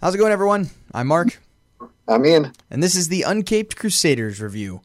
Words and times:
How's 0.00 0.14
it 0.14 0.18
going, 0.18 0.32
everyone? 0.32 0.70
I'm 0.94 1.08
Mark, 1.08 1.40
I'm 2.06 2.24
Ian. 2.24 2.52
and 2.70 2.82
this 2.82 2.94
is 2.94 3.08
the 3.08 3.22
Uncaped 3.22 3.76
Crusaders 3.76 4.40
review. 4.40 4.80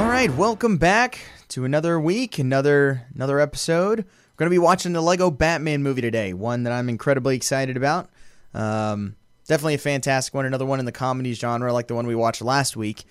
All 0.00 0.10
right, 0.10 0.30
welcome 0.36 0.76
back 0.76 1.20
to 1.48 1.64
another 1.64 2.00
week, 2.00 2.38
another 2.38 3.02
another 3.14 3.38
episode. 3.38 4.00
We're 4.00 4.36
going 4.36 4.50
to 4.50 4.54
be 4.54 4.58
watching 4.58 4.92
the 4.92 5.00
Lego 5.00 5.30
Batman 5.30 5.82
movie 5.84 6.00
today, 6.00 6.32
one 6.32 6.64
that 6.64 6.72
I'm 6.72 6.88
incredibly 6.88 7.36
excited 7.36 7.76
about. 7.76 8.10
Um, 8.52 9.14
definitely 9.46 9.74
a 9.74 9.78
fantastic 9.78 10.34
one, 10.34 10.46
another 10.46 10.66
one 10.66 10.80
in 10.80 10.86
the 10.86 10.92
comedy 10.92 11.32
genre, 11.34 11.72
like 11.72 11.88
the 11.88 11.94
one 11.94 12.06
we 12.06 12.14
watched 12.14 12.42
last 12.42 12.76
week. 12.76 13.04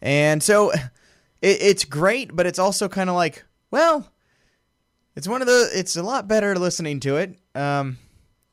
And 0.00 0.42
so, 0.42 0.70
it, 1.42 1.62
it's 1.62 1.84
great, 1.84 2.34
but 2.34 2.46
it's 2.46 2.58
also 2.58 2.88
kind 2.88 3.10
of 3.10 3.16
like, 3.16 3.44
well, 3.70 4.10
it's 5.16 5.28
one 5.28 5.40
of 5.40 5.48
the. 5.48 5.70
It's 5.74 5.96
a 5.96 6.02
lot 6.02 6.28
better 6.28 6.56
listening 6.56 7.00
to 7.00 7.16
it. 7.16 7.36
Um, 7.54 7.98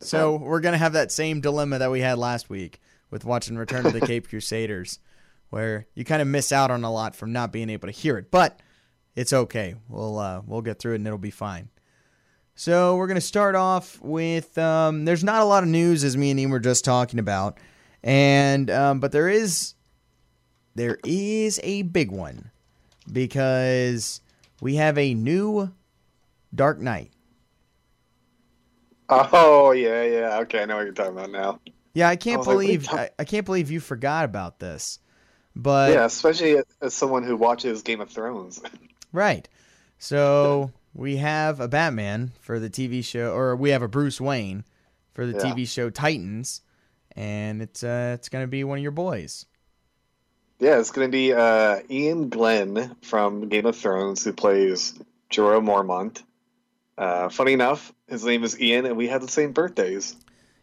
so 0.02 0.36
we're 0.36 0.62
gonna 0.62 0.78
have 0.78 0.94
that 0.94 1.12
same 1.12 1.42
dilemma 1.42 1.80
that 1.80 1.92
we 1.92 2.02
had 2.02 2.18
last 2.18 2.50
week 2.50 2.82
with 3.12 3.24
watching 3.24 3.58
Return 3.58 3.86
of 3.86 3.94
the 3.94 4.02
Cape 4.06 4.28
Crusaders, 4.28 5.00
where 5.50 5.88
you 5.94 6.04
kind 6.04 6.22
of 6.22 6.28
miss 6.28 6.52
out 6.52 6.72
on 6.72 6.84
a 6.84 6.92
lot 6.92 7.16
from 7.16 7.32
not 7.32 7.52
being 7.52 7.70
able 7.70 7.88
to 7.88 7.92
hear 7.92 8.18
it. 8.18 8.32
But 8.32 8.60
it's 9.16 9.32
okay. 9.32 9.76
We'll 9.88 10.18
uh, 10.18 10.42
we'll 10.46 10.62
get 10.62 10.80
through 10.80 10.94
it 10.94 10.96
and 10.96 11.08
it'll 11.08 11.20
be 11.20 11.32
fine. 11.32 11.70
So 12.56 12.96
we're 12.96 13.08
gonna 13.08 13.22
start 13.22 13.56
off 13.56 14.00
with. 14.02 14.58
Um, 14.58 15.04
there's 15.06 15.24
not 15.24 15.42
a 15.42 15.46
lot 15.46 15.64
of 15.64 15.70
news 15.70 16.04
as 16.04 16.16
me 16.16 16.32
and 16.32 16.40
Ian 16.40 16.52
were 16.52 16.60
just 16.60 16.86
talking 16.86 17.20
about, 17.20 17.58
and 18.02 18.72
um, 18.72 19.00
but 19.02 19.12
there 19.12 19.28
is 19.28 19.74
there 20.74 20.98
is 21.04 21.60
a 21.64 21.82
big 21.82 22.12
one 22.12 22.52
because 23.12 24.22
we 24.62 24.76
have 24.76 24.98
a 24.98 25.14
new 25.14 25.72
Dark 26.54 26.80
Knight. 26.80 27.12
Oh 29.10 29.72
yeah, 29.72 30.04
yeah. 30.04 30.40
Okay, 30.40 30.62
I 30.62 30.66
know 30.66 30.78
what 30.78 30.86
you're 30.86 30.94
talking 30.94 31.12
about 31.12 31.32
now. 31.32 31.60
Yeah, 31.94 32.10
I 32.10 32.16
can't 32.16 32.40
like, 32.40 32.48
wait, 32.48 32.54
believe 32.54 32.84
Tom- 32.86 33.00
I, 33.00 33.10
I 33.20 33.24
can't 33.26 33.46
believe 33.46 33.70
you 33.70 33.82
forgot 33.82 34.26
about 34.26 34.60
this. 34.60 35.00
But 35.58 35.92
yeah, 35.92 36.06
especially 36.06 36.62
as 36.82 36.94
someone 36.94 37.24
who 37.24 37.36
watches 37.36 37.82
Game 37.82 38.02
of 38.02 38.10
Thrones. 38.10 38.62
right. 39.12 39.48
So 39.98 40.72
we 40.96 41.18
have 41.18 41.60
a 41.60 41.68
Batman 41.68 42.32
for 42.40 42.60
the 42.60 42.70
TV 42.70 43.04
show 43.04 43.34
or 43.34 43.56
we 43.56 43.70
have 43.72 43.82
a 43.84 43.88
Bruce 43.88 44.20
Wayne 44.20 44.64
for 45.14 45.26
the 45.28 45.34
Yeah. 45.34 45.54
TV 45.54 45.68
show 45.68 45.90
Titans 45.92 46.62
and 47.16 47.62
it's 47.62 47.84
uh 47.84 48.14
it's 48.18 48.30
going 48.30 48.44
to 48.44 48.48
be 48.48 48.64
one 48.64 48.78
of 48.80 48.82
your 48.82 48.92
boys. 48.92 49.46
yeah, 50.60 50.80
it's 50.80 50.92
gonna 50.92 51.10
be 51.10 51.34
uh, 51.34 51.80
Iain 51.92 52.30
Glen 52.30 52.96
from 53.02 53.50
Game 53.50 53.66
of 53.66 53.76
Thrones 53.76 54.24
who 54.24 54.34
plays 54.34 54.98
Jorah 55.30 55.62
Mormont. 55.64 56.24
Uh, 56.98 57.28
funny 57.30 57.52
enough, 57.54 57.92
his 58.08 58.24
name 58.24 58.44
is 58.46 58.58
Ian, 58.60 58.86
and 58.86 58.96
we 58.96 59.10
have 59.10 59.22
the 59.22 59.28
same 59.28 59.52
birthdays. 59.52 60.16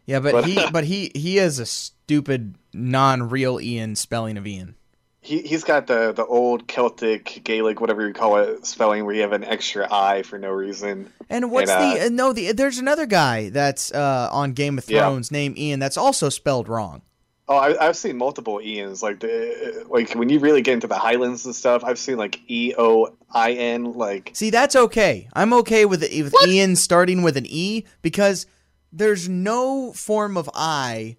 Yeah, 0.07 0.19
but, 0.19 0.31
But- 0.31 0.45
he 0.45 0.59
but 0.71 0.83
he 0.83 1.11
he 1.15 1.35
has 1.37 1.59
a 1.59 1.65
stupid 1.65 2.55
non-real 2.73 3.59
Ian 3.61 3.95
spelling 3.95 4.37
of 4.37 4.45
Ian. 4.47 4.75
He 5.23 5.41
he's 5.41 5.63
got 5.63 5.87
the 5.87 6.11
the 6.11 6.25
old 6.25 6.67
Celtic 6.67 7.41
Gaelic, 7.45 7.79
whatever 7.79 8.05
you 8.05 8.13
call 8.13 8.37
it, 8.37 8.65
spelling 8.65 9.05
where 9.05 9.15
you 9.15 9.21
have 9.21 9.31
an 9.31 9.45
extra 9.45 9.87
I 9.89 10.21
for 10.23 10.37
no 10.37 10.51
reason. 10.51 11.11
And 11.29 11.49
what's 11.49 11.71
And, 11.71 11.97
the 11.97 12.05
uh, 12.05 12.09
no? 12.09 12.33
The, 12.33 12.51
there's 12.51 12.77
another 12.77 13.05
guy 13.05 13.49
that's 13.49 13.91
uh, 13.93 14.27
on 14.31 14.51
Game 14.51 14.77
of 14.77 14.89
Yeah. 14.89 15.01
Thrones 15.01 15.31
named 15.31 15.57
Ian 15.57 15.79
that's 15.79 15.95
also 15.95 16.27
spelled 16.27 16.67
wrong. 16.67 17.03
Oh, 17.47 17.57
I, 17.57 17.87
I've 17.87 17.97
seen 17.97 18.17
multiple 18.17 18.59
Ians. 18.59 19.01
Like 19.01 19.21
the 19.21 19.85
like 19.89 20.13
when 20.13 20.27
you 20.27 20.39
really 20.39 20.61
get 20.61 20.73
into 20.73 20.87
the 20.87 20.97
Highlands 20.97 21.45
and 21.45 21.55
stuff, 21.55 21.83
I've 21.85 21.99
seen 21.99 22.17
like 22.17 22.39
E 22.47 22.73
O 22.77 23.15
I 23.31 23.53
N. 23.53 23.93
Like 23.93 24.31
See, 24.33 24.49
that's 24.49 24.75
okay. 24.75 25.29
I'm 25.33 25.53
okay 25.53 25.85
with 25.85 26.03
it, 26.03 26.21
with 26.21 26.35
Ian 26.45 26.75
starting 26.75 27.21
with 27.23 27.37
an 27.37 27.45
E 27.47 27.85
because 28.01 28.45
there's 28.91 29.29
no 29.29 29.93
form 29.93 30.37
of 30.37 30.49
I 30.53 31.17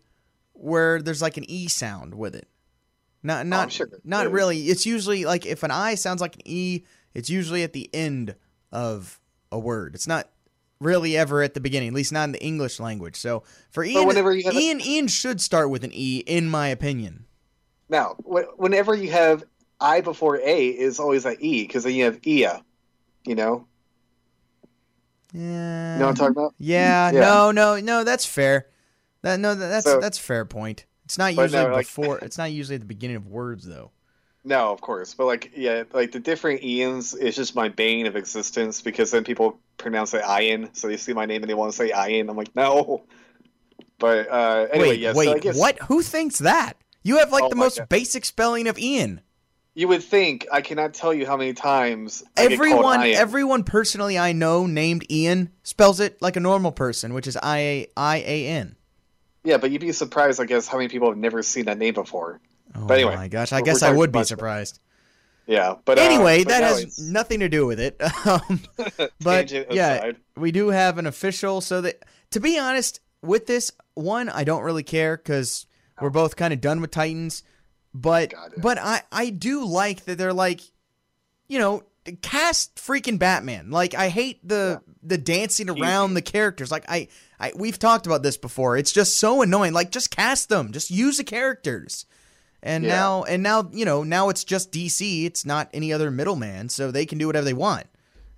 where 0.53 1.01
there's 1.03 1.23
like 1.23 1.37
an 1.37 1.51
E 1.51 1.69
sound 1.69 2.15
with 2.15 2.35
it. 2.35 2.49
Not 3.25 3.47
not 3.47 3.67
Oh, 3.67 3.71
sure 3.71 3.89
not 4.05 4.31
really. 4.31 4.65
It's 4.69 4.85
usually 4.87 5.25
like 5.25 5.47
if 5.47 5.63
an 5.63 5.71
I 5.73 5.95
sounds 5.97 6.21
like 6.21 6.37
an 6.37 6.43
E, 6.45 6.85
it's 7.15 7.31
usually 7.31 7.63
at 7.65 7.73
the 7.73 7.89
end 7.95 8.37
of 8.71 9.19
a 9.51 9.59
word. 9.59 9.95
It's 9.95 10.07
not 10.07 10.29
really 10.79 11.17
ever 11.17 11.43
at 11.43 11.55
the 11.55 11.61
beginning, 11.61 11.89
at 11.89 11.95
least 11.95 12.13
not 12.13 12.25
in 12.25 12.33
the 12.33 12.43
English 12.45 12.79
language. 12.79 13.17
So 13.17 13.43
for 13.71 13.83
Ian, 13.83 14.11
have 14.15 14.27
a- 14.27 14.53
Ian 14.53 14.81
Ian 14.81 15.09
should 15.09 15.41
start 15.41 15.71
with 15.71 15.83
an 15.85 15.91
E, 15.95 16.19
in 16.27 16.49
my 16.49 16.69
opinion. 16.69 17.25
now, 17.89 18.15
whenever 18.25 18.95
you 18.95 19.11
have 19.11 19.45
I 19.81 20.01
before 20.03 20.37
A, 20.39 20.67
is 20.69 21.01
always 21.01 21.25
an 21.25 21.37
E 21.41 21.63
because 21.67 21.85
then 21.85 21.95
you 21.95 22.05
have 22.05 22.21
Ia. 22.27 22.63
You 23.27 23.35
know, 23.37 23.67
Yeah. 25.33 25.95
you 25.95 25.99
know 26.01 26.07
what 26.07 26.09
I'm 26.11 26.15
talking 26.15 26.33
about? 26.37 26.55
Yeah, 26.59 27.11
Yeah. 27.11 27.21
no, 27.21 27.51
no, 27.53 27.81
no. 27.81 28.05
That's 28.05 28.27
fair. 28.27 28.67
That 29.23 29.41
no, 29.41 29.55
that's 29.55 29.87
So- 29.87 29.99
that's 30.01 30.19
fair 30.19 30.45
point. 30.45 30.85
It's 31.05 31.19
not 31.19 31.35
usually 31.35 31.65
no, 31.65 31.73
like- 31.73 31.87
before. 31.87 32.19
it's 32.23 32.39
not 32.39 32.53
usually 32.53 32.77
at 32.77 32.81
the 32.81 32.87
beginning 32.87 33.17
of 33.17 33.27
words, 33.27 33.67
though. 33.67 33.91
No, 34.47 34.71
of 34.71 34.83
course, 34.83 35.15
but 35.15 35.25
like 35.25 35.53
yeah, 35.57 35.85
like 35.95 36.13
the 36.13 36.21
different 36.21 36.61
Ians 36.63 37.15
is 37.15 37.35
just 37.35 37.55
my 37.57 37.71
bane 37.71 38.07
of 38.07 38.15
existence 38.15 38.83
because 38.83 39.11
then 39.11 39.25
people 39.25 39.59
pronounce 39.79 40.13
it 40.13 40.23
Ian, 40.29 40.69
so 40.75 40.87
they 40.87 40.99
see 40.99 41.15
my 41.15 41.25
name 41.25 41.43
and 41.43 41.49
they 41.49 41.55
want 41.55 41.73
to 41.73 41.77
say 41.77 41.89
Ian. 41.89 42.29
I'm 42.29 42.37
like 42.37 42.55
no. 42.55 43.05
But 43.99 44.29
uh, 44.31 44.67
anyway, 44.71 44.89
wait, 44.89 45.01
yeah. 45.01 45.13
wait, 45.15 45.25
so 45.27 45.35
I 45.35 45.39
guess 45.39 45.59
what? 45.59 45.79
Who 45.85 46.03
thinks 46.03 46.41
that? 46.41 46.75
You 47.03 47.19
have 47.19 47.33
like 47.33 47.45
Oh 47.45 47.49
the 47.49 47.57
most 47.57 47.79
God. 47.79 47.89
basic 47.89 48.27
spelling 48.27 48.67
of 48.67 48.79
Ian. 48.79 49.23
You 49.73 49.89
would 49.89 50.03
think 50.03 50.47
I 50.53 50.61
cannot 50.61 50.93
tell 50.93 51.15
you 51.15 51.27
how 51.27 51.37
many 51.39 51.55
times 51.55 52.23
Everyone, 52.37 53.03
everyone 53.03 53.65
personally 53.65 54.19
I 54.19 54.33
know 54.33 54.67
named 54.67 55.11
Ian 55.11 55.51
spells 55.63 56.01
it 56.01 56.21
like 56.21 56.37
a 56.37 56.41
normal 56.41 56.71
person, 56.71 57.15
which 57.15 57.27
is 57.27 57.39
I 57.43 57.59
A 57.59 57.87
I 57.97 58.17
A 58.19 58.47
N. 58.47 58.77
Yeah, 59.45 59.59
but 59.59 59.71
you'd 59.71 59.81
be 59.83 59.93
surprised, 59.93 60.41
I 60.41 60.45
guess, 60.47 60.67
how 60.67 60.79
many 60.79 60.89
people 60.89 61.09
have 61.09 61.19
never 61.19 61.43
seen 61.43 61.67
that 61.67 61.79
name 61.79 61.95
before. 61.95 62.41
Oh 62.75 62.87
But 62.87 62.95
anyway, 62.99 63.15
my 63.15 63.29
gosh, 63.29 63.53
I 63.53 63.61
guess 63.61 63.83
I 63.83 63.93
would 63.93 64.11
be 64.11 64.25
surprised. 64.25 64.81
Yeah, 65.47 65.75
but 65.85 65.99
uh, 65.99 66.03
Anyway, 66.03 66.43
but 66.45 66.49
that 66.49 66.63
has 66.63 66.79
it's- 66.81 66.99
nothing 67.01 67.41
to 67.41 67.49
do 67.51 67.67
with 67.67 67.79
it. 67.79 68.01
Um, 68.27 68.61
but 69.21 69.51
yeah, 69.51 69.95
aside. 69.97 70.17
we 70.37 70.51
do 70.51 70.69
have 70.69 70.97
an 70.99 71.07
official. 71.07 71.61
So 71.61 71.83
that 71.83 72.03
to 72.31 72.41
be 72.41 72.59
honest, 72.59 73.01
with 73.23 73.47
this 73.47 73.71
one, 73.93 74.31
I 74.31 74.45
don't 74.45 74.63
really 74.63 74.83
care 74.83 75.17
because 75.19 75.67
we're 76.01 76.09
both 76.11 76.37
kind 76.37 76.53
of 76.55 76.61
done 76.63 76.81
with 76.81 76.91
Titans. 76.91 77.43
But 77.93 78.33
but 78.57 78.79
I 78.79 79.03
I 79.13 79.29
do 79.31 79.65
like 79.67 80.07
that 80.07 80.17
they're 80.17 80.33
like, 80.33 80.63
you 81.47 81.59
know, 81.59 81.83
cast 82.23 82.77
freaking 82.77 83.19
Batman. 83.19 83.71
Like 83.71 83.95
I 83.95 84.09
hate 84.09 84.47
the 84.49 84.81
the 85.03 85.19
dancing 85.19 85.69
around 85.69 86.15
the 86.15 86.23
characters. 86.23 86.71
Like 86.73 86.87
I 86.89 87.09
I 87.41 87.53
we've 87.57 87.79
talked 87.79 88.07
about 88.07 88.23
this 88.23 88.37
before. 88.37 88.77
It's 88.77 88.93
just 88.93 89.19
so 89.19 89.43
annoying. 89.43 89.73
Like 89.73 89.91
just 89.91 90.11
cast 90.11 90.49
them. 90.49 90.73
Just 90.73 90.91
use 90.91 91.17
the 91.19 91.25
characters. 91.25 92.07
And 92.63 92.85
Yeah. 92.85 92.91
now 92.91 93.23
and 93.25 93.43
now 93.43 93.69
you 93.73 93.85
know 93.85 94.03
now 94.03 94.29
it's 94.29 94.45
just 94.45 94.73
DC. 94.73 95.25
It's 95.27 95.45
not 95.45 95.69
any 95.75 95.93
other 95.93 96.11
middleman, 96.11 96.69
so 96.69 96.91
they 96.91 97.07
can 97.07 97.19
do 97.19 97.27
whatever 97.27 97.45
they 97.45 97.53
want. 97.53 97.87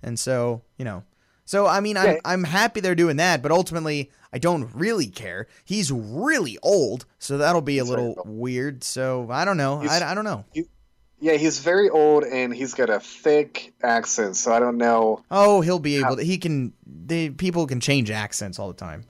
And 0.03 0.19
so 0.19 0.61
you 0.77 0.85
know, 0.85 1.03
so 1.45 1.65
I 1.65 1.79
mean, 1.79 1.95
I'm 1.97 2.05
Yeah. 2.15 2.19
I'm 2.25 2.43
happy 2.43 2.79
they're 2.81 2.95
doing 2.95 3.17
that, 3.17 3.41
but 3.41 3.51
ultimately 3.51 4.11
I 4.33 4.39
don't 4.39 4.69
really 4.73 5.07
care. 5.07 5.47
He's 5.63 5.91
really 5.91 6.57
old, 6.61 7.05
so 7.19 7.37
that'll 7.37 7.61
be 7.61 7.77
a 7.79 7.85
little 7.85 8.21
weird. 8.25 8.83
So 8.83 9.29
I 9.31 9.45
don't 9.45 9.57
know. 9.57 9.81
I, 9.81 10.11
I 10.11 10.13
don't 10.13 10.25
know. 10.25 10.43
Yeah, 11.19 11.33
he's 11.33 11.59
very 11.59 11.89
old 11.89 12.23
and 12.23 12.53
he's 12.53 12.75
got 12.75 12.89
a 12.91 12.99
thick 12.99 13.73
accent, 13.81 14.35
so 14.35 14.53
I 14.53 14.59
don't 14.59 14.77
know. 14.77 15.23
Oh, 15.31 15.61
he'll 15.61 15.79
be 15.79 15.97
able 15.97 16.17
to. 16.17 16.23
He 16.23 16.37
can. 16.37 16.73
They 16.85 17.29
people 17.31 17.65
can 17.65 17.79
change 17.79 18.11
accents 18.11 18.59
all 18.59 18.67
the 18.67 18.75
time. 18.75 19.03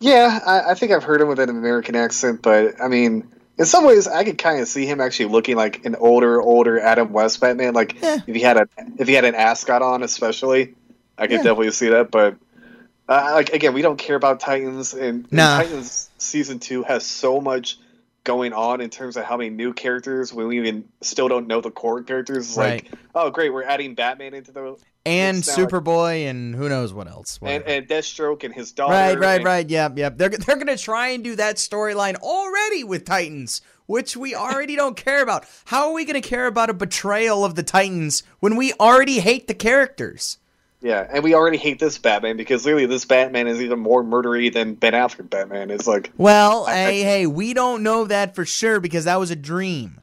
Yeah, 0.00 0.40
I, 0.44 0.70
I 0.70 0.74
think 0.74 0.92
I've 0.92 1.04
heard 1.04 1.20
him 1.20 1.28
with 1.28 1.38
an 1.38 1.50
American 1.50 1.94
accent, 1.94 2.40
but 2.42 2.80
I 2.80 2.88
mean, 2.88 3.28
in 3.58 3.66
some 3.66 3.84
ways, 3.84 4.08
I 4.08 4.24
could 4.24 4.38
kind 4.38 4.60
of 4.60 4.66
see 4.68 4.86
him 4.86 5.00
actually 5.00 5.26
looking 5.26 5.56
like 5.56 5.84
an 5.84 5.94
older, 5.96 6.40
older 6.40 6.80
Adam 6.80 7.12
West 7.12 7.40
Batman. 7.40 7.74
Like 7.74 8.00
Yeah. 8.02 8.18
if 8.26 8.34
he 8.34 8.40
had 8.40 8.56
a 8.56 8.66
if 8.96 9.06
he 9.06 9.14
had 9.14 9.24
an 9.26 9.34
ascot 9.34 9.82
on, 9.82 10.02
especially, 10.02 10.74
I 11.18 11.26
could 11.26 11.32
Yeah. 11.32 11.36
definitely 11.38 11.70
see 11.72 11.90
that. 11.90 12.10
But 12.10 12.36
uh, 13.08 13.30
like 13.34 13.50
again, 13.52 13.74
we 13.74 13.82
don't 13.82 13.98
care 13.98 14.16
about 14.16 14.40
Titans, 14.40 14.94
and, 14.94 15.26
and 15.30 15.38
Titans 15.38 16.08
season 16.16 16.60
two 16.60 16.82
has 16.82 17.04
so 17.04 17.40
much 17.42 17.78
going 18.24 18.52
on 18.52 18.80
in 18.80 18.88
terms 18.90 19.16
of 19.16 19.24
how 19.24 19.36
many 19.36 19.50
new 19.50 19.72
characters 19.72 20.32
when 20.32 20.46
we 20.46 20.58
even 20.58 20.84
still 21.00 21.28
don't 21.28 21.46
know 21.48 21.60
the 21.60 21.70
core 21.70 22.02
characters. 22.02 22.48
It's 22.50 22.56
Right. 22.56 22.84
like, 22.84 23.00
oh 23.14 23.30
great, 23.30 23.52
we're 23.52 23.64
adding 23.64 23.94
Batman 23.94 24.34
into 24.34 24.52
the 24.52 24.76
And 25.04 25.42
Superboy 25.42 26.30
and 26.30 26.54
who 26.54 26.68
knows 26.68 26.94
what 26.94 27.08
else. 27.08 27.38
and, 27.42 27.64
and 27.64 27.88
Deathstroke 27.88 28.44
and 28.44 28.54
his 28.54 28.70
daughter. 28.72 28.92
right, 28.92 29.18
right, 29.18 29.34
and- 29.36 29.44
right. 29.44 29.68
Yep, 29.68 29.98
yep. 29.98 30.18
They're 30.18 30.28
they're 30.28 30.56
gonna 30.56 30.76
try 30.76 31.08
and 31.08 31.24
do 31.24 31.34
that 31.36 31.56
storyline 31.56 32.14
already 32.16 32.84
with 32.84 33.04
Titans, 33.04 33.60
which 33.86 34.16
we 34.16 34.34
already 34.36 34.76
don't 34.76 34.96
care 34.96 35.22
about. 35.22 35.44
How 35.64 35.88
are 35.88 35.92
we 35.92 36.04
gonna 36.04 36.20
care 36.20 36.46
about 36.46 36.70
a 36.70 36.74
betrayal 36.74 37.44
of 37.44 37.56
the 37.56 37.64
Titans 37.64 38.22
when 38.38 38.54
we 38.56 38.72
already 38.74 39.18
hate 39.18 39.48
the 39.48 39.54
characters? 39.54 40.38
Yeah, 40.82 41.06
and 41.12 41.22
we 41.22 41.34
already 41.34 41.58
hate 41.58 41.78
this 41.78 41.96
Batman 41.98 42.36
because 42.36 42.64
literally 42.64 42.86
this 42.86 43.04
Batman 43.04 43.46
is 43.46 43.60
even 43.60 43.78
more 43.78 44.02
murdery 44.02 44.52
than 44.52 44.74
Ben 44.74 44.94
Affleck 44.94 45.30
Batman. 45.30 45.70
It's 45.70 45.86
like, 45.86 46.10
Well, 46.18 46.66
I- 46.66 46.72
hey, 46.74 47.02
hey, 47.02 47.26
we 47.26 47.54
don't 47.54 47.82
know 47.84 48.04
that 48.06 48.34
for 48.34 48.44
sure 48.44 48.80
because 48.80 49.04
that 49.04 49.20
was 49.20 49.30
a 49.30 49.36
dream. 49.36 50.00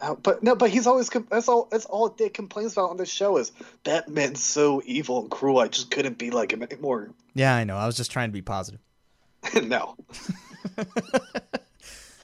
uh, 0.00 0.14
but 0.16 0.42
no, 0.42 0.54
but 0.54 0.68
he's 0.70 0.86
always 0.86 1.08
that's 1.30 1.48
all 1.48 1.66
that's 1.70 1.86
all 1.86 2.10
Dick 2.10 2.34
complains 2.34 2.72
about 2.74 2.90
on 2.90 2.98
this 2.98 3.08
show 3.10 3.38
is 3.38 3.52
Batman's 3.84 4.42
so 4.42 4.82
evil 4.84 5.22
and 5.22 5.30
cruel. 5.30 5.58
I 5.58 5.68
just 5.68 5.90
couldn't 5.90 6.18
be 6.18 6.30
like 6.30 6.52
him 6.52 6.62
anymore. 6.62 7.10
Yeah, 7.34 7.54
I 7.56 7.64
know. 7.64 7.76
I 7.78 7.86
was 7.86 7.96
just 7.96 8.10
trying 8.10 8.28
to 8.28 8.34
be 8.34 8.42
positive. 8.42 8.80
no, 9.62 9.96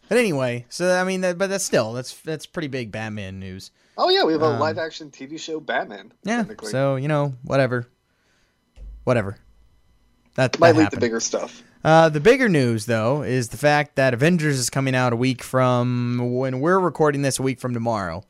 But 0.09 0.19
anyway, 0.19 0.67
so 0.69 0.95
I 0.95 1.05
mean, 1.05 1.23
that, 1.23 1.39
but 1.39 1.49
that's 1.49 1.65
still 1.65 1.95
that's 1.95 2.13
that's 2.21 2.45
pretty 2.45 2.69
big 2.69 2.93
Batman 2.93 3.39
news. 3.39 3.71
Oh 3.99 4.09
yeah, 4.11 4.25
we 4.25 4.33
have 4.33 4.43
a 4.43 4.47
Um, 4.47 4.59
live 4.61 4.79
action 4.79 5.11
TV 5.11 5.39
show 5.39 5.61
Batman. 5.61 6.13
Yeah. 6.25 6.45
So 6.65 6.97
you 6.97 7.09
know, 7.09 7.35
whatever, 7.43 7.89
whatever. 9.05 9.37
That, 10.35 10.59
might 10.59 10.73
that 10.73 10.77
the 10.77 10.83
happened. 10.85 11.01
bigger 11.01 11.21
stuff. 11.21 11.63
Uh, 11.85 12.09
the 12.09 12.21
bigger 12.21 12.49
news, 12.49 12.87
though, 12.87 13.23
is 13.23 13.49
the 13.49 13.57
fact 13.59 13.97
that 13.97 14.15
Avengers 14.15 14.59
is 14.59 14.71
coming 14.71 14.95
out 14.95 15.13
a 15.13 15.17
week 15.17 15.43
from 15.43 16.37
when 16.37 16.61
we're 16.61 16.79
recording 16.79 17.23
this, 17.23 17.39
a 17.39 17.43
week 17.43 17.61
from 17.61 17.75
tomorrow. 17.75 18.23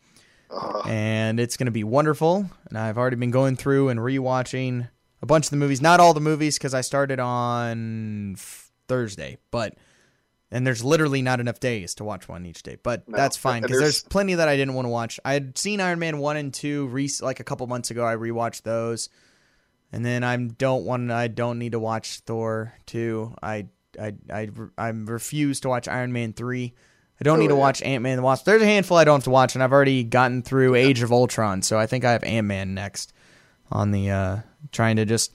Ugh. 0.50 0.86
And 0.88 1.38
it's 1.38 1.56
going 1.56 1.66
to 1.66 1.70
be 1.72 1.84
wonderful. 1.84 2.50
And 2.68 2.76
I've 2.78 2.98
already 2.98 3.16
been 3.16 3.30
going 3.30 3.56
through 3.56 3.90
and 3.90 4.00
rewatching 4.00 4.88
a 5.20 5.26
bunch 5.26 5.46
of 5.46 5.50
the 5.50 5.58
movies. 5.58 5.80
Not 5.80 6.00
all 6.00 6.12
the 6.14 6.20
movies, 6.20 6.58
because 6.58 6.74
I 6.74 6.80
started 6.80 7.20
on 7.20 8.36
Thursday. 8.88 9.38
But, 9.50 9.76
and 10.52 10.64
there's 10.64 10.84
literally 10.84 11.20
not 11.22 11.40
enough 11.40 11.58
days 11.58 11.94
to 11.96 12.04
watch 12.04 12.28
one 12.28 12.46
each 12.46 12.62
day. 12.62 12.76
But 12.80 13.08
No, 13.08 13.16
that's 13.16 13.36
fine, 13.36 13.62
because 13.62 13.78
there's 13.80 13.80
there's- 14.02 14.02
plenty 14.08 14.34
that 14.34 14.48
I 14.48 14.56
didn't 14.56 14.74
want 14.74 14.86
to 14.86 14.90
watch. 14.90 15.18
I 15.24 15.32
had 15.32 15.58
seen 15.58 15.80
Iron 15.80 15.98
Man 15.98 16.18
1 16.18 16.36
and 16.36 16.54
2 16.54 16.86
re- 16.86 17.10
like 17.20 17.40
a 17.40 17.44
couple 17.44 17.66
months 17.66 17.90
ago. 17.90 18.06
I 18.06 18.14
rewatched 18.14 18.62
those. 18.62 19.08
And 19.94 20.06
then 20.06 20.24
I 20.24 20.36
don't 20.36 20.84
want. 20.84 21.10
I 21.10 21.28
don't 21.28 21.58
need 21.58 21.72
to 21.72 21.78
watch 21.78 22.20
Thor 22.20 22.72
two. 22.86 23.34
I 23.42 23.66
I 24.00 24.14
I 24.32 24.48
I 24.78 24.88
refuse 24.88 25.60
to 25.60 25.68
watch 25.68 25.86
Iron 25.86 26.14
Man 26.14 26.32
three. 26.32 26.72
I 27.20 27.24
don't 27.24 27.36
Oh, 27.38 27.42
need 27.42 27.48
to 27.48 27.54
yeah. 27.54 27.60
watch 27.60 27.82
Ant 27.82 28.02
Man 28.02 28.12
and 28.12 28.18
the 28.20 28.22
Wasp. 28.22 28.46
There's 28.46 28.62
a 28.62 28.64
handful 28.64 28.96
I 28.96 29.04
don't 29.04 29.16
have 29.16 29.24
to 29.24 29.30
watch, 29.30 29.54
and 29.54 29.62
I've 29.62 29.70
already 29.72 30.02
gotten 30.02 30.40
through 30.42 30.76
Age 30.76 31.02
of 31.02 31.12
Ultron, 31.12 31.60
so 31.60 31.78
I 31.78 31.86
think 31.86 32.06
I 32.06 32.12
have 32.12 32.24
Ant 32.24 32.46
Man 32.46 32.72
next 32.72 33.12
on 33.70 33.90
the 33.90 34.10
uh 34.10 34.36
trying 34.72 34.96
to 34.96 35.04
just 35.04 35.34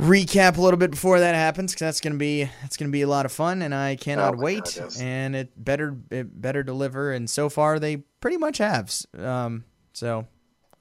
recap 0.00 0.56
a 0.56 0.60
little 0.60 0.78
bit 0.78 0.90
before 0.90 1.20
that 1.20 1.34
happens 1.34 1.72
because 1.72 1.80
that's 1.86 2.00
gonna 2.00 2.16
be 2.16 2.48
it's 2.64 2.76
gonna 2.76 2.90
be 2.90 3.02
a 3.02 3.08
lot 3.08 3.26
of 3.26 3.32
fun, 3.32 3.62
and 3.62 3.74
I 3.74 3.96
cannot 3.96 4.34
Oh 4.34 4.38
wait. 4.42 4.76
God. 4.78 4.96
And 5.00 5.36
it 5.36 5.52
better 5.62 5.96
it 6.10 6.40
better 6.40 6.62
deliver, 6.62 7.12
and 7.12 7.28
so 7.28 7.48
far 7.48 7.78
they 7.78 7.98
pretty 8.20 8.36
much 8.36 8.58
have. 8.58 8.92
Um, 9.18 9.64
so 9.92 10.26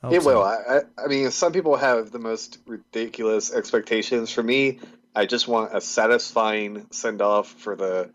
It 0.09 0.21
so. 0.21 0.27
will. 0.27 0.43
I, 0.43 0.55
I, 0.69 0.79
I 1.05 1.07
mean, 1.07 1.29
some 1.31 1.51
people 1.51 1.75
have 1.77 2.11
the 2.11 2.19
most 2.19 2.59
ridiculous 2.65 3.53
expectations. 3.53 4.31
For 4.31 4.41
me, 4.43 4.79
I 5.15 5.25
just 5.25 5.47
want 5.47 5.75
a 5.75 5.81
satisfying 5.81 6.87
send 6.91 7.21
off 7.21 7.47
for 7.49 7.75
the 7.75 8.09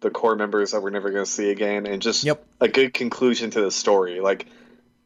the 0.00 0.10
core 0.10 0.36
members 0.36 0.70
that 0.70 0.80
we're 0.82 0.90
never 0.90 1.10
going 1.10 1.24
to 1.24 1.30
see 1.30 1.50
again, 1.50 1.84
and 1.86 2.00
just 2.00 2.22
Yep. 2.24 2.44
a 2.60 2.68
good 2.68 2.94
conclusion 2.94 3.50
to 3.50 3.60
the 3.60 3.70
story. 3.70 4.20
Like 4.20 4.46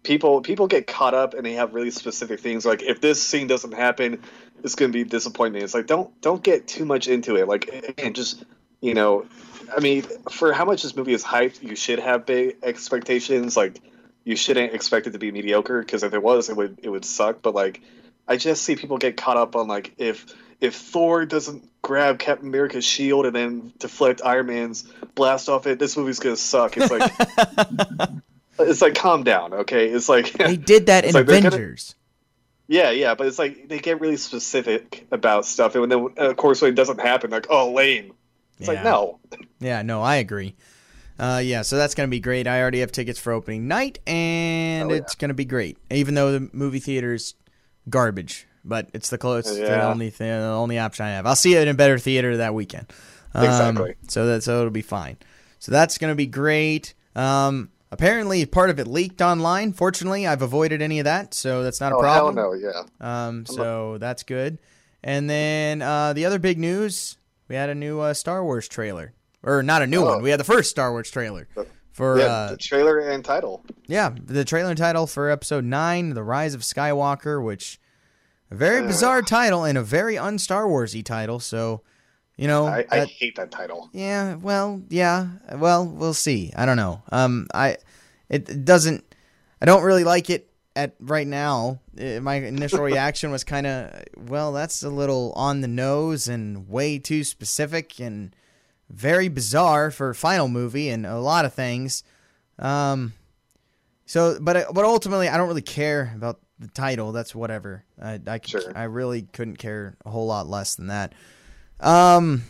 people, 0.03 0.41
people 0.41 0.67
get 0.67 0.87
caught 0.87 1.15
up 1.15 1.35
and 1.35 1.45
they 1.45 1.55
have 1.55 1.75
really 1.75 1.91
specific 1.91 2.41
things. 2.41 2.65
Like 2.65 2.83
if 2.83 3.01
this 3.01 3.23
scene 3.23 3.47
doesn't 3.47 3.73
happen, 3.73 4.23
it's 4.63 4.75
going 4.75 4.93
to 4.93 4.97
be 4.97 5.05
disappointing 5.05 5.63
It's 5.63 5.75
like 5.75 5.87
don't 5.87 6.21
don't 6.21 6.43
get 6.43 6.67
too 6.67 6.85
much 6.85 7.09
into 7.09 7.37
it. 7.37 7.49
Like 7.49 7.95
and 7.99 8.15
just 8.15 8.45
you 8.81 8.95
know, 8.95 9.27
I 9.75 9.81
mean, 9.81 10.03
for 10.31 10.53
how 10.53 10.65
much 10.65 10.83
this 10.83 10.97
movie 10.97 11.15
is 11.15 11.23
hyped, 11.23 11.63
you 11.63 11.77
should 11.77 12.01
have 12.01 12.27
big 12.27 12.57
expectations. 12.63 13.57
Like 13.57 13.81
you 14.25 14.37
shouldn't 14.37 14.75
expect 14.75 15.07
it 15.07 15.13
to 15.13 15.19
be 15.19 15.31
mediocre 15.31 15.81
because 15.81 16.03
if 16.03 16.13
it 16.15 16.23
was, 16.23 16.49
it 16.49 16.57
would 16.57 16.81
it 16.83 16.89
would 16.89 17.05
suck. 17.05 17.43
But 17.43 17.55
like, 17.55 17.81
I 18.27 18.37
just 18.37 18.63
see 18.63 18.77
people 18.77 18.99
get 18.99 19.17
caught 19.17 19.37
up 19.37 19.57
on 19.57 19.69
like 19.69 19.95
if 19.99 20.27
if 20.61 20.75
Thor 20.75 21.25
doesn't 21.27 21.69
grab 21.81 22.19
Captain 22.19 22.49
America's 22.49 22.85
shield 22.85 23.27
and 23.27 23.35
then 23.35 23.73
deflect 23.79 24.21
Iron 24.25 24.47
Man's 24.47 24.83
blast 25.15 25.49
off 25.49 25.67
it, 25.67 25.79
this 25.79 25.97
movie's 25.97 26.19
gonna 26.19 26.37
suck. 26.37 26.77
It's 26.77 26.91
like 26.91 27.13
it's 28.69 28.83
like 28.83 28.95
calm 28.95 29.23
down, 29.25 29.53
okay? 29.53 29.89
It's 29.89 30.09
like 30.09 30.33
they 30.39 30.57
did 30.57 30.87
that 30.87 31.05
in 31.05 31.13
like 31.15 31.27
gonna- 31.27 31.49
Avengers. 31.49 31.95
yeah, 32.69 32.91
yeah, 32.91 33.15
but 33.15 33.27
it's 33.27 33.39
like 33.39 33.69
they 33.69 33.79
get 33.79 34.01
really 34.01 34.17
specific 34.17 35.07
about 35.11 35.45
stuff, 35.47 35.75
and 35.75 35.91
then 35.91 36.09
of 36.17 36.37
course 36.37 36.63
when 36.63 36.71
it 36.73 36.75
doesn't 36.75 37.01
happen, 37.01 37.31
like 37.31 37.47
oh 37.51 37.73
lame. 37.73 38.13
It's 38.59 38.69
like 38.69 38.85
no, 38.85 39.19
Yeah, 39.61 39.83
no, 39.83 40.03
I 40.03 40.17
agree. 40.17 40.55
Uh, 41.19 41.41
yeah, 41.45 41.63
so 41.63 41.77
that's 41.77 41.95
gonna 41.95 42.09
be 42.09 42.21
great. 42.21 42.47
I 42.47 42.61
already 42.61 42.81
have 42.81 42.93
tickets 42.93 43.19
for 43.19 43.33
opening 43.33 43.67
night, 43.69 43.99
and 44.07 44.91
Oh, 44.91 44.95
yeah. 44.95 45.01
it's 45.01 45.15
gonna 45.15 45.35
be 45.35 45.45
great. 45.45 45.79
Even 45.91 46.15
though 46.15 46.33
the 46.33 46.49
movie 46.53 46.79
theater's 46.79 47.35
garbage, 47.89 48.47
but 48.65 48.89
it's 48.95 49.11
the 49.11 49.19
closest, 49.19 49.59
the 49.59 49.83
only 49.85 50.11
thing, 50.11 50.29
the 50.29 50.47
only 50.47 50.79
option 50.79 51.05
I 51.07 51.11
have. 51.11 51.27
I'll 51.27 51.37
see 51.37 51.55
it 51.55 51.63
in 51.63 51.69
a 51.69 51.75
better 51.75 51.99
theater 51.99 52.37
that 52.39 52.55
weekend. 52.55 52.93
Um, 53.35 53.45
Exactly. 53.45 53.95
So 54.09 54.27
that 54.27 54.43
so 54.43 54.59
it'll 54.61 54.71
be 54.71 54.83
fine. 54.83 55.17
So 55.59 55.73
that's 55.73 55.99
gonna 55.99 56.15
be 56.15 56.27
great. 56.27 56.95
Um, 57.17 57.71
apparently, 57.93 58.45
part 58.47 58.71
of 58.71 58.81
it 58.81 58.89
leaked 58.89 59.23
online. 59.23 59.73
Fortunately, 59.73 60.27
I've 60.27 60.43
avoided 60.43 60.83
any 60.83 60.99
of 60.99 61.05
that, 61.05 61.35
so 61.35 61.63
that's 61.63 61.81
not 61.81 61.93
a 61.93 61.97
oh 61.97 62.03
hell 62.03 62.33
problem. 62.33 62.35
no, 62.35 62.53
yeah. 62.55 62.83
Um, 63.27 63.47
so 63.47 63.99
that's 63.99 64.25
good. 64.25 64.59
And 65.05 65.31
then 65.31 65.83
uh, 65.83 66.13
the 66.15 66.25
other 66.25 66.39
big 66.41 66.59
news, 66.59 67.19
we 67.49 67.55
had 67.55 67.69
a 67.71 67.75
new 67.75 68.01
uh, 68.01 68.15
Star 68.15 68.43
Wars 68.43 68.67
trailer, 68.67 69.13
or 69.43 69.63
not 69.63 69.83
a 69.83 69.87
new 69.87 70.01
Oh. 70.03 70.07
one. 70.15 70.23
We 70.23 70.31
had 70.31 70.41
the 70.41 70.45
first 70.45 70.71
Star 70.71 70.91
Wars 70.91 71.11
trailer 71.11 71.47
for 71.93 72.19
yeah, 72.19 72.25
uh, 72.25 72.51
the 72.53 72.57
trailer 72.57 72.99
and 72.99 73.25
title. 73.25 73.65
yeah, 73.87 74.11
the 74.25 74.45
trailer 74.45 74.71
and 74.71 74.79
title 74.79 75.07
for 75.07 75.31
Episode 75.31 75.65
Nine, 75.65 76.15
The 76.15 76.23
Rise 76.25 76.55
of 76.55 76.63
Skywalker, 76.63 77.45
which 77.45 77.79
a 78.51 78.55
very 78.55 78.83
bizarre 78.87 79.23
title 79.23 79.65
and 79.65 79.77
a 79.79 79.83
very 79.83 80.17
un 80.17 80.39
Star 80.39 80.65
Warsy 80.67 81.05
title. 81.05 81.41
So, 81.41 81.83
you 82.37 82.47
know, 82.49 82.67
I, 82.67 82.85
I 82.91 82.99
that- 83.01 83.09
hate 83.09 83.37
that 83.37 83.51
title. 83.51 83.89
yeah, 83.93 84.35
well, 84.37 84.83
yeah, 84.89 85.29
well, 85.55 85.87
we'll 85.87 86.15
see. 86.15 86.53
I 86.57 86.67
don't 86.67 86.77
know. 86.77 87.03
Um, 87.13 87.47
I 87.55 87.77
it, 88.29 88.49
it 88.49 88.65
doesn't. 88.65 89.05
I 89.61 89.65
don't 89.67 89.83
really 89.85 90.05
like 90.05 90.31
it 90.31 90.49
at 90.75 90.95
right 90.99 91.27
now. 91.27 91.81
Uh, 92.01 92.21
my 92.21 92.37
initial 92.37 92.81
reaction 92.93 93.31
was 93.31 93.45
kind 93.45 93.67
of, 93.67 94.03
well, 94.17 94.53
that's 94.53 94.83
a 94.83 94.89
little 94.91 95.33
on 95.37 95.61
the 95.61 95.69
nose 95.69 96.27
and 96.29 96.69
way 96.69 96.99
too 96.99 97.23
specific 97.25 98.01
and 98.01 98.35
very 98.89 99.29
bizarre 99.29 99.91
for 99.91 100.11
a 100.11 100.15
final 100.15 100.49
movie 100.49 100.89
and 100.89 101.07
a 101.07 101.19
lot 101.21 101.45
of 101.45 101.53
things. 101.55 102.03
Um, 102.59 103.13
so, 104.07 104.39
but 104.41 104.73
but 104.75 104.85
ultimately, 104.85 105.29
I 105.29 105.37
don't 105.37 105.49
really 105.49 105.63
care 105.63 106.13
about 106.17 106.41
the 106.59 106.69
title. 106.69 107.13
That's 107.13 107.35
whatever. 107.35 107.85
I 108.03 108.21
I, 108.27 108.41
Sure. 108.45 108.73
I 108.77 108.85
really 108.85 109.23
couldn't 109.23 109.57
care 109.59 109.97
a 110.05 110.11
whole 110.11 110.27
lot 110.27 110.47
less 110.49 110.75
than 110.75 110.89
that. 110.89 111.13
Um, 111.83 112.45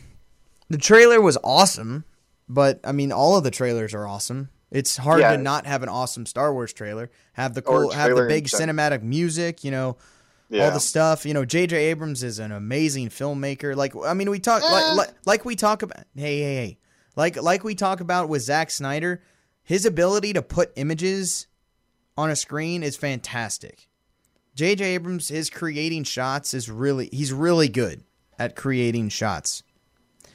the 0.69 0.79
trailer 0.79 1.21
was 1.21 1.39
awesome, 1.43 2.05
but 2.49 2.81
I 2.85 2.93
mean, 2.93 3.13
all 3.13 3.37
of 3.37 3.45
the 3.45 3.51
trailers 3.51 3.95
are 3.95 4.07
awesome. 4.07 4.51
It's 4.71 4.97
hard 4.97 5.21
Yeah. 5.21 5.33
to 5.37 5.39
not 5.43 5.67
have 5.67 5.83
an 5.83 5.89
awesome 5.89 6.25
Star 6.27 6.53
Wars 6.53 6.73
trailer. 6.73 7.11
Have 7.35 7.55
the 7.55 7.63
cool, 7.63 7.91
have 7.91 8.15
the 8.17 8.27
big 8.27 8.47
cinematic 8.47 9.03
music. 9.03 9.65
You 9.65 9.71
know, 9.71 9.97
Yeah. 10.49 10.65
all 10.67 10.71
the 10.71 10.81
stuff. 10.81 11.27
You 11.27 11.35
know, 11.35 11.45
J.J. 11.45 11.77
Abrams 11.77 12.23
is 12.23 12.39
an 12.39 12.53
amazing 12.53 13.09
filmmaker. 13.11 13.77
Like, 13.77 13.95
I 14.05 14.15
mean, 14.15 14.31
we 14.31 14.39
talk 14.39 14.63
like, 14.63 14.97
like 14.97 15.11
like 15.27 15.45
we 15.45 15.57
talk 15.57 15.83
about. 15.83 16.05
Hey, 16.15 16.39
hey, 16.41 16.55
hey. 16.55 16.79
Like 17.17 17.37
like 17.43 17.65
we 17.65 17.75
talk 17.75 18.01
about 18.01 18.29
with 18.31 18.43
Zack 18.43 18.71
Snyder, 18.71 19.23
his 19.63 19.85
ability 19.85 20.33
to 20.33 20.43
put 20.43 20.73
images 20.77 21.47
on 22.17 22.31
a 22.31 22.37
screen 22.37 22.83
is 22.83 22.97
fantastic. 22.97 23.89
J.J. 24.55 24.85
Abrams, 24.95 25.29
his 25.29 25.51
creating 25.51 26.05
shots 26.05 26.55
is 26.55 26.71
really 26.71 27.11
he's 27.13 27.33
really 27.33 27.69
good 27.69 28.05
at 28.39 28.57
creating 28.57 29.09
shots. 29.11 29.63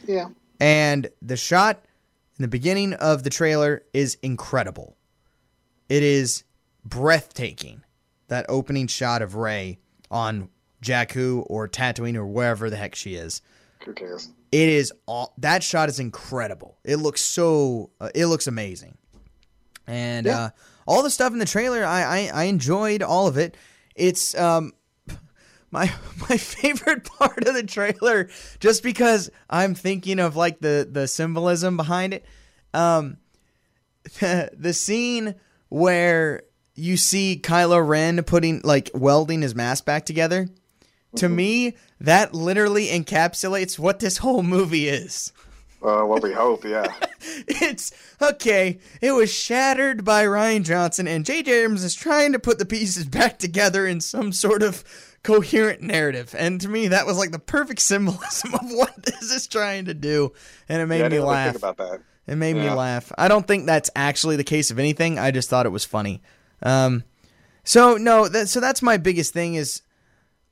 yeah. 0.05 0.29
And 0.59 1.09
the 1.21 1.37
shot 1.37 1.83
in 2.37 2.41
the 2.43 2.47
beginning 2.47 2.93
of 2.93 3.23
the 3.23 3.29
trailer 3.29 3.83
is 3.93 4.17
incredible. 4.23 4.97
It 5.89 6.01
is 6.03 6.43
breathtaking. 6.83 7.83
That 8.29 8.45
opening 8.49 8.87
shot 8.87 9.21
of 9.21 9.35
Rey 9.35 9.77
on 10.11 10.49
Jakku 10.83 11.43
or 11.47 11.67
Tatooine 11.69 12.15
or 12.15 12.25
wherever 12.25 12.69
the 12.69 12.75
heck 12.75 12.93
she 12.95 13.15
is. 13.15 13.41
Who 13.85 13.93
cares? 13.93 14.29
It 14.51 14.67
is 14.69 14.91
all 15.05 15.33
that 15.37 15.63
shot 15.63 15.87
is 15.89 15.99
incredible. 15.99 16.77
It 16.83 16.97
looks 16.97 17.21
so 17.21 17.91
uh, 18.01 18.09
it 18.15 18.25
looks 18.25 18.47
amazing. 18.47 18.97
And 19.85 20.25
Yeah. 20.25 20.37
uh, 20.39 20.49
all 20.85 21.03
the 21.03 21.09
stuff 21.09 21.31
in 21.33 21.39
the 21.39 21.45
trailer, 21.45 21.85
I, 21.85 22.01
I 22.03 22.31
I 22.33 22.43
enjoyed 22.45 23.01
all 23.01 23.27
of 23.27 23.37
it. 23.37 23.55
It's 23.95 24.35
um 24.35 24.73
my 25.71 25.91
my 26.29 26.37
favorite 26.37 27.03
part 27.03 27.47
of 27.47 27.53
the 27.53 27.63
trailer, 27.63 28.29
just 28.59 28.83
because 28.83 29.29
I'm 29.49 29.75
thinking 29.75 30.19
of 30.19 30.35
like 30.35 30.59
the 30.59 30.87
the 30.89 31.07
symbolism 31.07 31.77
behind 31.77 32.13
it. 32.13 32.25
Um, 32.73 33.17
the 34.19 34.73
scene 34.73 35.35
where 35.69 36.43
you 36.75 36.95
see 36.95 37.39
Kylo 37.41 37.85
Ren 37.85 38.23
putting 38.23 38.61
like 38.63 38.91
welding 38.93 39.41
his 39.41 39.55
mask 39.55 39.85
back 39.85 40.05
together. 40.05 40.47
To 41.15 41.29
me, 41.29 41.75
that 41.99 42.35
literally 42.35 42.87
encapsulates 42.87 43.79
what 43.79 43.99
this 43.99 44.17
whole 44.17 44.43
movie 44.43 44.87
is. 44.87 45.31
Uh, 45.81 46.05
well, 46.05 46.19
we 46.21 46.31
hope. 46.33 46.63
Yeah. 46.63 46.93
It's 47.47 47.91
okay. 48.21 48.79
It 49.01 49.11
was 49.11 49.33
shattered 49.33 50.05
by 50.05 50.23
Rian 50.25 50.63
Johnson, 50.63 51.07
and 51.07 51.25
J.J. 51.25 51.51
Abrams 51.51 51.83
is 51.83 51.95
trying 51.95 52.31
to 52.33 52.39
put 52.39 52.59
the 52.59 52.65
pieces 52.65 53.05
back 53.05 53.39
together 53.39 53.87
in 53.87 53.99
some 53.99 54.31
sort 54.31 54.61
of 54.61 54.83
coherent 55.27 55.81
narrative. 55.81 56.33
And 56.37 56.61
to 56.61 56.69
me, 56.69 56.87
that 56.87 57.05
was 57.05 57.17
like 57.17 57.31
the 57.31 57.39
perfect 57.39 57.81
symbolism 57.81 58.53
of 58.53 58.71
what 58.71 58.95
this 59.03 59.23
is 59.23 59.45
trying 59.45 59.85
to 59.85 59.93
do. 59.93 60.31
And 60.69 60.81
it 60.81 60.85
made 60.85 61.01
yeah, 61.01 61.09
me 61.09 61.19
laugh. 61.19 61.55
about 61.55 61.75
that. 61.77 61.99
It 62.27 62.35
made 62.35 62.55
me 62.55 62.69
laugh. 62.69 63.11
I 63.17 63.27
don't 63.27 63.45
think 63.45 63.65
that's 63.65 63.89
actually 63.95 64.37
the 64.37 64.43
case 64.45 64.71
of 64.71 64.79
anything. 64.79 65.19
I 65.19 65.31
just 65.31 65.49
thought 65.49 65.65
it 65.65 65.69
was 65.69 65.83
funny. 65.83 66.21
Um, 66.63 67.03
so 67.65 67.95
no, 67.97 68.27
that, 68.29 68.47
so 68.47 68.61
that's 68.61 68.81
my 68.81 68.95
biggest 68.95 69.33
thing 69.33 69.55
is 69.55 69.81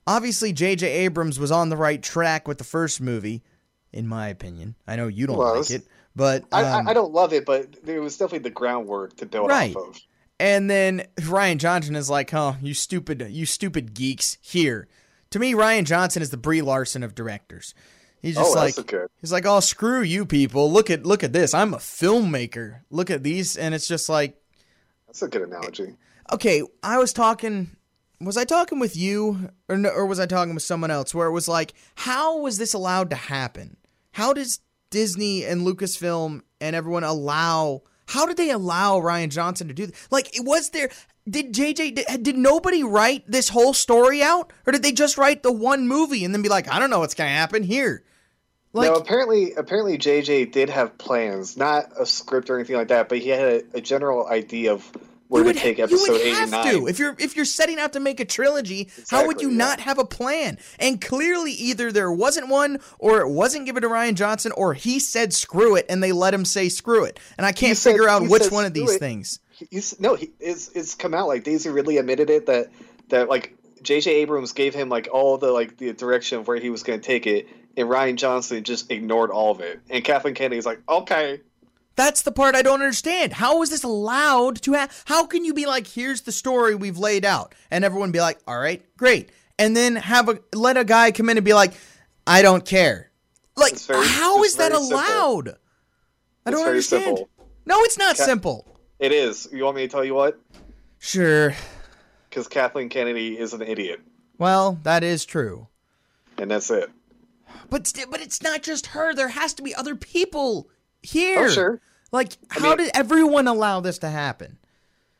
obviously 0.05 0.51
J.J. 0.51 0.89
Abrams 0.89 1.39
was 1.39 1.51
on 1.51 1.69
the 1.69 1.77
right 1.77 2.01
track 2.01 2.45
with 2.47 2.57
the 2.57 2.63
first 2.65 2.99
movie, 2.99 3.43
in 3.93 4.07
my 4.07 4.27
opinion. 4.27 4.75
I 4.87 4.97
know 4.97 5.07
you 5.07 5.25
don't 5.25 5.37
like 5.37 5.69
it, 5.71 5.83
but 6.15 6.43
I, 6.51 6.63
um, 6.63 6.87
I, 6.87 6.91
I 6.91 6.93
don't 6.93 7.13
love 7.13 7.31
it, 7.33 7.45
but 7.45 7.67
it 7.85 7.99
was 7.99 8.17
definitely 8.17 8.49
the 8.49 8.51
groundwork 8.51 9.17
to 9.17 9.25
build 9.25 9.49
Right. 9.49 9.75
off 9.75 9.87
of. 9.89 9.99
And 10.39 10.69
then 10.69 11.05
Rian 11.21 11.57
Johnson 11.57 11.95
is 11.95 12.09
like, 12.09 12.33
"Oh, 12.33 12.57
you 12.61 12.73
stupid, 12.73 13.25
you 13.29 13.45
stupid 13.45 13.93
geeks!" 13.93 14.37
Here, 14.41 14.87
to 15.29 15.39
me, 15.39 15.53
Rian 15.53 15.85
Johnson 15.85 16.21
is 16.21 16.29
the 16.29 16.37
Brie 16.37 16.61
Larson 16.61 17.03
of 17.03 17.15
directors. 17.15 17.73
He's 18.21 18.35
just 18.35 18.51
Oh, 18.51 18.59
like, 18.59 18.75
good. 18.87 19.07
he's 19.21 19.31
like, 19.31 19.45
"Oh, 19.45 19.59
screw 19.61 20.01
you, 20.01 20.25
people! 20.25 20.71
Look 20.71 20.89
at 20.89 21.05
look 21.05 21.23
at 21.23 21.31
this. 21.31 21.53
I'm 21.53 21.73
a 21.73 21.77
filmmaker. 21.77 22.81
Look 22.89 23.09
at 23.09 23.23
these." 23.23 23.55
And 23.55 23.73
it's 23.73 23.87
just 23.87 24.09
like, 24.09 24.35
That's 25.07 25.21
a 25.21 25.27
good 25.29 25.43
analogy. 25.43 25.95
okay, 26.33 26.63
I 26.83 26.97
was 26.97 27.13
talking. 27.13 27.75
Was 28.21 28.37
I 28.37 28.43
talking 28.45 28.79
with 28.79 28.95
you, 28.97 29.51
or 29.69 29.77
no, 29.77 29.89
or 29.89 30.05
was 30.05 30.19
I 30.19 30.25
talking 30.25 30.53
with 30.53 30.63
someone 30.63 30.89
else? 30.91 31.13
Where 31.13 31.27
it 31.27 31.31
was 31.33 31.47
like, 31.49 31.73
how 31.95 32.39
was 32.39 32.57
this 32.57 32.73
allowed 32.73 33.09
to 33.11 33.15
happen? 33.17 33.75
How 34.13 34.31
does 34.33 34.59
Disney 34.89 35.43
and 35.45 35.61
Lucasfilm 35.67 36.41
and 36.61 36.75
everyone 36.75 37.03
allow? 37.03 37.81
How 38.07 38.25
did 38.25 38.37
they 38.37 38.51
allow 38.51 38.99
Rian 38.99 39.29
Johnson 39.29 39.67
to 39.67 39.73
do? 39.73 39.89
Like, 40.11 40.31
was 40.39 40.69
there? 40.69 40.89
Did 41.27 41.53
JJ? 41.53 41.95
Did, 41.95 42.23
did 42.23 42.37
nobody 42.37 42.83
write 42.83 43.23
this 43.29 43.49
whole 43.49 43.73
story 43.73 44.21
out, 44.21 44.53
or 44.65 44.71
did 44.71 44.83
they 44.83 44.91
just 44.91 45.17
write 45.17 45.43
the 45.43 45.51
one 45.51 45.87
movie 45.87 46.23
and 46.23 46.33
then 46.33 46.41
be 46.41 46.49
like, 46.49 46.67
I 46.71 46.79
don't 46.79 46.89
know 46.89 46.99
what's 46.99 47.15
gonna 47.15 47.29
happen 47.29 47.63
here? 47.63 48.03
Like, 48.73 48.91
no, 48.91 48.97
apparently, 48.97 49.53
apparently 49.53 49.97
JJ 49.97 50.51
did 50.51 50.69
have 50.69 50.97
plans, 50.97 51.55
not 51.55 51.85
a 51.97 52.05
script 52.05 52.49
or 52.49 52.55
anything 52.55 52.75
like 52.75 52.89
that, 52.89 53.07
but 53.07 53.19
he 53.19 53.29
had 53.29 53.39
a, 53.47 53.77
a 53.77 53.81
general 53.81 54.27
idea 54.27 54.73
of 54.73 54.91
where 55.27 55.43
you 55.43 55.51
to 55.51 55.55
would, 55.55 55.61
take 55.61 55.77
you 55.77 55.83
episode 55.85 56.11
would 56.11 56.21
eight 56.21 56.33
have 56.35 56.51
nine. 56.51 56.73
to 56.73 56.87
if 56.87 56.99
you're 56.99 57.15
if 57.19 57.35
you're 57.35 57.45
setting 57.45 57.79
out 57.79 57.93
to 57.93 57.99
make 57.99 58.19
a 58.19 58.25
trilogy. 58.25 58.89
how 59.09 59.25
would 59.25 59.41
you 59.41 59.49
yeah. 59.49 59.57
not 59.57 59.79
have 59.79 59.97
a 59.97 60.05
plan? 60.05 60.57
And 60.79 61.01
clearly, 61.01 61.51
either 61.51 61.91
there 61.91 62.11
wasn't 62.11 62.49
one, 62.49 62.79
or 62.99 63.21
it 63.21 63.29
wasn't 63.29 63.65
given 63.65 63.81
to 63.81 63.89
Rian 63.89 64.15
Johnson, 64.15 64.51
or 64.53 64.73
he 64.73 64.99
said 64.99 65.33
screw 65.33 65.75
it, 65.75 65.85
and 65.89 66.03
they 66.03 66.11
let 66.11 66.33
him 66.33 66.45
say 66.45 66.69
screw 66.69 67.03
it. 67.05 67.19
And 67.37 67.45
I 67.45 67.51
can't 67.51 67.77
said- 67.77 67.91
figure 67.91 68.07
out 68.07 68.27
which 68.27 68.43
said 68.43 68.51
one 68.51 68.65
of 68.65 68.73
these 68.73 68.95
it. 68.95 68.99
things. 68.99 69.39
He's, 69.71 69.99
no, 69.99 70.15
he, 70.15 70.31
it's 70.39 70.69
it's 70.69 70.95
come 70.95 71.13
out 71.13 71.27
like 71.27 71.43
Daisy 71.43 71.69
Ridley 71.69 71.97
admitted 71.97 72.29
it 72.29 72.45
that 72.47 72.71
that 73.09 73.29
like 73.29 73.55
J.J. 73.81 74.11
Abrams 74.15 74.51
gave 74.51 74.73
him 74.73 74.89
like 74.89 75.07
all 75.11 75.37
the 75.37 75.51
like 75.51 75.77
the 75.77 75.93
direction 75.93 76.39
of 76.39 76.47
where 76.47 76.59
he 76.59 76.69
was 76.69 76.83
going 76.83 76.99
to 76.99 77.05
take 77.05 77.25
it, 77.27 77.47
and 77.77 77.87
Rian 77.87 78.15
Johnson 78.15 78.63
just 78.63 78.91
ignored 78.91 79.31
all 79.31 79.51
of 79.51 79.61
it. 79.61 79.79
And 79.89 80.03
Kathleen 80.03 80.35
Kennedy's 80.35 80.65
like, 80.65 80.81
okay, 80.89 81.41
That's 81.95 82.21
the 82.23 82.31
part 82.31 82.55
I 82.55 82.61
don't 82.61 82.81
understand. 82.81 83.33
How 83.33 83.61
is 83.61 83.69
this 83.69 83.83
allowed 83.83 84.61
to 84.63 84.73
have? 84.73 85.03
How 85.05 85.25
can 85.25 85.45
you 85.45 85.53
be 85.53 85.65
like, 85.65 85.87
here's 85.87 86.21
the 86.21 86.31
story 86.31 86.75
we've 86.75 86.97
laid 86.97 87.23
out, 87.25 87.55
and 87.71 87.85
everyone 87.85 88.11
be 88.11 88.19
like, 88.19 88.39
all 88.47 88.59
right, 88.59 88.83
great, 88.97 89.29
and 89.57 89.75
then 89.75 89.95
have 89.95 90.27
a 90.29 90.39
let 90.53 90.75
a 90.77 90.83
guy 90.83 91.11
come 91.11 91.29
in 91.29 91.37
and 91.37 91.45
be 91.45 91.53
like, 91.53 91.73
I 92.27 92.41
don't 92.41 92.65
care. 92.65 93.11
Like, 93.55 93.77
very- 93.79 94.05
how 94.07 94.43
is 94.43 94.55
that 94.57 94.71
very 94.71 94.83
simple. 94.83 94.97
allowed? 94.99 95.49
I 96.45 96.51
don't 96.51 96.59
very 96.61 96.71
understand. 96.71 97.03
simple. 97.05 97.29
No, 97.65 97.81
it's 97.83 97.97
not 97.97 98.17
Ca- 98.17 98.25
simple. 98.25 98.77
it 98.99 99.11
is. 99.11 99.47
You 99.53 99.63
want 99.63 99.77
me 99.77 99.83
to 99.83 99.87
tell 99.87 100.03
you 100.03 100.13
what? 100.13 100.39
Sure. 100.99 101.55
Because 102.29 102.47
Kathleen 102.49 102.89
Kennedy 102.89 103.39
is 103.39 103.53
an 103.53 103.61
idiot, 103.61 104.01
Well, 104.37 104.79
that 104.83 105.03
is 105.03 105.23
true. 105.25 105.67
and 106.37 106.51
that's 106.51 106.69
it. 106.69 106.89
But 107.69 107.87
st- 107.87 108.11
but 108.11 108.19
it's 108.21 108.41
not 108.43 108.61
just 108.61 108.87
her. 108.87 109.13
There 109.13 109.29
has 109.29 109.53
to 109.53 109.63
be 109.63 109.73
other 109.73 109.95
people 109.95 110.69
here. 111.05 111.45
Oh, 111.45 111.49
sure. 111.49 111.81
Like, 112.11 112.33
I 112.51 112.59
how 112.59 112.69
mean- 112.69 112.77
did 112.77 112.91
everyone 112.95 113.47
allow 113.47 113.79
this 113.79 113.97
to 113.99 114.09
happen? 114.09 114.57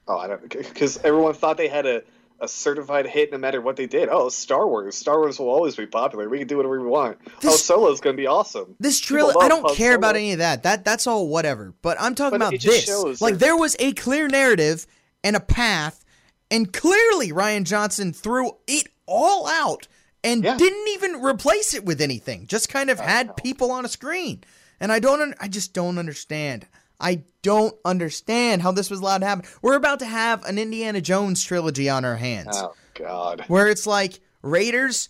Oh, 0.07 0.17
I 0.17 0.27
don't 0.27 0.41
because 0.49 0.97
everyone 1.03 1.33
thought 1.33 1.57
they 1.57 1.67
had 1.67 1.85
a, 1.87 2.03
a 2.39 2.47
certified 2.47 3.07
hit 3.07 3.31
no 3.31 3.37
matter 3.39 3.59
what 3.59 3.75
they 3.75 3.87
did. 3.87 4.07
Oh, 4.11 4.29
Star 4.29 4.67
Wars. 4.67 4.95
Star 4.95 5.17
Wars 5.19 5.39
will 5.39 5.49
always 5.49 5.75
be 5.75 5.87
popular. 5.87 6.29
We 6.29 6.37
can 6.37 6.47
do 6.47 6.57
whatever 6.57 6.79
we 6.79 6.87
want. 6.87 7.17
oh, 7.25 7.31
This- 7.41 7.65
Solo's 7.65 8.01
going 8.01 8.15
to 8.15 8.21
be 8.21 8.27
awesome. 8.27 8.75
This 8.79 8.99
trilogy, 8.99 9.37
I 9.41 9.47
don't 9.47 9.75
care 9.75 9.95
about 9.95 10.15
any 10.15 10.33
of 10.33 10.39
that. 10.39 10.61
That 10.63 10.85
that's 10.85 11.07
all 11.07 11.27
whatever. 11.27 11.73
But 11.81 11.97
I'm 11.99 12.13
talking 12.13 12.37
But 12.39 12.49
about 12.53 12.61
this. 12.61 13.19
like 13.21 13.39
there 13.39 13.57
was 13.57 13.75
a 13.79 13.93
clear 13.93 14.27
narrative 14.27 14.85
and 15.23 15.35
a 15.35 15.39
path, 15.39 16.05
and 16.51 16.71
clearly 16.71 17.31
Rian 17.31 17.63
Johnson 17.63 18.13
threw 18.13 18.51
it 18.67 18.87
all 19.07 19.47
out 19.47 19.87
and 20.23 20.43
Yeah. 20.43 20.55
didn't 20.55 20.87
even 20.89 21.23
replace 21.23 21.73
it 21.73 21.83
with 21.83 21.99
anything. 21.99 22.45
Just 22.45 22.69
kind 22.69 22.91
of 22.91 22.99
had 22.99 23.35
people 23.37 23.71
on 23.71 23.85
a 23.85 23.89
screen. 23.89 24.43
And 24.79 24.91
I 24.91 24.99
don't. 24.99 25.21
un- 25.21 25.35
I 25.39 25.47
just 25.47 25.73
don't 25.73 25.97
understand. 25.97 26.67
I 26.99 27.23
don't 27.41 27.75
understand 27.83 28.61
how 28.61 28.71
this 28.71 28.89
was 28.89 28.99
allowed 29.01 29.19
to 29.19 29.25
happen. 29.25 29.45
We're 29.61 29.75
about 29.75 29.99
to 29.99 30.05
have 30.05 30.43
an 30.45 30.57
Indiana 30.57 31.01
Jones 31.01 31.43
trilogy 31.43 31.89
on 31.89 32.05
our 32.05 32.15
hands 32.15 32.55
Oh 32.55 32.73
God. 32.93 33.43
where 33.47 33.67
it's 33.67 33.85
like 33.85 34.19
Raiders. 34.41 35.09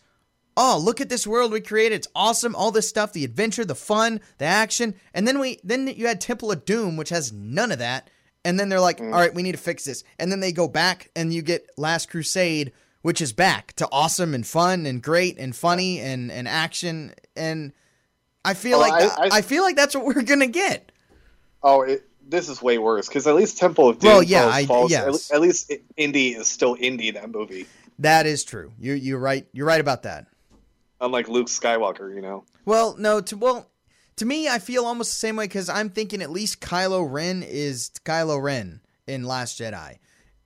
Oh, 0.57 0.79
look 0.81 1.01
at 1.01 1.09
this 1.09 1.27
world 1.27 1.51
we 1.51 1.59
created. 1.61 1.95
It's 1.95 2.07
awesome. 2.15 2.55
All 2.55 2.71
this 2.71 2.87
stuff, 2.87 3.11
the 3.11 3.25
adventure, 3.25 3.65
the 3.65 3.75
fun, 3.75 4.21
the 4.37 4.45
action. 4.45 4.95
And 5.13 5.27
then 5.27 5.39
we 5.39 5.59
then 5.63 5.87
you 5.87 6.07
had 6.07 6.21
Temple 6.21 6.51
of 6.51 6.65
Doom, 6.65 6.95
which 6.97 7.09
has 7.09 7.31
none 7.33 7.71
of 7.71 7.79
that. 7.79 8.09
And 8.45 8.59
then 8.59 8.69
they're 8.69 8.79
like, 8.79 8.99
Mm. 8.99 9.13
"All 9.13 9.19
right, 9.19 9.33
we 9.33 9.43
need 9.43 9.51
to 9.51 9.57
fix 9.57 9.83
this." 9.85 10.03
And 10.17 10.31
then 10.31 10.39
they 10.39 10.51
go 10.51 10.67
back 10.67 11.09
and 11.15 11.33
you 11.33 11.41
get 11.41 11.67
Last 11.77 12.09
Crusade, 12.09 12.71
which 13.01 13.21
is 13.21 13.33
back 13.33 13.73
to 13.73 13.87
awesome 13.91 14.33
and 14.33 14.45
fun 14.47 14.85
and 14.85 15.01
great 15.03 15.37
and 15.37 15.55
funny 15.55 15.99
and, 15.99 16.31
and 16.31 16.47
action. 16.47 17.13
And 17.35 17.73
I 18.45 18.53
feel 18.53 18.77
Oh, 18.77 18.81
like 18.81 18.93
I- 19.03 19.23
I, 19.25 19.29
I- 19.37 19.41
feel 19.41 19.63
like 19.63 19.75
that's 19.75 19.95
what 19.95 20.05
we're 20.05 20.21
gonna 20.23 20.47
get. 20.47 20.91
Oh, 21.63 21.81
it, 21.81 22.07
this 22.27 22.47
is 22.49 22.61
way 22.61 22.77
worse 22.77 23.07
because 23.07 23.25
at 23.27 23.35
least 23.35 23.57
Temple 23.57 23.89
of 23.89 23.99
Doom 23.99 24.11
Well, 24.11 24.23
yeah, 24.23 24.41
falls, 24.43 24.53
I- 24.55 24.65
falls- 24.65 24.91
yes. 24.91 25.29
at, 25.31 25.35
at 25.35 25.41
least 25.41 25.71
i- 25.71 25.79
Indy 25.97 26.29
is 26.35 26.47
still 26.47 26.75
Indy 26.79 27.09
in 27.09 27.15
that 27.15 27.29
movie, 27.31 27.65
That 27.99 28.25
is 28.25 28.43
true. 28.43 28.71
You 28.79 28.93
you're 28.93 29.19
right. 29.19 29.45
You're 29.53 29.67
right 29.67 29.81
about 29.81 30.03
that. 30.03 30.27
unlike 31.01 31.27
Luke 31.27 31.47
Skywalker. 31.47 32.13
You 32.13 32.21
know. 32.21 32.43
Well, 32.65 32.95
no, 32.97 33.21
to 33.21 33.37
well, 33.37 33.69
to 34.17 34.25
me, 34.25 34.47
I 34.47 34.59
feel 34.59 34.85
almost 34.85 35.11
the 35.11 35.17
same 35.19 35.35
way 35.35 35.45
because 35.45 35.69
I'm 35.69 35.89
thinking 35.89 36.21
at 36.21 36.29
least 36.31 36.61
Kylo 36.61 37.05
Ren 37.09 37.43
is 37.43 37.91
Kylo 38.05 38.41
Ren 38.41 38.79
in 39.07 39.23
Last 39.23 39.59
Jedi, 39.59 39.97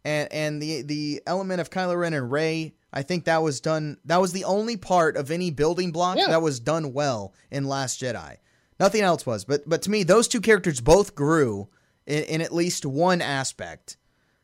and 0.06 0.32
and 0.34 0.62
the 0.62 0.82
the 0.84 1.22
element 1.28 1.60
of 1.62 1.70
Kylo 1.70 1.98
Ren 2.00 2.14
and 2.14 2.32
Rey, 2.32 2.74
I 2.92 3.04
think 3.04 3.26
that 3.26 3.44
was 3.44 3.62
done. 3.62 3.98
That 4.06 4.20
was 4.22 4.32
the 4.34 4.44
only 4.46 4.76
part 4.78 5.16
of 5.18 5.30
any 5.32 5.52
building 5.52 5.92
block 5.92 6.18
Yeah. 6.18 6.28
that 6.28 6.42
was 6.42 6.60
done 6.60 6.94
well 6.94 7.34
in 7.52 7.66
Last 7.66 8.02
Jedi. 8.02 8.38
Nothing 8.80 9.02
else 9.02 9.26
was, 9.26 9.46
but 9.46 9.68
but 9.68 9.82
to 9.84 9.92
me, 9.92 10.04
those 10.04 10.28
two 10.28 10.42
characters 10.42 10.82
both 10.82 11.14
grew 11.14 11.68
in, 12.08 12.24
in 12.24 12.42
at 12.42 12.54
least 12.54 12.86
one 12.86 13.22
aspect, 13.22 13.98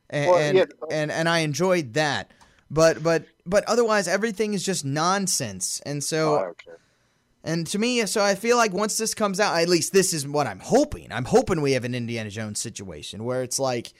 and 0.09 0.29
Well, 0.29 0.39
and, 0.39 0.57
yeah. 0.57 0.65
and 0.91 1.11
and 1.11 1.27
I 1.29 1.39
enjoyed 1.39 1.93
that. 1.93 2.31
But 2.69 3.01
but 3.01 3.25
but 3.45 3.63
otherwise, 3.65 4.07
everything 4.07 4.53
is 4.53 4.63
just 4.63 4.83
nonsense, 4.85 5.81
and 5.85 6.03
so. 6.03 6.35
Oh, 6.35 6.53
I. 6.69 6.71
And 7.47 7.67
to 7.67 7.77
me, 7.77 8.03
so 8.07 8.23
I 8.23 8.33
feel 8.33 8.57
like 8.57 8.73
once 8.73 8.97
this 8.97 9.13
comes 9.13 9.39
out, 9.39 9.55
at 9.55 9.69
least 9.69 9.93
this 9.93 10.15
is 10.15 10.27
what 10.27 10.47
I'm 10.47 10.59
hoping. 10.59 11.11
I'm 11.11 11.25
hoping 11.25 11.61
we 11.61 11.73
have 11.73 11.85
an 11.85 11.93
Indiana 11.93 12.31
Jones 12.31 12.59
situation 12.59 13.23
where 13.23 13.43
it's 13.43 13.59
like, 13.59 13.93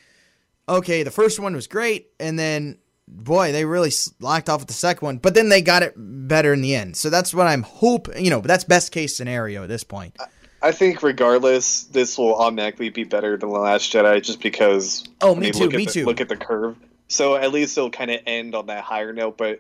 okay, 0.68 1.04
the 1.04 1.12
first 1.12 1.40
one 1.40 1.54
was 1.54 1.68
great, 1.68 2.08
and 2.20 2.40
then 2.40 2.80
boy, 3.08 3.52
they 3.52 3.66
really 3.66 3.92
locked 4.20 4.50
off 4.50 4.62
with 4.62 4.68
the 4.68 4.74
second 4.74 5.06
one, 5.06 5.18
but 5.18 5.34
then 5.34 5.50
they 5.50 5.62
got 5.62 5.84
it 5.84 5.94
better 5.96 6.54
in 6.54 6.62
the 6.62 6.76
end. 6.76 6.98
So 6.98 7.10
that's 7.10 7.34
what 7.34 7.48
I'm 7.48 7.64
hoping. 7.64 8.24
You 8.24 8.30
know, 8.30 8.42
but 8.42 8.48
that's 8.48 8.64
best 8.64 8.92
case 8.92 9.16
scenario 9.16 9.64
at 9.64 9.70
this 9.70 9.84
point. 9.84 10.18
I 10.62 10.72
think 10.72 11.04
regardless, 11.04 11.84
this 11.84 12.18
will 12.18 12.36
automatically 12.36 12.90
be 12.90 13.04
better 13.04 13.38
than 13.38 13.50
the 13.50 13.60
Last 13.60 13.92
Jedi, 13.94 14.24
just 14.24 14.42
because. 14.42 15.04
Oh, 15.22 15.32
I 15.32 15.36
me 15.36 15.42
mean, 15.42 15.54
too, 15.54 15.70
me 15.70 15.86
the, 15.86 15.92
too. 15.92 16.06
Look 16.06 16.22
at 16.22 16.30
the 16.30 16.38
curve. 16.38 16.78
So 17.08 17.36
at 17.36 17.52
least 17.52 17.78
it'll 17.78 17.92
kind 17.92 18.10
of 18.10 18.22
end 18.26 18.56
on 18.56 18.68
that 18.68 18.84
higher 18.84 19.14
note, 19.14 19.38
but. 19.38 19.60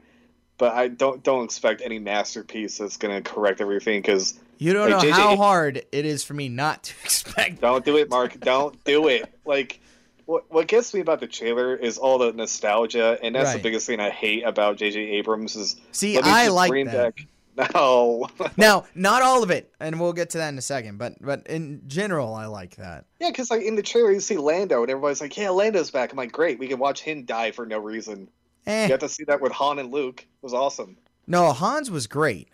But 0.57 0.73
I 0.73 0.87
don't 0.87 1.21
don't 1.21 1.43
expect 1.43 1.81
any 1.83 1.99
masterpiece 1.99 2.77
that's 2.77 2.95
gonna 2.95 3.21
correct 3.21 3.59
everything 3.59 4.01
because 4.01 4.39
You 4.57 4.71
don't 4.71 4.89
Like, 4.89 5.03
know 5.03 5.09
JJ 5.09 5.11
how 5.11 5.35
hard 5.35 5.83
it 5.91 6.05
is 6.05 6.23
for 6.23 6.33
me 6.33 6.47
not 6.47 6.83
to 6.83 6.93
expect. 7.03 7.59
Don't 7.59 7.83
do 7.83 7.97
it, 7.97 8.09
Mark. 8.09 8.39
Don't 8.39 8.81
do 8.85 9.09
it. 9.09 9.25
Like, 9.43 9.81
what 10.25 10.51
what 10.51 10.67
gets 10.67 10.93
me 10.93 10.99
about 11.01 11.19
the 11.19 11.27
trailer 11.27 11.75
is 11.75 11.97
all 11.97 12.17
the 12.17 12.33
nostalgia, 12.33 13.17
and 13.21 13.35
that's 13.35 13.47
Right. 13.49 13.57
the 13.57 13.63
biggest 13.63 13.85
thing 13.87 13.99
I 13.99 14.09
hate 14.09 14.43
about 14.43 14.77
J.J. 14.77 14.99
Abrams 14.99 15.55
is. 15.55 15.75
See, 15.91 16.17
I 16.19 16.47
like 16.49 16.71
that. 16.85 17.15
Back... 17.15 17.27
No. 17.73 18.27
Now, 18.57 18.83
not 18.95 19.21
all 19.21 19.41
of 19.41 19.49
it, 19.49 19.71
and 19.79 19.97
we'll 19.97 20.11
get 20.11 20.31
to 20.31 20.39
that 20.39 20.49
in 20.49 20.57
a 20.57 20.61
second. 20.61 20.97
But 20.97 21.13
but 21.21 21.47
in 21.47 21.83
general, 21.87 22.33
I 22.33 22.47
like 22.47 22.75
that. 22.75 23.05
yeah, 23.21 23.29
because 23.29 23.49
like 23.49 23.61
in 23.61 23.75
the 23.75 23.81
trailer 23.81 24.11
you 24.11 24.19
see 24.19 24.35
Lando, 24.35 24.81
and 24.81 24.91
everybody's 24.91 25.21
like, 25.21 25.37
"Yeah, 25.37 25.51
Lando's 25.51 25.89
back." 25.89 26.11
I'm 26.11 26.17
like, 26.17 26.33
"Great, 26.33 26.59
we 26.59 26.67
can 26.67 26.79
watch 26.79 26.99
him 27.01 27.23
die 27.23 27.51
for 27.51 27.65
no 27.65 27.79
reason." 27.79 28.27
Eh, 28.67 28.83
You 28.83 28.89
got 28.89 28.99
to 28.99 29.07
see 29.09 29.23
that 29.25 29.39
with 29.39 29.53
Han 29.53 29.79
and 29.79 29.89
Luke. 29.89 30.19
It 30.21 30.27
was 30.43 30.53
awesome. 30.53 30.97
no, 31.27 31.53
Hans 31.53 31.89
was 31.89 32.07
great. 32.07 32.49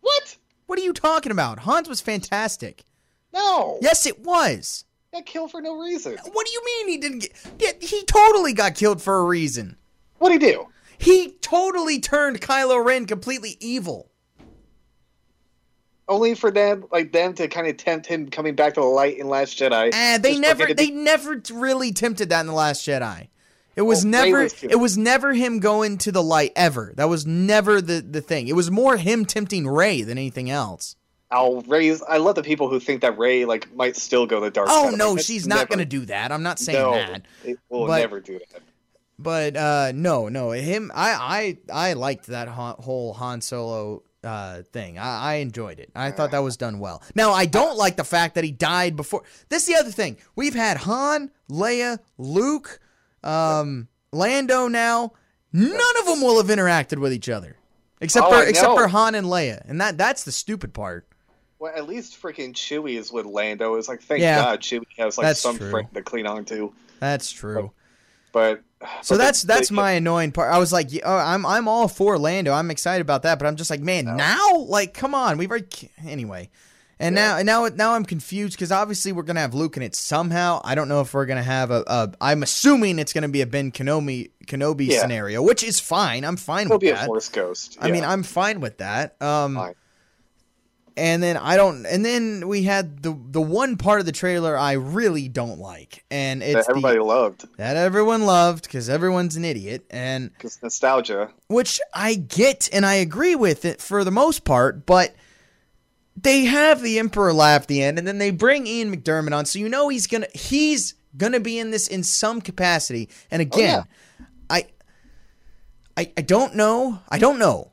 What? 0.00 0.36
What 0.66 0.78
are 0.78 0.82
you 0.82 0.92
talking 0.92 1.32
about? 1.32 1.60
Hans 1.60 1.88
was 1.88 2.00
fantastic. 2.00 2.84
No. 3.32 3.78
Yes, 3.82 4.06
it 4.06 4.20
was. 4.24 4.84
Got 5.12 5.26
killed 5.26 5.50
for 5.50 5.60
no 5.60 5.78
reason. 5.78 6.16
What 6.32 6.46
do 6.46 6.52
you 6.52 6.62
mean 6.64 6.88
he 6.88 6.98
didn't 6.98 7.18
get? 7.58 7.82
Yeah, 7.82 7.86
he 7.86 8.04
totally 8.04 8.52
got 8.52 8.74
killed 8.74 9.00
for 9.00 9.18
a 9.18 9.24
reason. 9.24 9.76
What'd 10.18 10.40
he 10.40 10.52
do? 10.52 10.66
He 10.98 11.32
totally 11.40 12.00
turned 12.00 12.40
Kylo 12.40 12.84
Ren 12.84 13.06
completely 13.06 13.56
evil. 13.60 14.10
Only 16.08 16.34
for 16.34 16.50
them, 16.50 16.84
like 16.92 17.12
them, 17.12 17.34
to 17.34 17.48
kind 17.48 17.66
of 17.66 17.76
tempt 17.76 18.06
him 18.06 18.28
coming 18.28 18.54
back 18.54 18.74
to 18.74 18.80
the 18.80 18.86
light 18.86 19.18
in 19.18 19.28
Last 19.28 19.58
Jedi. 19.58 19.92
And 19.92 20.22
they 20.22 20.30
Just 20.30 20.42
never 20.42 20.66
they 20.66 20.90
be- 20.90 20.92
never 20.92 21.42
really 21.52 21.92
tempted 21.92 22.28
that 22.28 22.40
in 22.40 22.46
the 22.46 22.52
Last 22.52 22.86
Jedi. 22.86 23.28
It 23.74 23.82
was 23.82 24.04
Well, 24.04 24.10
never 24.10 24.42
was 24.44 24.62
it 24.62 24.76
was 24.76 24.96
never 24.96 25.34
him 25.34 25.58
going 25.58 25.98
to 25.98 26.12
the 26.12 26.22
light 26.22 26.52
ever. 26.56 26.92
That 26.96 27.08
was 27.08 27.26
never 27.26 27.80
the 27.80 28.00
the 28.00 28.20
thing. 28.20 28.48
It 28.48 28.54
was 28.54 28.70
more 28.70 28.96
him 28.96 29.24
tempting 29.24 29.66
Rey 29.66 30.02
than 30.02 30.16
anything 30.16 30.48
else. 30.48 30.96
I'll 31.30 31.60
raise. 31.62 32.02
I 32.02 32.18
love 32.18 32.34
the 32.36 32.42
people 32.42 32.68
who 32.68 32.78
think 32.78 33.00
that 33.02 33.18
Rey 33.18 33.44
like 33.44 33.74
might 33.74 33.96
still 33.96 34.26
go 34.26 34.40
the 34.40 34.50
dark 34.50 34.68
Oh 34.70 34.90
side. 34.90 34.98
No, 34.98 35.12
like, 35.12 35.24
she's 35.24 35.46
not 35.46 35.56
never- 35.56 35.66
going 35.68 35.78
to 35.80 35.84
do 35.84 36.04
that. 36.06 36.30
I'm 36.32 36.42
not 36.42 36.58
saying 36.58 36.78
no, 36.78 36.92
that. 36.92 37.22
It 37.44 37.58
will 37.68 37.86
But- 37.86 37.98
never 38.00 38.20
do 38.20 38.38
that. 38.38 38.62
But 39.18 39.56
uh 39.56 39.92
no, 39.94 40.28
no, 40.28 40.50
him 40.50 40.92
I 40.94 41.56
I 41.72 41.88
I 41.88 41.92
liked 41.94 42.26
that 42.26 42.48
Han, 42.48 42.74
whole 42.80 43.14
Han 43.14 43.40
Solo 43.40 44.02
uh 44.22 44.60
thing. 44.74 44.98
I, 44.98 45.20
I 45.20 45.34
enjoyed 45.36 45.80
it. 45.80 45.90
I 45.96 46.10
thought 46.10 46.32
that 46.32 46.40
was 46.40 46.58
done 46.58 46.78
well. 46.80 47.02
Now 47.14 47.32
I 47.32 47.46
don't 47.46 47.78
like 47.78 47.96
the 47.96 48.04
fact 48.04 48.34
that 48.34 48.44
he 48.44 48.50
died 48.52 48.94
before. 48.94 49.22
This 49.48 49.62
is 49.62 49.68
the 49.74 49.80
other 49.80 49.90
thing. 49.90 50.18
We've 50.36 50.54
had 50.54 50.76
Han, 50.76 51.30
Leia, 51.50 51.98
Luke, 52.18 52.78
um, 53.24 53.88
Lando. 54.12 54.68
Now 54.68 55.12
none 55.50 55.96
of 55.98 56.04
them 56.04 56.20
will 56.20 56.36
have 56.36 56.48
interacted 56.54 56.98
with 56.98 57.14
each 57.14 57.30
other, 57.30 57.56
except 58.02 58.26
Oh, 58.26 58.32
for 58.32 58.42
except 58.46 58.74
for 58.74 58.86
Han 58.88 59.14
and 59.14 59.26
Leia, 59.28 59.62
and 59.66 59.80
that 59.80 59.96
that's 59.96 60.24
the 60.24 60.32
stupid 60.32 60.74
part. 60.74 61.08
Well, 61.58 61.72
at 61.74 61.88
least 61.88 62.20
freaking 62.20 62.52
Chewie 62.52 62.98
is 62.98 63.10
with 63.10 63.24
Lando. 63.26 63.76
It's 63.76 63.88
like 63.88 64.02
thank 64.02 64.20
Yeah. 64.20 64.42
God 64.42 64.60
Chewie 64.60 64.84
has 64.98 65.16
like 65.16 65.26
That's 65.26 65.40
some 65.40 65.56
true. 65.58 65.70
friend 65.70 65.88
to 65.94 66.02
clean 66.02 66.26
on 66.26 66.44
to. 66.46 66.72
That's 67.00 67.30
true. 67.32 67.72
But 68.32 68.62
So 69.02 69.14
but 69.14 69.18
that's 69.18 69.42
they- 69.42 69.54
that's 69.54 69.68
they- 69.70 69.74
my 69.74 69.92
annoying 69.92 70.32
part. 70.32 70.52
I 70.52 70.58
was 70.58 70.72
like, 70.72 70.90
oh, 71.04 71.16
I'm 71.16 71.46
I'm 71.46 71.66
all 71.68 71.88
for 71.88 72.18
Lando. 72.18 72.52
I'm 72.52 72.70
excited 72.70 73.00
about 73.00 73.22
that, 73.22 73.38
but 73.38 73.46
I'm 73.46 73.56
just 73.56 73.70
like, 73.70 73.80
man, 73.80 74.04
No. 74.04 74.14
now, 74.16 74.56
like, 74.68 74.92
come 74.92 75.14
on, 75.14 75.38
we've 75.38 75.50
already 75.50 75.90
anyway. 76.06 76.50
And 76.98 77.14
Yeah. 77.16 77.42
now 77.42 77.64
now 77.64 77.68
now 77.74 77.92
I'm 77.94 78.04
confused 78.04 78.54
because 78.54 78.72
obviously 78.72 79.12
we're 79.12 79.22
gonna 79.22 79.40
have 79.40 79.54
Luke 79.54 79.76
in 79.78 79.82
it 79.82 79.94
somehow. 79.94 80.60
I 80.64 80.74
don't 80.74 80.88
know 80.88 81.00
if 81.00 81.12
we're 81.14 81.26
gonna 81.26 81.42
have 81.42 81.70
a. 81.70 81.84
a 81.86 82.12
I'm 82.20 82.42
assuming 82.42 82.98
it's 82.98 83.12
gonna 83.14 83.28
be 83.28 83.40
a 83.42 83.46
Ben 83.46 83.70
Kenobi 83.72 84.30
Kenobi 84.46 84.88
Yeah. 84.88 85.00
scenario, 85.00 85.42
which 85.42 85.62
is 85.64 85.80
fine. 85.80 86.24
I'm 86.24 86.36
fine 86.36 86.66
He'll 86.66 86.76
with 86.76 86.80
be 86.82 86.90
a 86.90 86.94
that. 86.94 87.06
Force 87.06 87.28
ghost. 87.30 87.78
I 87.80 87.90
mean. 87.90 88.04
I'm 88.04 88.22
fine 88.22 88.60
with 88.60 88.78
that. 88.78 89.20
Um, 89.22 89.54
Fine. 89.56 89.74
And 90.98 91.22
then 91.22 91.36
I 91.36 91.56
don't. 91.56 91.84
And 91.84 92.04
then 92.04 92.48
we 92.48 92.62
had 92.62 93.02
the 93.02 93.14
the 93.30 93.40
one 93.40 93.76
part 93.76 94.00
of 94.00 94.06
the 94.06 94.12
trailer 94.12 94.56
I 94.56 94.72
really 94.72 95.28
don't 95.28 95.58
like, 95.58 96.04
and 96.10 96.42
it's 96.42 96.66
that 96.66 96.70
everybody 96.70 96.96
the, 96.96 97.04
loved 97.04 97.46
that 97.58 97.76
everyone 97.76 98.24
loved 98.24 98.64
because 98.64 98.88
everyone's 98.88 99.36
an 99.36 99.44
idiot 99.44 99.84
and 99.90 100.32
because 100.32 100.62
nostalgia. 100.62 101.30
which 101.48 101.80
I 101.92 102.14
get 102.14 102.70
and 102.72 102.86
I 102.86 102.94
agree 102.94 103.34
with 103.34 103.66
it 103.66 103.82
for 103.82 104.04
the 104.04 104.10
most 104.10 104.44
part, 104.44 104.86
but 104.86 105.14
they 106.16 106.46
have 106.46 106.80
the 106.80 106.98
Emperor 106.98 107.32
laugh 107.32 107.62
at 107.62 107.68
the 107.68 107.82
end, 107.82 107.98
and 107.98 108.08
then 108.08 108.18
they 108.18 108.30
bring 108.30 108.66
Ian 108.66 108.94
McDiarmid 108.94 109.36
on, 109.36 109.44
so 109.44 109.58
you 109.58 109.68
know 109.68 109.88
he's 109.88 110.06
gonna 110.06 110.28
he's 110.32 110.94
gonna 111.16 111.40
be 111.40 111.58
in 111.58 111.70
this 111.70 111.88
in 111.88 112.02
some 112.02 112.40
capacity. 112.40 113.10
And 113.30 113.40
oh, 113.40 113.42
again, 113.42 113.84
I, 114.48 114.66
I 115.96 116.12
I 116.16 116.22
don't 116.22 116.54
know. 116.54 117.00
I 117.08 117.18
don't 117.18 117.38
know. 117.38 117.72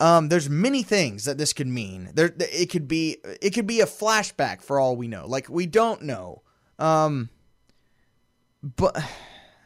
Um, 0.00 0.28
there's 0.28 0.50
many 0.50 0.82
things 0.82 1.24
that 1.24 1.38
this 1.38 1.52
could 1.52 1.68
mean. 1.68 2.10
There, 2.14 2.32
it 2.38 2.70
could 2.70 2.88
be 2.88 3.18
it 3.40 3.50
could 3.50 3.66
be 3.66 3.80
a 3.80 3.86
flashback 3.86 4.60
for 4.62 4.80
all 4.80 4.96
we 4.96 5.06
know. 5.08 5.26
Like 5.26 5.48
we 5.48 5.66
don't 5.66 6.02
know. 6.02 6.42
Um, 6.78 7.30
but 8.62 8.96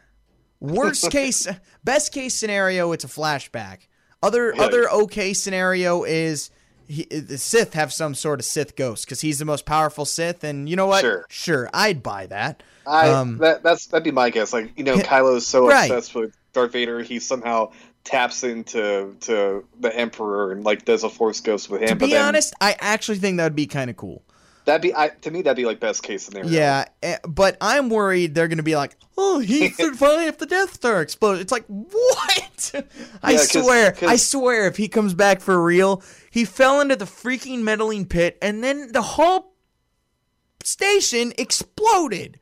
worst 0.60 1.10
case, 1.10 1.46
best 1.84 2.12
case 2.12 2.34
scenario, 2.34 2.92
it's 2.92 3.04
a 3.04 3.08
flashback. 3.08 3.86
Other 4.22 4.52
Yeah. 4.54 4.62
other 4.62 4.90
okay 4.90 5.32
scenario 5.32 6.04
is 6.04 6.50
he, 6.88 7.04
the 7.04 7.38
Sith 7.38 7.74
have 7.74 7.92
some 7.92 8.14
sort 8.14 8.40
of 8.40 8.46
Sith 8.46 8.74
ghost 8.74 9.04
because 9.04 9.20
he's 9.20 9.38
the 9.38 9.44
most 9.44 9.66
powerful 9.66 10.04
Sith, 10.04 10.42
and 10.42 10.68
you 10.68 10.74
know 10.76 10.86
what? 10.86 11.04
Sure. 11.28 11.68
I'd 11.72 12.02
buy 12.02 12.26
that. 12.26 12.62
I 12.86 13.10
Um, 13.10 13.38
that 13.38 13.62
that's 13.62 13.86
that'd 13.86 14.04
be 14.04 14.10
my 14.10 14.30
guess. 14.30 14.52
Like 14.52 14.72
you 14.76 14.84
know, 14.84 14.96
Kylo's 14.98 15.46
so 15.46 15.66
right. 15.68 15.90
obsessed 15.90 16.14
with 16.14 16.34
Darth 16.54 16.72
Vader, 16.72 17.02
he 17.02 17.18
somehow 17.20 17.70
taps 18.04 18.42
into 18.44 19.14
to 19.20 19.64
the 19.80 19.94
Emperor 19.96 20.52
and 20.52 20.64
like 20.64 20.84
does 20.84 21.04
a 21.04 21.10
Force 21.10 21.40
ghost 21.40 21.68
with 21.70 21.82
him. 21.82 21.88
To 21.88 21.94
but 21.96 22.06
be 22.06 22.12
then 22.12 22.24
honest, 22.26 22.54
I 22.60 22.76
actually 22.80 23.18
think 23.18 23.36
that 23.38 23.44
would 23.44 23.54
be 23.56 23.66
kind 23.66 23.90
of 23.90 23.96
cool. 23.96 24.22
that'd 24.64 24.80
be 24.82 24.94
I, 24.94 25.08
to 25.08 25.30
me 25.30 25.42
that'd 25.42 25.56
be 25.56 25.64
like 25.66 25.80
best 25.80 26.02
case 26.02 26.22
scenario. 26.24 26.48
Yeah, 26.50 26.84
eh, 27.02 27.18
but 27.28 27.56
I'm 27.60 27.88
worried 27.90 28.34
they're 28.34 28.48
going 28.48 28.56
to 28.58 28.62
be 28.62 28.76
like, 28.76 28.96
"Oh, 29.16 29.38
he 29.40 29.68
survived 29.70 30.38
the 30.38 30.46
Death 30.46 30.72
Star 30.74 31.02
explosion." 31.02 31.42
It's 31.42 31.52
like, 31.52 31.64
what? 31.66 32.72
I 33.22 33.32
'cause- 33.34 33.50
swear, 33.52 33.92
'cause- 33.92 34.08
I 34.08 34.16
swear, 34.16 34.66
if 34.66 34.76
he 34.76 34.88
comes 34.88 35.12
back 35.14 35.40
for 35.40 35.62
real, 35.62 36.02
he 36.30 36.44
fell 36.44 36.80
into 36.80 36.96
the 36.96 37.04
freaking 37.04 37.60
meddling 37.62 38.06
pit, 38.06 38.38
and 38.40 38.62
then 38.64 38.92
the 38.92 39.02
whole 39.02 39.52
station 40.62 41.32
exploded. 41.38 42.38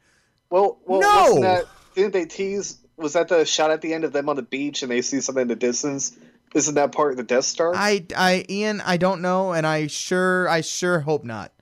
Well, 0.51 0.79
well, 0.87 1.01
No! 1.01 1.41
that 1.41 1.65
didn't 1.95 2.13
they 2.13 2.25
tease? 2.27 2.79
Was 2.97 3.13
that 3.13 3.29
the 3.29 3.45
shot 3.45 3.71
at 3.71 3.83
the 3.83 3.93
end 3.93 4.05
of 4.05 4.13
them 4.13 4.29
on 4.29 4.37
the 4.37 4.43
beach 4.43 4.83
and 4.83 4.91
they 4.91 5.03
see 5.03 5.21
something 5.21 5.43
in 5.43 5.49
the 5.49 5.57
distance? 5.57 6.17
Isn't 6.55 6.77
that 6.77 6.93
part 6.93 7.11
of 7.11 7.17
the 7.19 7.23
Death 7.23 7.45
Star? 7.45 7.75
I, 7.75 8.07
I, 8.17 8.45
Ian, 8.49 8.81
I 8.81 8.97
don't 8.97 9.21
know, 9.21 9.53
and 9.53 9.67
I 9.67 9.89
sure, 9.89 10.49
I 10.49 10.63
sure 10.63 11.01
hope 11.01 11.25
not. 11.25 11.53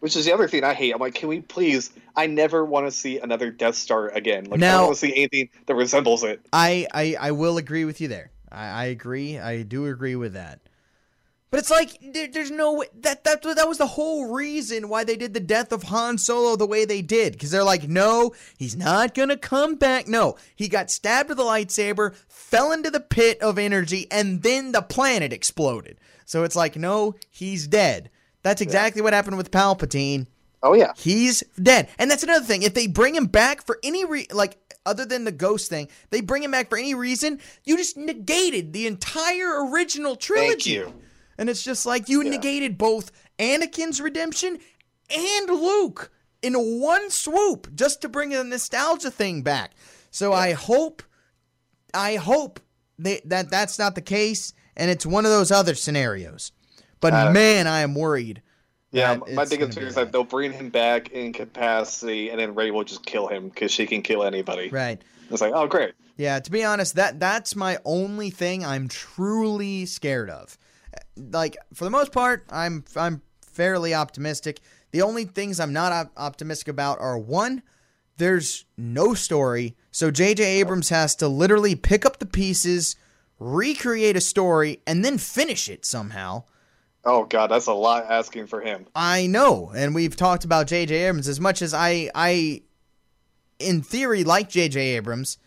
Which 0.00 0.16
is 0.16 0.26
the 0.26 0.34
other 0.34 0.48
thing 0.48 0.64
I 0.64 0.74
hate. 0.74 0.92
I'm 0.92 1.00
like, 1.00 1.14
can 1.14 1.30
we 1.30 1.40
please? 1.40 1.90
I 2.14 2.26
never 2.26 2.62
want 2.62 2.86
to 2.86 2.90
see 2.90 3.18
another 3.18 3.50
Death 3.50 3.76
Star 3.76 4.08
again. 4.08 4.44
Like, 4.44 4.62
I 4.62 4.72
don't 4.72 4.82
want 4.82 4.96
to 4.96 5.00
see 5.00 5.16
anything 5.16 5.48
that 5.64 5.74
resembles 5.74 6.24
it. 6.24 6.44
I, 6.52 6.86
I, 6.92 7.16
I 7.18 7.30
will 7.30 7.56
agree 7.56 7.86
with 7.86 8.02
you 8.02 8.08
there. 8.08 8.30
I, 8.52 8.66
I 8.66 8.84
agree. 8.86 9.38
I 9.38 9.62
do 9.62 9.86
agree 9.86 10.16
with 10.16 10.34
that. 10.34 10.60
But 11.54 11.60
it's 11.60 11.70
like 11.70 12.00
there, 12.02 12.26
there's 12.26 12.50
no 12.50 12.72
way 12.72 12.86
that 13.02 13.22
that 13.22 13.42
that 13.44 13.68
was 13.68 13.78
the 13.78 13.86
whole 13.86 14.34
reason 14.34 14.88
why 14.88 15.04
they 15.04 15.14
did 15.14 15.34
the 15.34 15.38
death 15.38 15.70
of 15.70 15.84
Han 15.84 16.18
Solo 16.18 16.56
the 16.56 16.66
way 16.66 16.84
they 16.84 17.00
did 17.00 17.34
because 17.34 17.52
they're 17.52 17.62
like, 17.62 17.88
no, 17.88 18.32
he's 18.58 18.74
not 18.74 19.14
gonna 19.14 19.36
come 19.36 19.76
back. 19.76 20.08
No, 20.08 20.34
he 20.56 20.66
got 20.66 20.90
stabbed 20.90 21.28
with 21.28 21.38
a 21.38 21.44
lightsaber, 21.44 22.16
fell 22.26 22.72
into 22.72 22.90
the 22.90 22.98
pit 22.98 23.40
of 23.40 23.56
energy, 23.56 24.08
and 24.10 24.42
then 24.42 24.72
the 24.72 24.82
planet 24.82 25.32
exploded. 25.32 26.00
So 26.24 26.42
it's 26.42 26.56
like, 26.56 26.74
no, 26.74 27.14
he's 27.30 27.68
dead. 27.68 28.10
That's 28.42 28.60
exactly 28.60 29.00
what 29.00 29.12
happened 29.12 29.36
with 29.36 29.52
Palpatine. 29.52 30.26
Oh 30.60 30.74
yeah, 30.74 30.90
He's 30.96 31.44
dead. 31.62 31.88
And 32.00 32.10
that's 32.10 32.24
another 32.24 32.44
thing. 32.44 32.62
If 32.62 32.74
they 32.74 32.88
bring 32.88 33.14
him 33.14 33.26
back 33.26 33.64
for 33.64 33.78
any 33.84 34.04
re 34.04 34.26
like 34.32 34.58
other 34.84 35.04
than 35.04 35.22
the 35.22 35.30
ghost 35.30 35.70
thing, 35.70 35.86
they 36.10 36.20
bring 36.20 36.42
him 36.42 36.50
back 36.50 36.68
for 36.68 36.78
any 36.78 36.96
reason, 36.96 37.38
you 37.62 37.76
just 37.76 37.96
negated 37.96 38.72
the 38.72 38.88
entire 38.88 39.70
original 39.70 40.16
trilogy. 40.16 40.50
thank 40.50 40.66
you. 40.66 40.92
And 41.38 41.48
it's 41.50 41.62
just 41.62 41.86
like 41.86 42.08
you 42.08 42.22
Yeah. 42.22 42.30
negated 42.30 42.78
both 42.78 43.10
Anakin's 43.38 44.00
redemption 44.00 44.58
and 45.10 45.48
Luke 45.50 46.10
in 46.42 46.54
one 46.80 47.10
swoop 47.10 47.74
just 47.74 48.00
to 48.02 48.08
bring 48.08 48.30
the 48.30 48.44
nostalgia 48.44 49.10
thing 49.10 49.42
back. 49.42 49.72
So 50.10 50.32
I 50.32 50.52
hope 50.52 51.02
I 51.92 52.16
hope 52.16 52.60
they, 52.98 53.20
that 53.24 53.50
that's 53.50 53.78
not 53.78 53.94
the 53.94 54.02
case 54.02 54.52
and 54.76 54.90
it's 54.90 55.06
one 55.06 55.24
of 55.24 55.30
those 55.30 55.50
other 55.52 55.74
scenarios. 55.74 56.52
But 57.00 57.12
Uh, 57.12 57.30
man, 57.32 57.66
I 57.66 57.80
am 57.80 57.94
worried. 57.94 58.42
Yeah, 58.90 59.16
my 59.32 59.44
biggest 59.44 59.76
fear 59.76 59.88
is 59.88 59.96
that. 59.96 60.06
that 60.06 60.12
they'll 60.12 60.22
bring 60.22 60.52
him 60.52 60.70
back 60.70 61.08
in 61.10 61.32
capacity, 61.32 62.30
and 62.30 62.38
then 62.38 62.54
Rey 62.54 62.70
will 62.70 62.84
just 62.84 63.04
kill 63.04 63.26
him 63.26 63.48
because 63.48 63.72
she 63.72 63.86
can 63.86 64.02
kill 64.02 64.22
anybody. 64.22 64.68
Right. 64.68 65.02
It's 65.30 65.40
like, 65.40 65.52
oh 65.52 65.66
great. 65.66 65.94
Yeah, 66.16 66.38
to 66.38 66.50
be 66.50 66.62
honest, 66.62 66.94
that 66.94 67.18
that's 67.18 67.56
my 67.56 67.78
only 67.84 68.30
thing 68.30 68.64
I'm 68.64 68.86
truly 68.86 69.84
scared 69.86 70.30
of. 70.30 70.56
Like 71.16 71.56
for 71.72 71.84
the 71.84 71.90
most 71.90 72.12
part, 72.12 72.44
I'm 72.50 72.84
I'm 72.96 73.22
fairly 73.46 73.94
optimistic. 73.94 74.60
The 74.90 75.02
only 75.02 75.24
things 75.24 75.58
I'm 75.58 75.72
not 75.72 75.92
op- 75.92 76.12
optimistic 76.16 76.68
about 76.68 77.00
are 77.00 77.18
one, 77.18 77.62
there's 78.16 78.64
no 78.76 79.14
story, 79.14 79.76
so 79.90 80.10
J.J. 80.10 80.60
Abrams 80.60 80.88
has 80.90 81.16
to 81.16 81.28
literally 81.28 81.74
pick 81.74 82.06
up 82.06 82.18
the 82.18 82.26
pieces, 82.26 82.96
recreate 83.38 84.16
a 84.16 84.20
story, 84.20 84.80
and 84.86 85.04
then 85.04 85.18
finish 85.18 85.68
it 85.68 85.84
somehow. 85.84 86.44
Oh 87.04 87.24
god, 87.24 87.50
that's 87.50 87.66
a 87.66 87.74
lot 87.74 88.10
asking 88.10 88.46
for 88.46 88.60
him. 88.60 88.86
I 88.94 89.26
know, 89.26 89.72
and 89.74 89.94
we've 89.94 90.16
talked 90.16 90.44
about 90.44 90.66
J.J. 90.68 90.94
Abrams 90.94 91.28
as 91.28 91.40
much 91.40 91.60
as 91.60 91.74
I, 91.74 92.10
I, 92.14 92.62
in 93.58 93.82
theory, 93.82 94.24
like 94.24 94.48
J.J. 94.48 94.80
Abrams. 94.96 95.38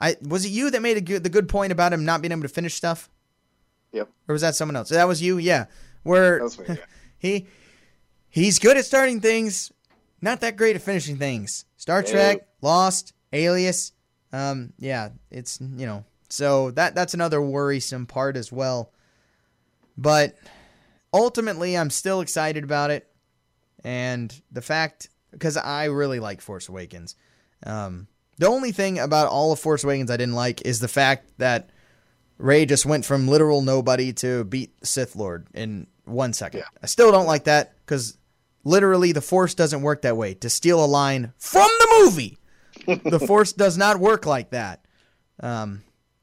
I 0.00 0.16
was 0.22 0.44
it 0.44 0.50
you 0.50 0.70
that 0.70 0.80
made 0.80 0.96
a 0.96 1.02
good, 1.02 1.24
the 1.24 1.28
good 1.28 1.48
point 1.48 1.72
about 1.72 1.92
him 1.92 2.04
not 2.04 2.22
being 2.22 2.32
able 2.32 2.42
to 2.42 2.48
finish 2.48 2.74
stuff, 2.74 3.10
Yep, 3.92 4.08
or 4.28 4.32
was 4.32 4.42
that 4.42 4.54
someone 4.54 4.76
else? 4.76 4.88
That 4.90 5.08
was 5.08 5.22
you, 5.22 5.38
yeah. 5.38 5.66
Where 6.02 6.38
that 6.38 6.44
was 6.44 6.58
me. 6.58 6.64
Yeah. 6.68 6.76
he 7.18 7.46
he's 8.28 8.58
good 8.58 8.76
at 8.76 8.84
starting 8.84 9.20
things, 9.20 9.72
not 10.20 10.40
that 10.40 10.56
great 10.56 10.76
at 10.76 10.82
finishing 10.82 11.16
things. 11.16 11.64
Star. 11.76 12.02
Trek, 12.02 12.46
Lost, 12.60 13.14
Alias, 13.32 13.92
um, 14.32 14.72
yeah, 14.78 15.10
it's 15.30 15.60
you 15.60 15.86
know, 15.86 16.04
so 16.28 16.70
that 16.72 16.94
that's 16.94 17.14
another 17.14 17.40
worrisome 17.40 18.06
part 18.06 18.36
as 18.36 18.52
well. 18.52 18.92
But 19.96 20.36
ultimately, 21.12 21.76
I'm 21.76 21.90
still 21.90 22.20
excited 22.20 22.64
about 22.64 22.90
it, 22.90 23.10
and 23.84 24.34
the 24.50 24.62
fact 24.62 25.08
because 25.32 25.56
I 25.56 25.86
really 25.86 26.20
like 26.20 26.40
Force 26.40 26.68
Awakens. 26.68 27.16
Um, 27.64 28.06
the 28.38 28.48
only 28.48 28.72
thing 28.72 28.98
about 28.98 29.28
all 29.28 29.52
of 29.52 29.60
Force 29.60 29.84
Awakens 29.84 30.10
I 30.10 30.16
didn't 30.16 30.34
like 30.34 30.62
is 30.62 30.80
the 30.80 30.88
fact 30.88 31.30
that 31.38 31.70
Rey 32.40 32.66
just 32.66 32.86
went 32.86 33.04
from 33.04 33.28
literal 33.28 33.62
nobody 33.62 34.12
to 34.14 34.44
beat 34.44 34.72
Sith 34.84 35.14
Lord 35.16 35.46
in 35.54 35.86
one 36.04 36.32
second. 36.32 36.60
Yeah. 36.60 36.66
I 36.82 36.86
still 36.86 37.12
don't 37.12 37.26
like 37.26 37.44
that 37.44 37.74
because 37.84 38.16
literally 38.64 39.12
the 39.12 39.20
Force 39.20 39.54
doesn't 39.54 39.82
work 39.82 40.02
that 40.02 40.16
way. 40.16 40.34
To 40.34 40.50
steal 40.50 40.84
a 40.84 40.86
line 40.86 41.32
from 41.38 41.68
the 41.78 42.02
movie, 42.04 42.38
the 43.10 43.20
Force 43.26 43.52
does 43.52 43.76
not 43.78 43.98
work 44.00 44.26
like 44.26 44.50
that. 44.50 44.84
Um, 45.40 45.82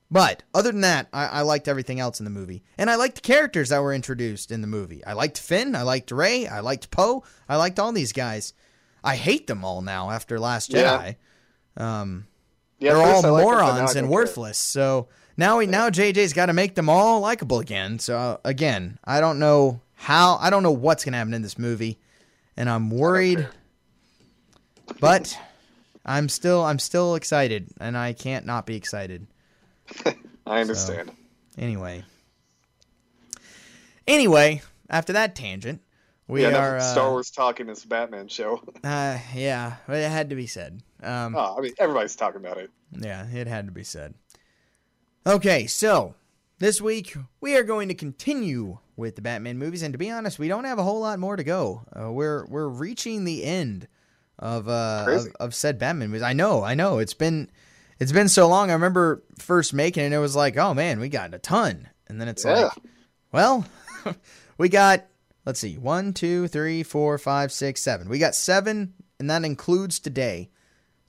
but 0.09 0.43
other 0.53 0.71
than 0.71 0.81
that, 0.81 1.07
I, 1.11 1.25
I 1.27 1.41
liked 1.41 1.67
everything 1.67 1.99
else 1.99 2.19
in 2.19 2.23
the 2.23 2.29
movie, 2.31 2.63
and 2.77 2.89
I 2.89 2.95
liked 2.95 3.15
the 3.15 3.21
characters 3.21 3.69
that 3.69 3.81
were 3.81 3.93
introduced 3.93 4.51
in 4.51 4.61
the 4.61 4.67
movie. 4.67 5.03
I 5.05 5.13
liked 5.13 5.37
Finn, 5.39 5.75
I 5.75 5.81
liked 5.81 6.11
Rey, 6.11 6.47
I 6.47 6.61
liked 6.61 6.91
Poe, 6.91 7.23
I 7.49 7.57
liked 7.57 7.77
all 7.79 7.91
these 7.91 8.13
guys. 8.13 8.53
I 9.03 9.15
hate 9.17 9.47
them 9.47 9.63
all 9.65 9.81
now 9.81 10.09
after 10.09 10.39
Last 10.39 10.71
Yeah. 10.73 11.13
Jedi. 11.77 11.81
Um, 11.83 12.27
Yeah, 12.79 12.93
they're 12.93 13.01
all 13.01 13.21
first 13.21 13.25
I 13.25 13.29
liked 13.29 13.43
it, 13.43 13.49
but 13.49 13.51
now 13.51 13.63
I 13.63 13.71
morons 13.73 13.93
don't 13.93 13.97
and 13.97 14.07
care. 14.07 14.13
worthless. 14.15 14.57
So 14.57 15.09
now 15.37 15.59
we 15.59 15.67
now 15.67 15.89
JJ's 15.89 16.33
got 16.33 16.47
to 16.47 16.53
make 16.53 16.75
them 16.75 16.89
all 16.89 17.21
likable 17.21 17.59
again. 17.59 17.99
So 17.99 18.39
again, 18.43 18.97
I 19.05 19.21
don't 19.21 19.39
know 19.39 19.81
how 19.95 20.37
I 20.41 20.49
don't 20.49 20.63
know 20.63 20.71
what's 20.71 21.05
gonna 21.05 21.17
happen 21.17 21.33
in 21.33 21.41
this 21.41 21.57
movie, 21.57 21.99
and 22.55 22.69
I'm 22.69 22.89
worried. 22.89 23.47
But 24.99 25.37
I'm 26.05 26.29
still 26.29 26.63
I'm 26.63 26.79
still 26.79 27.15
excited, 27.15 27.69
and 27.79 27.97
I 27.97 28.13
can't 28.13 28.45
not 28.45 28.65
be 28.65 28.75
excited. 28.75 29.27
I 30.45 30.61
understand. 30.61 31.11
Anyway, 31.57 32.03
anyway, 34.07 34.61
after 34.89 35.13
that 35.13 35.35
tangent, 35.35 35.81
we 36.27 36.43
yeah, 36.43 36.57
are 36.57 36.77
uh, 36.77 36.81
Star 36.81 37.09
Wars 37.11 37.31
talking 37.31 37.67
this 37.67 37.83
Batman 37.85 38.27
show. 38.27 38.61
Uh, 38.83 39.17
yeah, 39.33 39.75
it 39.89 40.07
had 40.09 40.29
to 40.29 40.35
be 40.35 40.47
said. 40.47 40.81
Um, 41.03 41.35
Oh, 41.35 41.55
I 41.57 41.61
mean, 41.61 41.73
everybody's 41.77 42.15
talking 42.15 42.39
about 42.39 42.57
it. 42.57 42.69
Yeah, 42.91 43.25
it 43.27 43.47
had 43.47 43.65
to 43.65 43.71
be 43.71 43.83
said. 43.83 44.13
Okay, 45.27 45.67
so 45.67 46.15
this 46.59 46.79
week 46.79 47.13
we 47.41 47.57
are 47.57 47.63
going 47.63 47.89
to 47.89 47.93
continue 47.93 48.77
with 48.95 49.17
the 49.17 49.21
Batman 49.21 49.57
movies, 49.57 49.81
and 49.83 49.93
to 49.93 49.97
be 49.97 50.09
honest, 50.09 50.39
we 50.39 50.47
don't 50.47 50.63
have 50.63 50.79
a 50.79 50.83
whole 50.83 51.01
lot 51.01 51.19
more 51.19 51.35
to 51.35 51.43
go. 51.43 51.83
Uh, 51.93 52.09
we're 52.13 52.45
we're 52.45 52.69
reaching 52.69 53.25
the 53.25 53.43
end 53.43 53.89
of 54.39 54.69
uh 54.69 55.05
of, 55.09 55.27
of 55.39 55.53
said 55.53 55.79
Batman 55.79 56.07
movies. 56.11 56.21
I 56.21 56.31
know, 56.31 56.63
I 56.63 56.75
know. 56.75 56.99
It's 56.99 57.13
been 57.13 57.51
it's 57.99 58.13
been 58.13 58.29
so 58.29 58.47
long. 58.47 58.69
I 58.69 58.73
remember 58.73 59.21
first 59.37 59.73
making 59.73 60.03
it, 60.03 60.05
and 60.05 60.15
it 60.15 60.19
was 60.19 60.33
like, 60.33 60.55
oh 60.55 60.73
man, 60.73 60.97
we 60.97 61.09
got 61.09 61.33
a 61.33 61.39
ton, 61.39 61.89
and 62.07 62.21
then 62.21 62.29
it's 62.29 62.45
Yeah. 62.45 62.53
like, 62.61 62.71
well, 63.33 63.65
we 64.57 64.69
got 64.69 65.07
let's 65.45 65.59
see, 65.59 65.77
one, 65.77 66.13
two, 66.13 66.47
three, 66.47 66.83
four, 66.83 67.17
five, 67.17 67.51
six, 67.51 67.81
seven. 67.83 68.07
We 68.07 68.17
got 68.17 68.33
seven, 68.33 68.93
and 69.19 69.29
that 69.29 69.43
includes 69.43 69.99
today 69.99 70.51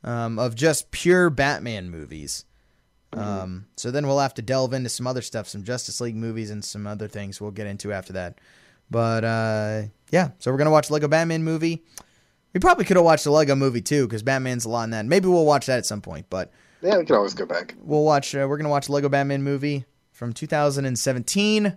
um, 0.03 0.41
of 0.41 0.57
just 0.57 0.91
pure 0.91 1.31
Batman 1.31 1.89
movies. 1.89 2.45
Um, 3.13 3.67
so 3.77 3.91
then 3.91 4.07
we'll 4.07 4.19
have 4.19 4.35
to 4.35 4.43
delve 4.43 4.73
into 4.75 4.89
some 4.91 5.07
other 5.07 5.23
stuff, 5.23 5.49
some 5.49 5.65
Justice 5.65 6.01
League 6.01 6.17
movies, 6.17 6.51
and 6.51 6.65
some 6.65 6.87
other 6.87 7.09
things 7.09 7.41
we'll 7.41 7.51
get 7.51 7.67
into 7.67 7.93
after 7.93 8.13
that. 8.15 8.39
But 8.91 9.25
uh, 9.25 9.83
yeah, 10.11 10.31
so 10.39 10.51
we're 10.51 10.59
gonna 10.59 10.71
watch 10.71 10.91
Lego 10.91 11.09
Batman 11.09 11.43
movie. 11.43 11.85
We 12.53 12.61
probably 12.61 12.85
could 12.85 12.97
have 12.97 13.05
watched 13.05 13.25
the 13.25 13.31
Lego 13.31 13.55
movie 13.55 13.83
too, 13.83 14.07
because 14.07 14.23
Batman's 14.23 14.65
a 14.65 14.69
lot 14.69 14.85
in 14.85 14.91
that. 14.91 15.07
Maybe 15.07 15.29
we'll 15.29 15.45
watch 15.45 15.67
that 15.67 15.79
at 15.79 15.87
some 15.87 16.01
point. 16.01 16.27
But 16.31 16.51
Yeah, 16.83 16.99
we 16.99 17.05
can 17.05 17.17
always 17.17 17.35
go 17.35 17.47
back. 17.47 17.75
we'll 17.81 18.05
watch. 18.05 18.35
Uh, 18.35 18.47
we're 18.49 18.57
gonna 18.59 18.69
watch 18.69 18.89
Lego 18.89 19.09
Batman 19.09 19.43
movie 19.43 19.85
from 20.13 20.33
2017, 20.33 21.77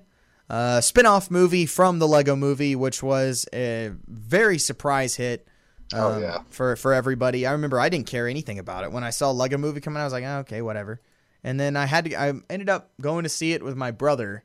uh, 0.49 0.81
spin-off 0.81 1.29
movie 1.29 1.65
from 1.65 1.99
the 1.99 2.07
Lego 2.07 2.35
movie, 2.35 2.75
which 2.75 3.03
was 3.03 3.45
a 3.53 3.91
very 4.07 4.57
surprise 4.57 5.15
hit. 5.15 5.47
Oh, 5.93 6.13
um, 6.13 6.21
yeah. 6.21 6.39
for 6.49 6.75
for 6.77 6.93
everybody. 6.93 7.45
I 7.45 7.51
remember 7.51 7.79
I 7.79 7.89
didn't 7.89 8.07
care 8.07 8.27
anything 8.27 8.59
about 8.59 8.85
it 8.85 8.91
when 8.93 9.03
I 9.03 9.09
saw 9.09 9.31
Lego 9.31 9.57
movie 9.57 9.81
coming. 9.81 9.97
out, 9.97 10.03
I 10.03 10.05
was 10.05 10.13
like, 10.13 10.23
oh, 10.23 10.37
okay, 10.39 10.61
whatever. 10.61 11.01
And 11.43 11.59
then 11.59 11.75
I 11.75 11.85
had 11.85 12.05
to. 12.05 12.15
I 12.15 12.33
ended 12.49 12.69
up 12.69 12.91
going 13.01 13.23
to 13.23 13.29
see 13.29 13.53
it 13.53 13.63
with 13.63 13.75
my 13.75 13.91
brother. 13.91 14.43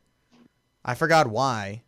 I 0.85 0.95
forgot 0.95 1.27
why. 1.27 1.83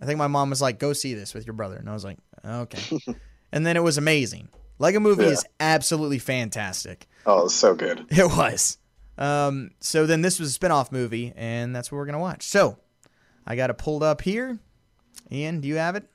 I 0.00 0.06
think 0.06 0.18
my 0.18 0.26
mom 0.26 0.50
was 0.50 0.62
like, 0.62 0.78
"Go 0.78 0.92
see 0.92 1.14
this 1.14 1.34
with 1.34 1.46
your 1.46 1.54
brother," 1.54 1.76
and 1.76 1.88
I 1.88 1.92
was 1.92 2.04
like, 2.04 2.18
"Okay." 2.44 2.98
and 3.52 3.66
then 3.66 3.76
it 3.76 3.82
was 3.82 3.98
amazing. 3.98 4.48
Lego 4.78 5.00
movie 5.00 5.24
Yeah. 5.24 5.30
is 5.30 5.44
absolutely 5.60 6.18
fantastic. 6.18 7.06
Oh, 7.26 7.48
so 7.48 7.74
good. 7.74 8.06
It 8.10 8.26
was. 8.26 8.78
Um, 9.16 9.70
so 9.78 10.06
then 10.06 10.22
this 10.22 10.40
was 10.40 10.48
a 10.48 10.52
spin-off 10.52 10.90
movie, 10.90 11.32
and 11.36 11.74
that's 11.76 11.92
what 11.92 11.98
we're 11.98 12.06
gonna 12.06 12.18
watch. 12.18 12.42
So 12.44 12.78
I 13.46 13.56
got 13.56 13.70
it 13.70 13.78
pulled 13.78 14.02
up 14.02 14.22
here. 14.22 14.58
Ian, 15.30 15.60
do 15.60 15.68
you 15.68 15.76
have 15.76 15.96
it? 15.96 16.08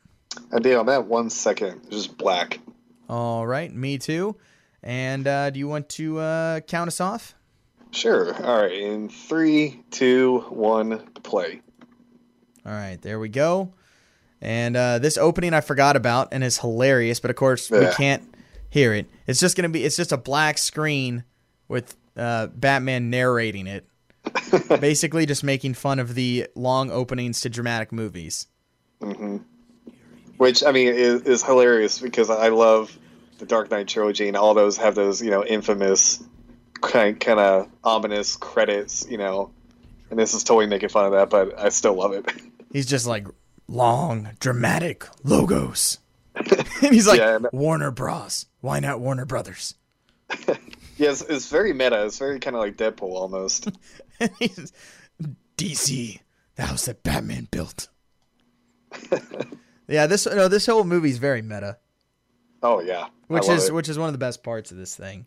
I 0.52 0.58
I'm 0.74 0.90
at 0.90 1.06
one 1.06 1.30
second. 1.30 1.82
It's 1.86 1.90
just 2.08 2.18
black. 2.18 2.60
All 3.08 3.46
right, 3.48 3.74
me 3.74 3.98
too. 3.98 4.36
And 4.84 5.28
uh, 5.28 5.50
do 5.50 5.60
you 5.60 5.68
want 5.68 5.90
to 5.90 6.20
uh, 6.20 6.60
count 6.62 6.88
us 6.88 7.02
off? 7.02 7.36
Sure. 7.92 8.34
All 8.46 8.62
right. 8.62 8.72
In 8.72 9.10
three, 9.10 9.84
two, 9.92 10.40
one, 10.50 11.00
play. 11.24 11.62
All 12.66 12.72
right, 12.72 13.02
there 13.02 13.20
we 13.20 13.30
go. 13.30 13.74
And 14.42 14.78
uh, 14.78 15.00
this 15.00 15.18
opening 15.18 15.54
I 15.54 15.62
forgot 15.62 15.96
about 15.96 16.30
and 16.32 16.44
is 16.44 16.60
hilarious, 16.60 17.20
but 17.20 17.30
of 17.30 17.36
course 17.36 17.70
we 17.70 17.88
can't 17.98 18.24
hear 18.70 18.94
it. 18.94 19.08
It's 19.28 19.40
just 19.40 19.58
gonna 19.58 19.70
be 19.70 19.84
it's 19.84 19.96
just 19.98 20.12
a 20.12 20.18
black 20.18 20.58
screen 20.58 21.24
with 21.68 21.96
uh, 22.16 22.48
Batman 22.48 23.10
narrating 23.10 23.68
it, 23.68 23.86
basically 24.80 25.26
just 25.26 25.44
making 25.44 25.74
fun 25.74 26.00
of 26.00 26.16
the 26.16 26.48
long 26.56 26.90
openings 26.92 27.42
to 27.42 27.50
dramatic 27.50 27.92
movies. 27.92 28.48
hmm 29.02 29.38
Which 30.38 30.64
I 30.64 30.72
mean 30.72 30.88
is, 30.90 31.24
is 31.24 31.44
hilarious 31.44 32.00
because 32.00 32.30
I 32.30 32.50
love 32.50 32.98
the 33.40 33.46
Dark 33.46 33.72
Knight 33.72 33.88
trilogy, 33.88 34.28
and 34.28 34.38
all 34.38 34.54
those 34.54 34.78
have 34.78 34.96
those 34.96 35.22
you 35.22 35.32
know 35.32 35.44
infamous 35.44 36.24
kind 36.82 37.20
kind 37.20 37.40
of 37.40 37.70
ominous 37.84 38.36
credits, 38.36 39.08
you 39.10 39.18
know. 39.18 39.52
And 40.10 40.18
this 40.18 40.34
is 40.34 40.44
totally 40.44 40.66
making 40.68 40.90
fun 40.90 41.06
of 41.06 41.12
that, 41.12 41.30
but 41.30 41.60
I 41.60 41.70
still 41.70 41.94
love 41.94 42.14
it. 42.14 42.26
He's 42.74 42.86
just 42.88 43.06
like 43.08 43.28
long 43.68 44.30
dramatic 44.40 45.06
logos, 45.24 46.00
and 46.36 46.58
he's 46.94 47.08
like 47.08 47.20
Yeah, 47.20 47.36
and- 47.38 47.48
Warner 47.52 47.92
Bros. 47.92 48.46
Why 48.62 48.80
not 48.80 49.00
Warner 49.00 49.26
Brothers? 49.26 49.76
yes, 50.98 51.22
it's 51.28 51.50
very 51.50 51.74
meta. 51.74 52.06
It's 52.06 52.20
very 52.20 52.40
kind 52.40 52.56
of 52.56 52.62
like 52.62 52.78
Deadpool 52.78 53.02
almost. 53.14 53.70
DC, 55.58 56.20
the 56.56 56.62
house 56.64 56.86
that 56.86 57.04
Batman 57.04 57.48
built. 57.52 57.90
yeah, 59.88 60.08
this 60.08 60.26
no, 60.26 60.48
this 60.48 60.66
whole 60.66 60.84
movie's 60.84 61.18
very 61.18 61.42
meta, 61.42 61.78
Oh 62.64 62.80
yeah, 62.82 63.08
which 63.28 63.48
is 63.50 63.70
it. 63.70 63.74
which 63.74 63.90
is 63.90 63.98
one 64.00 64.08
of 64.08 64.14
the 64.14 64.20
best 64.20 64.44
parts 64.44 64.72
of 64.72 64.78
this 64.78 64.96
thing. 64.96 65.26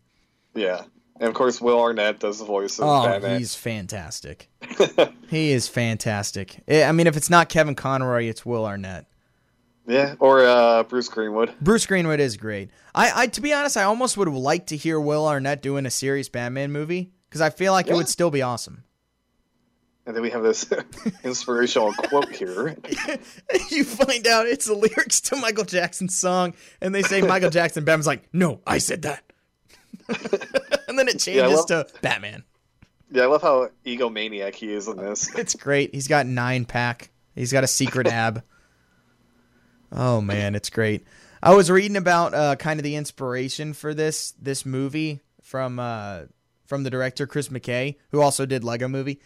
yeah. 0.55 0.83
And 1.23 1.29
of 1.29 1.35
course, 1.37 1.61
Will 1.61 1.81
Arnett 1.81 2.19
does 2.19 2.41
the 2.41 2.45
voice 2.45 2.81
of 2.81 2.85
Oh, 2.89 3.05
Batman. 3.05 3.39
he's 3.39 3.55
fantastic. 3.55 4.51
he 5.29 5.53
is 5.53 5.69
fantastic. 5.69 6.65
I 6.69 6.83
I 6.83 6.91
mean, 6.93 7.07
if 7.07 7.17
it's 7.17 7.31
not 7.31 7.49
Kevin 7.49 7.77
Conroy, 7.77 8.25
it's 8.25 8.45
Will 8.45 8.67
Arnett. 8.67 9.07
Yeah, 9.87 10.17
or 10.19 10.45
uh, 10.45 10.83
Bruce 10.83 11.09
Greenwood. 11.09 11.55
Bruce 11.61 11.87
Greenwood 11.87 12.19
is 12.19 12.37
great. 12.37 12.71
I, 12.93 13.23
I, 13.23 13.27
to 13.29 13.41
be 13.41 13.53
honest, 13.53 13.77
I 13.77 13.85
almost 13.85 14.17
would 14.17 14.29
like 14.29 14.67
to 14.67 14.77
hear 14.77 15.01
Will 15.01 15.25
Arnett 15.27 15.63
doing 15.63 15.87
a 15.87 15.91
serious 15.91 16.29
Batman 16.29 16.73
movie 16.73 17.13
because 17.29 17.41
I 17.41 17.51
feel 17.51 17.73
like 17.73 17.87
it 17.87 17.95
would 17.95 18.09
still 18.09 18.33
be 18.33 18.43
awesome. 18.43 18.83
And 20.05 20.17
then 20.17 20.25
we 20.25 20.31
have 20.31 20.43
this 20.43 20.67
inspirational 21.25 21.93
quote 21.93 22.33
here. 22.35 22.77
you 23.71 23.85
find 23.85 24.27
out 24.27 24.47
it's 24.49 24.67
the 24.67 24.75
lyrics 24.75 25.21
to 25.23 25.37
Michael 25.37 25.65
Jackson's 25.65 26.17
song, 26.17 26.55
and 26.81 26.93
they 26.93 27.03
say 27.03 27.23
Michael 27.23 27.51
Jackson. 27.51 27.85
Batman's 27.85 28.09
like, 28.09 28.29
"No, 28.33 28.61
I 28.67 28.79
said 28.79 29.03
that," 29.03 29.23
and 30.89 30.99
then 30.99 31.09
it 31.09 31.15
Yeah, 31.27 31.43
changes 31.47 31.71
love- 31.71 31.87
to 31.93 32.01
Batman. 32.01 32.45
Yeah, 33.11 33.25
I 33.25 33.27
love 33.27 33.43
how 33.43 33.69
egomaniac 33.85 34.55
he 34.55 34.73
is 34.73 34.89
in 34.89 34.97
this. 34.97 35.35
It's 35.37 35.55
great. 35.55 35.95
He's 35.95 36.09
got 36.09 36.25
nine 36.27 36.65
pack. 36.65 37.11
He's 37.35 37.53
got 37.53 37.63
a 37.63 37.67
secret 37.67 38.07
ab. 38.11 38.43
Oh 39.91 40.21
man, 40.21 40.55
it's 40.55 40.71
great. 40.71 41.05
I 41.43 41.55
was 41.55 41.71
reading 41.71 41.97
about 41.97 42.35
uh, 42.35 42.57
kind 42.57 42.81
of 42.81 42.85
the 42.85 42.97
inspiration 42.97 43.75
for 43.75 43.93
this 43.95 44.33
this 44.41 44.65
movie 44.65 45.21
from 45.43 45.79
uh, 45.79 46.23
from 46.67 46.85
the 46.85 46.91
director 46.91 47.27
Chris 47.27 47.49
McKay, 47.49 47.97
who 48.11 48.21
also 48.23 48.47
did 48.47 48.65
Lego 48.65 48.89
Movie, 48.89 49.21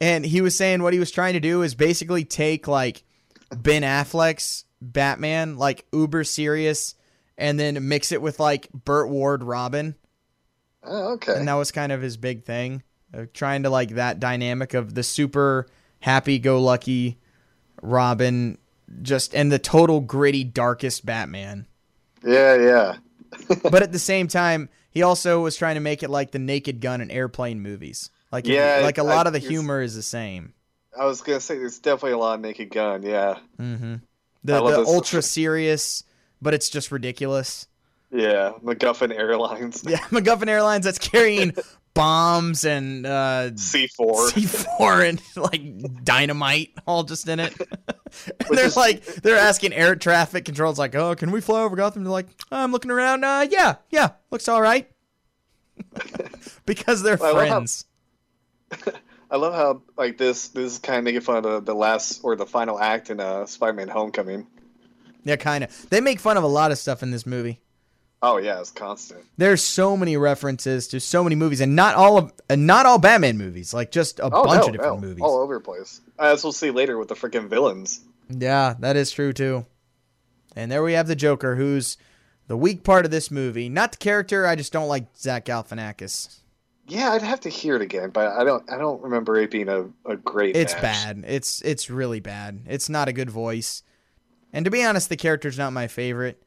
and 0.00 0.24
he 0.26 0.40
was 0.40 0.56
saying 0.56 0.82
what 0.82 0.92
he 0.92 0.98
was 0.98 1.10
trying 1.12 1.34
to 1.34 1.40
do 1.40 1.62
is 1.62 1.74
basically 1.76 2.24
take 2.24 2.66
like 2.66 3.04
Ben 3.54 3.82
Affleck's 3.82 4.64
Batman, 4.80 5.56
like 5.58 5.86
uber 5.92 6.24
serious, 6.24 6.96
and 7.38 7.60
then 7.60 7.86
mix 7.86 8.10
it 8.10 8.20
with 8.22 8.40
like 8.40 8.68
Burt 8.72 9.08
Ward 9.08 9.44
Robin 9.44 9.94
Oh, 10.84 11.12
okay. 11.14 11.34
and 11.36 11.46
that 11.48 11.54
was 11.54 11.70
kind 11.72 11.92
of 11.92 12.02
his 12.02 12.16
big 12.16 12.44
thing 12.44 12.82
of 13.12 13.32
trying 13.32 13.62
to 13.64 13.70
like 13.70 13.90
that 13.90 14.18
dynamic 14.20 14.74
of 14.74 14.94
the 14.94 15.02
super 15.02 15.66
happy-go-lucky 16.00 17.18
robin 17.82 18.58
just 19.02 19.34
and 19.34 19.50
the 19.50 19.58
total 19.58 20.00
gritty 20.00 20.44
darkest 20.44 21.04
batman 21.04 21.66
Yeah, 22.24 22.54
yeah. 22.56 22.96
but 23.70 23.82
at 23.82 23.92
the 23.92 23.98
same 23.98 24.28
time 24.28 24.68
he 24.90 25.02
also 25.02 25.40
was 25.40 25.56
trying 25.56 25.74
to 25.76 25.80
make 25.80 26.02
it 26.02 26.10
like 26.10 26.30
the 26.32 26.38
naked 26.38 26.80
gun 26.80 27.00
and 27.00 27.10
airplane 27.10 27.60
movies 27.60 28.10
like 28.30 28.46
Yeah, 28.46 28.80
like 28.82 28.98
a 28.98 29.02
I- 29.02 29.04
lot 29.04 29.26
of 29.26 29.32
the 29.32 29.38
humor 29.38 29.80
is 29.82 29.94
the 29.94 30.02
same 30.02 30.54
I 30.98 31.06
was 31.06 31.22
gonna 31.22 31.40
say 31.40 31.56
there's 31.56 31.78
definitely 31.78 32.12
a 32.12 32.18
lot 32.18 32.34
of 32.34 32.40
Naked 32.42 32.70
Gun. 32.70 33.02
Yeah, 33.02 33.38
Mm-hmm. 33.58 33.94
I 33.94 33.98
the, 34.44 34.60
the 34.60 34.84
ultra 34.86 35.22
serious 35.22 36.04
but 36.42 36.52
it's 36.52 36.68
just 36.68 36.92
ridiculous 36.92 37.66
yeah. 38.12 38.52
MacGuffin 38.62 39.16
Airlines. 39.16 39.82
yeah 39.88 39.98
macguffin 40.10 40.48
airlines 40.48 40.84
that's 40.84 40.98
carrying 40.98 41.52
bombs 41.94 42.64
and 42.64 43.06
uh, 43.06 43.50
C4. 43.52 44.32
C4 44.32 45.08
and 45.08 45.22
like 45.36 46.04
dynamite 46.04 46.70
all 46.86 47.02
just 47.04 47.28
in 47.28 47.40
it. 47.40 47.54
and 48.28 48.56
they're 48.58 48.68
like 48.70 49.04
they're 49.04 49.36
asking 49.38 49.72
air 49.72 49.96
traffic 49.96 50.44
control's 50.44 50.78
like, 50.78 50.94
"Oh, 50.94 51.14
can 51.14 51.30
we 51.30 51.40
fly 51.40 51.62
over 51.62 51.76
Gotham?" 51.76 52.04
They're 52.04 52.12
like, 52.12 52.28
"I'm 52.50 52.72
looking 52.72 52.90
around. 52.90 53.24
Uh, 53.24 53.46
yeah, 53.50 53.76
yeah, 53.90 54.10
looks 54.30 54.48
all 54.48 54.60
right." 54.62 54.88
because 56.66 57.02
they're 57.02 57.22
I 57.22 57.26
love 57.32 57.36
how- 57.48 57.54
friends. 57.56 57.84
I 59.30 59.36
love 59.36 59.54
how 59.54 59.82
like 59.96 60.18
this 60.18 60.48
this 60.48 60.72
is 60.72 60.78
kind 60.78 60.98
of 60.98 61.04
making 61.04 61.22
fun 61.22 61.36
of 61.36 61.42
the, 61.42 61.60
the 61.60 61.74
last 61.74 62.20
or 62.22 62.36
the 62.36 62.46
final 62.46 62.78
act 62.78 63.08
in 63.10 63.20
uh, 63.20 63.46
Spider-Man: 63.46 63.88
Homecoming. 63.88 64.46
Yeah, 65.24 65.36
kind 65.36 65.64
of. 65.64 65.88
They 65.90 66.00
make 66.00 66.20
fun 66.20 66.36
of 66.36 66.42
a 66.44 66.48
lot 66.48 66.70
of 66.72 66.78
stuff 66.78 67.02
in 67.02 67.10
this 67.10 67.24
movie. 67.26 67.60
Oh 68.24 68.36
yeah, 68.36 68.60
it's 68.60 68.70
constant. 68.70 69.24
There's 69.36 69.62
so 69.62 69.96
many 69.96 70.16
references 70.16 70.86
to 70.88 71.00
so 71.00 71.24
many 71.24 71.34
movies, 71.34 71.60
and 71.60 71.74
not 71.74 71.96
all 71.96 72.18
of, 72.18 72.32
and 72.48 72.66
not 72.66 72.86
all 72.86 72.98
Batman 72.98 73.36
movies. 73.36 73.74
Like 73.74 73.90
just 73.90 74.20
a 74.20 74.26
Oh 74.26 74.44
bunch 74.44 74.62
no, 74.62 74.66
of 74.68 74.72
different 74.72 75.00
no, 75.02 75.08
movies. 75.08 75.22
all 75.22 75.40
over 75.40 75.54
the 75.54 75.60
place. 75.60 76.00
As 76.18 76.44
we'll 76.44 76.52
see 76.52 76.70
later 76.70 76.96
with 76.98 77.08
the 77.08 77.14
freaking 77.16 77.48
villains. 77.48 78.00
Yeah, 78.28 78.74
that 78.78 78.96
is 78.96 79.10
true 79.10 79.32
too. 79.32 79.66
And 80.54 80.70
there 80.70 80.82
we 80.82 80.92
have 80.92 81.08
the 81.08 81.16
Joker, 81.16 81.56
who's 81.56 81.96
the 82.46 82.56
weak 82.56 82.84
part 82.84 83.04
of 83.04 83.10
this 83.10 83.30
movie. 83.30 83.68
Not 83.68 83.92
the 83.92 83.98
character. 83.98 84.46
I 84.46 84.54
just 84.54 84.72
don't 84.72 84.88
like 84.88 85.06
Zach 85.16 85.44
Galifianakis. 85.46 86.38
Yeah, 86.86 87.12
I'd 87.12 87.22
have 87.22 87.40
to 87.40 87.48
hear 87.48 87.76
it 87.76 87.82
again, 87.82 88.10
but 88.10 88.28
I 88.32 88.44
don't 88.44 88.70
I 88.70 88.76
don't 88.78 89.02
remember 89.02 89.36
it 89.36 89.50
being 89.50 89.68
a, 89.68 89.86
a 90.04 90.16
great. 90.16 90.56
It's 90.56 90.74
match. 90.74 90.82
bad. 90.82 91.24
It's 91.26 91.60
it's 91.62 91.90
really 91.90 92.20
bad. 92.20 92.62
It's 92.68 92.88
not 92.88 93.08
a 93.08 93.12
good 93.12 93.30
voice. 93.30 93.82
And 94.52 94.64
to 94.64 94.70
be 94.70 94.84
honest, 94.84 95.08
the 95.08 95.16
character's 95.16 95.58
not 95.58 95.72
my 95.72 95.88
favorite. 95.88 96.40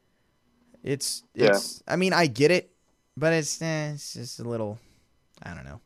It's 0.86 1.22
Yeah. 1.34 1.58
I 1.86 1.96
mean, 1.96 2.12
I 2.12 2.26
get 2.28 2.50
it, 2.50 2.70
but 3.16 3.32
it's 3.32 3.60
eh, 3.60 3.90
it's 3.92 4.14
just 4.14 4.40
a 4.40 4.44
little. 4.44 4.78
I 5.42 5.52
don't 5.52 5.64
know. 5.64 5.80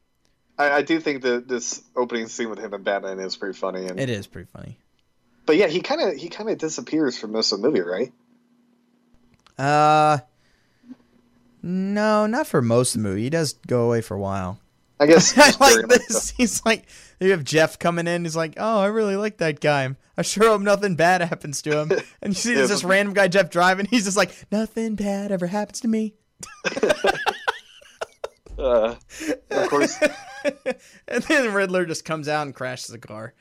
I, 0.58 0.70
I 0.70 0.82
do 0.82 1.00
think 1.00 1.22
that 1.22 1.48
this 1.48 1.82
opening 1.96 2.28
scene 2.28 2.50
with 2.50 2.58
him 2.58 2.72
and 2.74 2.84
Batman 2.84 3.18
is 3.18 3.36
pretty 3.36 3.58
funny, 3.58 3.86
and 3.86 3.98
It 3.98 4.10
is 4.10 4.26
pretty 4.26 4.48
funny. 4.52 4.78
but 5.46 5.56
yeah, 5.56 5.66
he 5.66 5.80
kind 5.80 6.00
of 6.02 6.14
he 6.16 6.28
kind 6.28 6.50
of 6.50 6.58
disappears 6.58 7.18
for 7.18 7.26
most 7.26 7.50
of 7.52 7.60
the 7.60 7.66
movie, 7.66 7.80
right? 7.80 8.12
Uh, 9.58 10.18
no, 11.62 12.26
not 12.26 12.46
for 12.46 12.62
most 12.62 12.94
of 12.94 13.02
the 13.02 13.08
movie. 13.08 13.22
He 13.22 13.30
does 13.30 13.54
go 13.66 13.84
away 13.86 14.00
for 14.00 14.14
a 14.14 14.20
while. 14.20 14.58
I 15.00 15.06
guess 15.06 15.36
I 15.38 15.50
like 15.58 15.88
this. 15.88 16.30
He's 16.36 16.64
like, 16.64 16.86
you 17.18 17.30
have 17.32 17.42
Jeff 17.42 17.78
coming 17.78 18.06
in. 18.06 18.22
He's 18.24 18.36
like, 18.36 18.54
oh, 18.58 18.80
I 18.80 18.86
really 18.86 19.16
like 19.16 19.38
that 19.38 19.58
guy. 19.60 19.96
I 20.16 20.22
sure 20.22 20.48
hope 20.50 20.60
nothing 20.60 20.94
bad 20.94 21.22
happens 21.22 21.62
to 21.62 21.80
him. 21.80 21.90
And 22.22 22.34
you 22.34 22.38
see 22.38 22.54
there's 22.54 22.68
this 22.68 22.84
random 22.84 23.14
guy, 23.14 23.26
Jeff, 23.28 23.48
driving. 23.50 23.86
He's 23.86 24.04
just 24.04 24.16
like, 24.18 24.30
nothing 24.52 24.94
bad 24.94 25.32
ever 25.32 25.46
happens 25.46 25.80
to 25.80 25.88
me. 25.88 26.12
uh, 28.58 28.94
of 29.50 29.68
course, 29.70 29.98
and 31.08 31.22
then 31.24 31.52
Riddler 31.54 31.86
just 31.86 32.04
comes 32.04 32.28
out 32.28 32.42
and 32.46 32.54
crashes 32.54 32.88
the 32.88 32.98
car. 32.98 33.32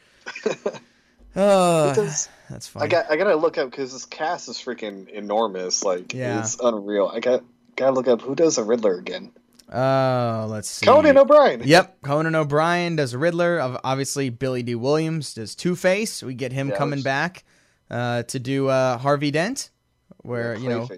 Oh, 1.36 1.94
does- 1.94 2.30
that's 2.50 2.68
fine. 2.68 2.84
I 2.84 2.88
got 2.88 3.12
I 3.12 3.18
gotta 3.18 3.36
look 3.36 3.58
up 3.58 3.70
because 3.70 3.94
this 3.94 4.06
cast 4.06 4.50
is 4.50 4.58
freaking 4.58 5.08
enormous. 5.10 5.84
Like 5.84 6.14
Yeah. 6.14 6.40
it's 6.40 6.58
unreal. 6.60 7.08
I 7.14 7.20
got 7.20 7.44
gotta 7.76 7.92
look 7.92 8.08
up 8.08 8.22
who 8.22 8.34
does 8.36 8.56
the 8.56 8.64
Riddler 8.64 8.96
again. 8.98 9.32
Oh, 9.72 10.48
let's 10.50 10.70
see. 10.70 10.86
Conan 10.86 11.18
O'Brien. 11.18 11.62
Yep, 11.64 12.02
Conan 12.02 12.36
O'Brien 12.36 12.96
does 12.96 13.16
Riddler. 13.16 13.60
Of 13.60 13.78
obviously 13.84 14.30
Billy 14.30 14.64
Dee 14.64 14.76
Williams 14.76 15.34
does 15.36 15.56
Two 15.56 15.76
Face. 15.76 16.24
We 16.24 16.34
get 16.34 16.52
him 16.52 16.70
Yeah, 16.70 16.78
coming 16.78 17.02
back 17.02 17.44
uh, 17.92 18.24
to 18.24 18.40
do 18.40 18.68
uh, 18.68 18.98
Harvey 18.98 19.32
Dent, 19.32 19.70
where 20.18 20.56
you 20.56 20.70
know. 20.70 20.90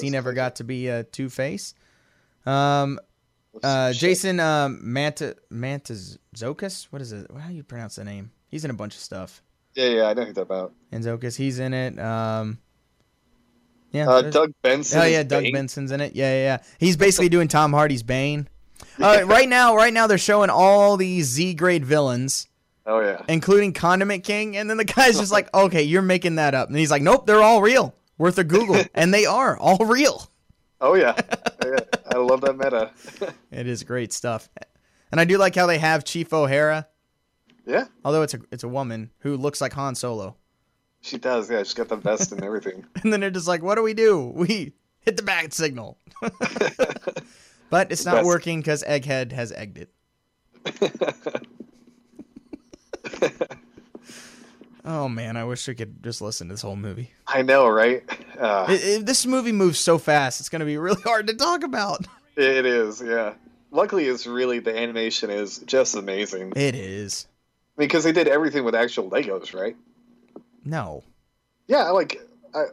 He 0.00 0.10
never 0.10 0.32
got 0.32 0.56
to 0.56 0.64
be 0.64 0.86
a 0.88 1.02
Two 1.02 1.28
Face. 1.28 1.74
Um, 2.46 3.00
uh. 3.62 3.92
Jason 3.92 4.38
um, 4.38 4.80
Manta 4.82 5.36
Mantzoukas. 5.52 6.84
What 6.90 7.02
is 7.02 7.12
it? 7.12 7.28
How 7.36 7.48
do 7.48 7.54
you 7.54 7.64
pronounce 7.64 7.96
the 7.96 8.04
name? 8.04 8.30
He's 8.48 8.64
in 8.64 8.70
a 8.70 8.74
bunch 8.74 8.94
of 8.94 9.00
stuff. 9.00 9.42
Yeah, 9.74 9.88
yeah, 9.88 10.04
I 10.04 10.14
know 10.14 10.24
who 10.24 10.32
that 10.32 10.42
about. 10.42 10.72
And 10.90 11.04
Zokas, 11.04 11.36
he's 11.36 11.58
in 11.58 11.74
it. 11.74 11.98
Um, 11.98 12.58
yeah. 13.92 14.08
Uh, 14.08 14.22
Doug 14.22 14.52
Benson. 14.62 15.00
Oh 15.00 15.04
yeah, 15.04 15.22
Doug 15.22 15.44
Bane. 15.44 15.52
Benson's 15.52 15.90
in 15.92 16.00
it. 16.00 16.14
Yeah, 16.14 16.32
yeah, 16.32 16.42
yeah. 16.42 16.58
He's 16.78 16.96
basically 16.96 17.28
doing 17.28 17.48
Tom 17.48 17.72
Hardy's 17.72 18.02
Bane. 18.02 18.48
Uh, 18.98 19.22
right 19.24 19.48
now, 19.48 19.74
right 19.76 19.94
now 19.94 20.06
they're 20.06 20.18
showing 20.18 20.50
all 20.50 20.98
these 20.98 21.26
Z 21.26 21.54
grade 21.54 21.86
villains, 21.86 22.48
Oh 22.84 23.00
yeah. 23.00 23.22
including 23.28 23.72
Condiment 23.72 24.24
King, 24.24 24.58
and 24.58 24.68
then 24.68 24.76
the 24.76 24.84
guy's 24.84 25.18
just 25.18 25.32
like, 25.32 25.48
"Okay, 25.54 25.82
you're 25.82 26.02
making 26.02 26.34
that 26.34 26.54
up," 26.54 26.68
and 26.68 26.76
he's 26.76 26.90
like, 26.90 27.00
"Nope, 27.00 27.26
they're 27.26 27.42
all 27.42 27.62
real, 27.62 27.94
worth 28.18 28.36
a 28.36 28.44
Google," 28.44 28.82
and 28.94 29.14
they 29.14 29.24
are 29.24 29.56
all 29.56 29.86
real. 29.86 30.28
Oh 30.82 30.94
yeah. 30.94 31.14
Oh, 31.64 31.68
yeah. 31.70 31.78
I 32.12 32.18
love 32.18 32.42
that 32.42 32.58
meta. 32.58 32.90
It 33.50 33.66
is 33.66 33.84
great 33.84 34.12
stuff, 34.12 34.50
and 35.10 35.18
I 35.20 35.24
do 35.24 35.38
like 35.38 35.54
how 35.54 35.66
they 35.66 35.78
have 35.78 36.04
Chief 36.04 36.30
O'Hara, 36.32 36.86
yeah, 37.66 37.86
although 38.04 38.22
it's 38.22 38.34
a 38.34 38.40
it's 38.50 38.64
a 38.64 38.68
woman 38.68 39.10
who 39.20 39.36
looks 39.38 39.62
like 39.62 39.72
Han 39.74 39.94
Solo, 39.94 40.36
she 41.02 41.18
does. 41.18 41.50
Yeah, 41.50 41.62
she's 41.62 41.74
got 41.74 41.88
the 41.88 41.96
vest 41.96 42.32
and 42.32 42.42
everything. 42.44 42.84
and 43.02 43.12
then 43.12 43.20
they're 43.20 43.30
just 43.30 43.48
like, 43.48 43.62
"What 43.62 43.76
do 43.76 43.82
we 43.82 43.94
do? 43.94 44.18
We 44.34 44.72
hit 45.00 45.16
the 45.16 45.22
bat 45.22 45.52
signal." 45.52 45.98
But 47.70 47.92
it's 47.92 48.04
not 48.04 48.24
working 48.24 48.58
because 48.58 48.82
Egghead 48.82 49.30
has 49.30 49.52
egged 49.52 49.78
it. 49.78 49.90
Oh 54.84 55.08
man, 55.08 55.36
I 55.36 55.44
wish 55.44 55.68
we 55.68 55.74
could 55.74 56.02
just 56.02 56.20
listen 56.22 56.48
to 56.48 56.54
this 56.54 56.62
whole 56.62 56.74
movie. 56.76 57.10
I 57.26 57.42
know, 57.42 57.68
right? 57.68 58.02
Uh, 58.38 58.66
It, 58.70 58.80
it- 58.82 59.06
this 59.06 59.26
movie 59.26 59.52
moves 59.52 59.78
so 59.78 59.98
fast; 59.98 60.40
it's 60.40 60.48
going 60.48 60.60
to 60.60 60.66
be 60.66 60.78
really 60.78 61.00
hard 61.02 61.26
to 61.26 61.34
talk 61.34 61.62
about. 61.62 62.06
it 62.36 62.64
is. 62.66 63.00
Yeah. 63.04 63.34
Luckily, 63.70 64.06
it's 64.06 64.26
really 64.26 64.58
the 64.58 64.76
animation 64.76 65.30
is 65.30 65.58
just 65.58 65.94
amazing 65.94 66.54
It 66.56 66.74
is. 66.74 67.28
because 67.76 68.02
they 68.02 68.10
did 68.12 68.26
everything 68.26 68.64
with 68.64 68.74
actual 68.74 69.08
Legos, 69.10 69.54
right? 69.54 69.76
No, 70.64 71.04
Yeah, 71.66 71.90
like 71.90 72.20
I, 72.54 72.64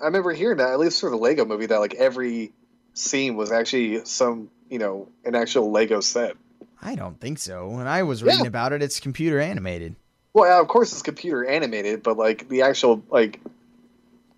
I 0.00 0.04
remember 0.06 0.32
hearing 0.32 0.58
that 0.58 0.70
at 0.70 0.78
least 0.78 1.00
for 1.00 1.10
the 1.10 1.16
Lego 1.16 1.44
movie 1.44 1.66
that 1.66 1.78
like 1.78 1.94
every 1.94 2.52
scene 2.94 3.36
was 3.36 3.52
actually 3.52 4.04
some 4.04 4.50
you 4.68 4.78
know 4.78 5.08
an 5.24 5.34
actual 5.34 5.70
Lego 5.70 6.00
set. 6.00 6.36
I 6.82 6.94
don't 6.94 7.20
think 7.20 7.38
so. 7.38 7.68
When 7.68 7.86
I 7.86 8.02
was 8.02 8.22
reading 8.22 8.40
Yeah. 8.42 8.46
about 8.48 8.72
it, 8.72 8.82
it's 8.82 9.00
computer 9.00 9.40
animated. 9.40 9.96
Well, 10.34 10.60
of 10.60 10.68
course 10.68 10.92
it's 10.92 11.02
computer 11.02 11.44
animated, 11.44 12.02
but 12.02 12.16
like 12.18 12.48
the 12.48 12.62
actual 12.62 13.02
like 13.10 13.40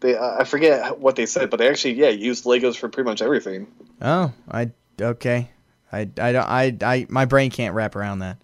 they 0.01 0.17
I 0.17 0.45
forget 0.45 0.99
what 1.01 1.17
they 1.17 1.27
said, 1.27 1.51
but 1.51 1.59
they 1.59 1.69
actually 1.69 1.95
yeah 1.95 2.11
used 2.11 2.45
Legos 2.45 2.77
for 2.77 2.89
pretty 2.89 3.09
much 3.09 3.23
everything. 3.23 3.67
Oh, 4.01 4.33
I 4.51 4.71
okay. 5.01 5.51
I, 5.93 6.01
I 6.01 6.33
don't 6.33 6.37
I 6.49 6.77
I 6.83 7.07
my 7.09 7.25
brain 7.25 7.51
can't 7.51 7.75
wrap 7.75 7.97
around 7.97 8.21
that. 8.21 8.39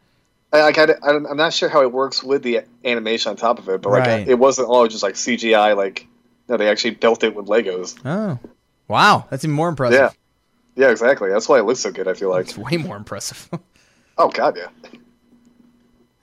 I, 0.54 0.62
like 0.62 0.78
I, 0.78 0.86
I'm 1.02 1.36
not 1.36 1.52
sure 1.52 1.68
how 1.68 1.82
it 1.82 1.92
works 1.92 2.22
with 2.22 2.42
the 2.42 2.60
animation 2.84 3.30
on 3.30 3.36
top 3.36 3.58
of 3.58 3.68
it, 3.68 3.82
but 3.82 3.90
like 3.90 4.06
Right. 4.06 4.28
it 4.28 4.38
wasn't 4.38 4.68
all 4.68 4.86
just 4.88 5.02
like 5.02 5.14
CGI. 5.14 5.76
Like 5.76 6.06
no, 6.48 6.56
they 6.56 6.68
actually 6.68 6.92
built 6.92 7.24
it 7.24 7.34
with 7.34 7.46
Legos. 7.46 7.98
Oh, 8.04 8.38
wow, 8.88 9.26
that's 9.30 9.44
even 9.44 9.54
more 9.54 9.68
impressive. 9.68 9.98
Yeah. 9.98 10.10
Yeah, 10.76 10.90
exactly. 10.90 11.30
That's 11.30 11.48
why 11.48 11.58
it 11.60 11.64
looks 11.64 11.80
so 11.80 11.92
good. 11.92 12.08
I 12.08 12.14
feel 12.14 12.30
like. 12.30 12.46
It's 12.46 12.58
way 12.58 12.76
more 12.76 12.96
impressive. 12.96 13.48
Oh 14.16 14.28
God, 14.28 14.56
yeah. 14.56 14.68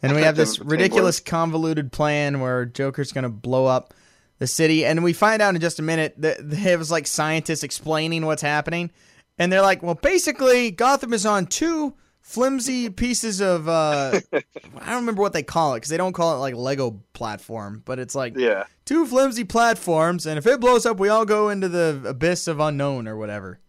And 0.02 0.16
we 0.16 0.22
have 0.22 0.38
this 0.38 0.60
ridiculous 0.60 1.20
convoluted 1.20 1.92
plan 1.92 2.40
where 2.40 2.66
Joker's 2.66 3.12
going 3.12 3.24
to 3.24 3.30
blow 3.30 3.66
up 3.66 3.94
the 4.40 4.48
city. 4.48 4.86
And 4.86 5.04
we 5.04 5.12
find 5.12 5.42
out 5.42 5.54
in 5.56 5.62
just 5.62 5.78
a 5.78 5.84
minute 5.84 6.16
that 6.20 6.38
it 6.66 6.80
was 6.80 6.90
like 6.90 7.06
scientists 7.06 7.64
explaining 7.64 8.26
what's 8.26 8.42
happening. 8.42 8.92
And 9.38 9.52
they're 9.52 9.62
like, 9.62 9.84
well, 9.84 9.96
basically, 9.96 10.72
Gotham 10.72 11.12
is 11.14 11.26
on 11.26 11.48
two 11.48 11.94
flimsy 12.22 12.90
pieces 12.90 13.42
of, 13.42 13.68
uh, 13.68 14.20
I 14.34 14.86
don't 14.90 15.02
remember 15.02 15.22
what 15.22 15.34
they 15.34 15.44
call 15.44 15.74
it 15.74 15.78
because 15.78 15.90
they 15.90 15.98
don't 15.98 16.14
call 16.14 16.36
it 16.36 16.40
like 16.40 16.56
Lego 16.56 17.02
platform, 17.14 17.82
but 17.86 18.00
it's 18.00 18.16
like 18.16 18.36
Yeah. 18.38 18.64
two 18.86 19.06
flimsy 19.06 19.44
platforms. 19.44 20.26
And 20.26 20.38
if 20.38 20.46
it 20.48 20.60
blows 20.60 20.86
up, 20.86 21.00
we 21.00 21.10
all 21.10 21.26
go 21.26 21.50
into 21.50 21.68
the 21.70 22.02
abyss 22.06 22.48
of 22.48 22.60
unknown 22.60 23.08
or 23.08 23.18
whatever, 23.18 23.60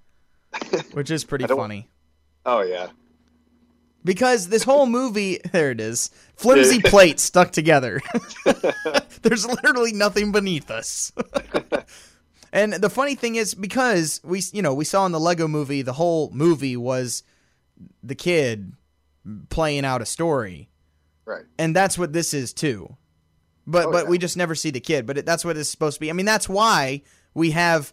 which 0.93 1.11
is 1.11 1.25
pretty 1.25 1.47
funny. 1.47 1.89
Oh 2.47 2.63
yeah. 2.63 2.89
Because 4.05 4.49
this 4.49 4.65
whole 4.65 4.87
movie, 4.87 5.39
there 5.53 5.71
it 5.71 5.81
is, 5.81 6.11
flimsy 6.37 6.81
plates 6.81 7.23
stuck 7.23 7.53
together. 7.53 8.01
There's 9.23 9.47
literally 9.47 9.93
nothing 9.93 10.33
beneath 10.33 10.71
us. 10.73 11.13
and 12.53 12.73
the 12.75 12.91
funny 12.91 13.15
thing 13.15 13.37
is, 13.37 13.55
because 13.55 14.21
we, 14.25 14.43
you 14.53 14.61
know, 14.61 14.75
we 14.75 14.85
saw 14.85 15.07
in 15.07 15.13
the 15.13 15.21
Lego 15.21 15.47
movie, 15.47 15.83
the 15.83 15.93
whole 15.93 16.31
movie 16.33 16.77
was 16.77 17.23
the 18.03 18.15
kid 18.15 18.73
playing 19.51 19.85
out 19.85 20.03
a 20.03 20.07
story, 20.07 20.69
Right. 21.25 21.45
and 21.59 21.75
that's 21.77 21.97
what 21.99 22.13
this 22.13 22.35
is 22.35 22.53
too. 22.53 22.97
But 23.67 23.87
Oh, 23.87 23.93
but 23.93 24.05
yeah. 24.05 24.11
we 24.11 24.19
just 24.19 24.37
never 24.37 24.55
see 24.55 24.71
the 24.71 24.81
kid. 24.81 25.07
But 25.07 25.19
it, 25.19 25.27
that's 25.27 25.45
what 25.45 25.57
it's 25.57 25.69
supposed 25.71 25.95
to 25.95 26.01
be. 26.01 26.11
I 26.11 26.13
mean, 26.15 26.27
that's 26.27 26.49
why 26.49 27.03
we 27.35 27.53
have, 27.53 27.93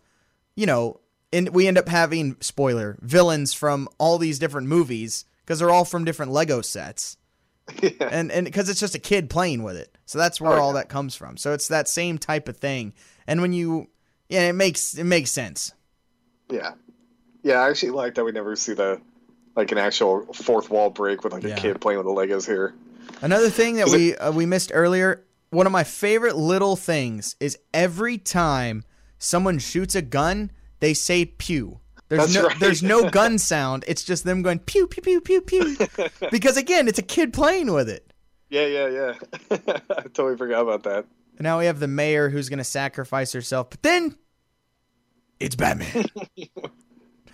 you 0.55 0.65
know, 0.65 0.99
and 1.31 1.49
we 1.49 1.67
end 1.67 1.77
up 1.77 1.87
having 1.87 2.35
spoiler 2.39 2.97
villains 3.01 3.53
from 3.53 3.87
all 3.99 4.17
these 4.17 4.39
different 4.39 4.67
movies 4.67 5.25
because 5.45 5.59
they're 5.59 5.69
all 5.69 5.85
from 5.85 6.05
different 6.05 6.31
Lego 6.31 6.61
sets, 6.61 7.17
yeah. 7.83 7.91
and 8.09 8.31
and 8.31 8.45
because 8.45 8.67
it's 8.69 8.79
just 8.79 8.95
a 8.95 8.99
kid 8.99 9.29
playing 9.29 9.61
with 9.61 9.75
it. 9.77 9.95
So 10.07 10.17
that's 10.17 10.41
where 10.41 10.53
Oh, 10.53 10.61
all 10.61 10.69
yeah. 10.73 10.79
that 10.81 10.89
comes 10.89 11.15
from. 11.15 11.37
So 11.37 11.53
it's 11.53 11.67
that 11.67 11.87
same 11.87 12.17
type 12.17 12.49
of 12.49 12.57
thing. 12.57 12.93
And 13.27 13.41
when 13.41 13.53
you, 13.53 13.89
yeah, 14.27 14.49
it 14.49 14.53
makes 14.53 14.97
it 14.97 15.03
makes 15.03 15.29
sense. 15.29 15.71
Yeah. 16.49 16.71
Yeah. 17.43 17.59
I 17.61 17.69
actually 17.69 17.91
like 17.91 18.15
that 18.15 18.25
we 18.25 18.31
never 18.31 18.55
see 18.55 18.73
the 18.73 18.99
like 19.55 19.71
an 19.71 19.77
actual 19.77 20.25
fourth 20.33 20.69
wall 20.69 20.89
break 20.89 21.23
with 21.23 21.33
like 21.33 21.43
Yeah. 21.43 21.55
a 21.55 21.59
kid 21.59 21.81
playing 21.81 21.97
with 22.03 22.07
the 22.07 22.13
Legos 22.13 22.45
here. 22.45 22.73
Another 23.21 23.49
thing 23.49 23.75
that 23.75 23.87
we 23.89 24.15
uh, 24.15 24.31
we 24.31 24.45
missed 24.45 24.71
earlier, 24.73 25.25
one 25.49 25.65
of 25.65 25.71
my 25.71 25.83
favorite 25.83 26.35
little 26.35 26.75
things 26.75 27.35
is 27.39 27.57
every 27.73 28.17
time 28.17 28.83
someone 29.17 29.59
shoots 29.59 29.95
a 29.95 30.01
gun, 30.01 30.51
they 30.79 30.93
say 30.93 31.25
pew. 31.25 31.79
There's 32.07 32.33
no 32.33 32.47
right. 32.47 32.59
there's 32.59 32.81
no 32.83 33.09
gun 33.11 33.37
sound. 33.37 33.83
It's 33.87 34.03
just 34.03 34.23
them 34.23 34.41
going 34.41 34.59
pew 34.59 34.87
pew 34.87 35.01
pew 35.01 35.21
pew 35.21 35.41
pew. 35.41 35.77
because 36.31 36.57
again, 36.57 36.87
it's 36.87 36.99
a 36.99 37.03
kid 37.03 37.33
playing 37.33 37.71
with 37.73 37.89
it. 37.89 38.11
Yeah, 38.49 38.65
yeah, 38.65 38.87
yeah. 38.87 39.13
I 39.89 40.01
totally 40.13 40.37
forgot 40.37 40.61
about 40.61 40.83
that. 40.83 41.05
And 41.37 41.43
now 41.43 41.59
we 41.59 41.65
have 41.67 41.79
the 41.79 41.87
mayor 41.87 42.29
who's 42.29 42.49
going 42.49 42.57
to 42.57 42.63
sacrifice 42.63 43.31
herself, 43.31 43.69
but 43.69 43.83
then 43.83 44.15
it's 45.39 45.55
Batman. 45.55 46.05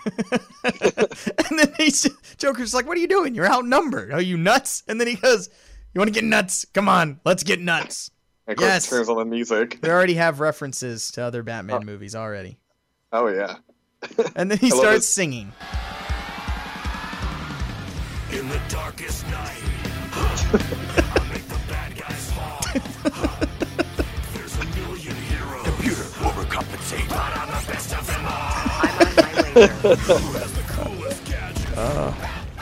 and 0.63 1.59
then 1.59 1.73
he's 1.77 2.07
Joker's 2.37 2.73
like, 2.73 2.87
"What 2.87 2.97
are 2.97 3.01
you 3.01 3.07
doing? 3.07 3.33
You're 3.35 3.51
outnumbered. 3.51 4.11
Are 4.11 4.21
you 4.21 4.37
nuts?" 4.37 4.83
And 4.87 4.99
then 4.99 5.07
he 5.07 5.15
goes, 5.15 5.49
"You 5.93 5.99
want 5.99 6.09
to 6.09 6.13
get 6.13 6.23
nuts? 6.23 6.65
Come 6.73 6.87
on, 6.89 7.19
let's 7.25 7.43
get 7.43 7.59
nuts." 7.59 8.11
And 8.47 8.53
of 8.53 8.59
course, 8.59 8.69
Yes. 8.69 8.89
turns 8.89 9.09
on 9.09 9.17
the 9.17 9.25
music. 9.25 9.79
They 9.81 9.89
already 9.89 10.13
have 10.15 10.39
references 10.39 11.11
to 11.13 11.23
other 11.23 11.41
Batman 11.43 11.77
Oh. 11.81 11.85
movies 11.85 12.13
already. 12.15 12.57
Oh 13.11 13.27
yeah. 13.27 13.55
And 14.35 14.51
then 14.51 14.57
he 14.59 14.67
I 14.67 14.69
love 14.75 14.79
starts 14.79 15.07
singing. 15.07 15.51
In 18.31 18.49
the 18.49 18.59
darkest 18.69 19.25
night, 19.27 19.61
I 20.13 21.29
make 21.31 21.47
the 21.47 21.59
bad 21.69 21.95
guys 21.97 22.31
fall. 22.33 22.59
There's 24.33 24.57
a 24.59 24.65
million 24.75 25.15
heroes. 25.15 25.63
Computer 25.63 26.03
overcompensate, 26.21 27.07
gadget? 31.25 32.13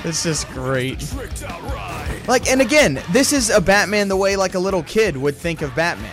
It's 0.06 0.24
just 0.24 0.50
great. 0.50 1.00
Tricked 1.00 1.44
out 1.44 1.62
right. 1.64 2.22
Like, 2.28 2.48
and 2.50 2.60
again, 2.62 3.02
this 3.12 3.32
is 3.32 3.50
a 3.50 3.62
Batman 3.62 4.10
the 4.10 4.18
way 4.18 4.36
like 4.36 4.54
a 4.54 4.60
little 4.60 4.84
kid 4.84 5.16
would 5.16 5.36
think 5.36 5.62
of 5.62 5.74
Batman. 5.76 6.12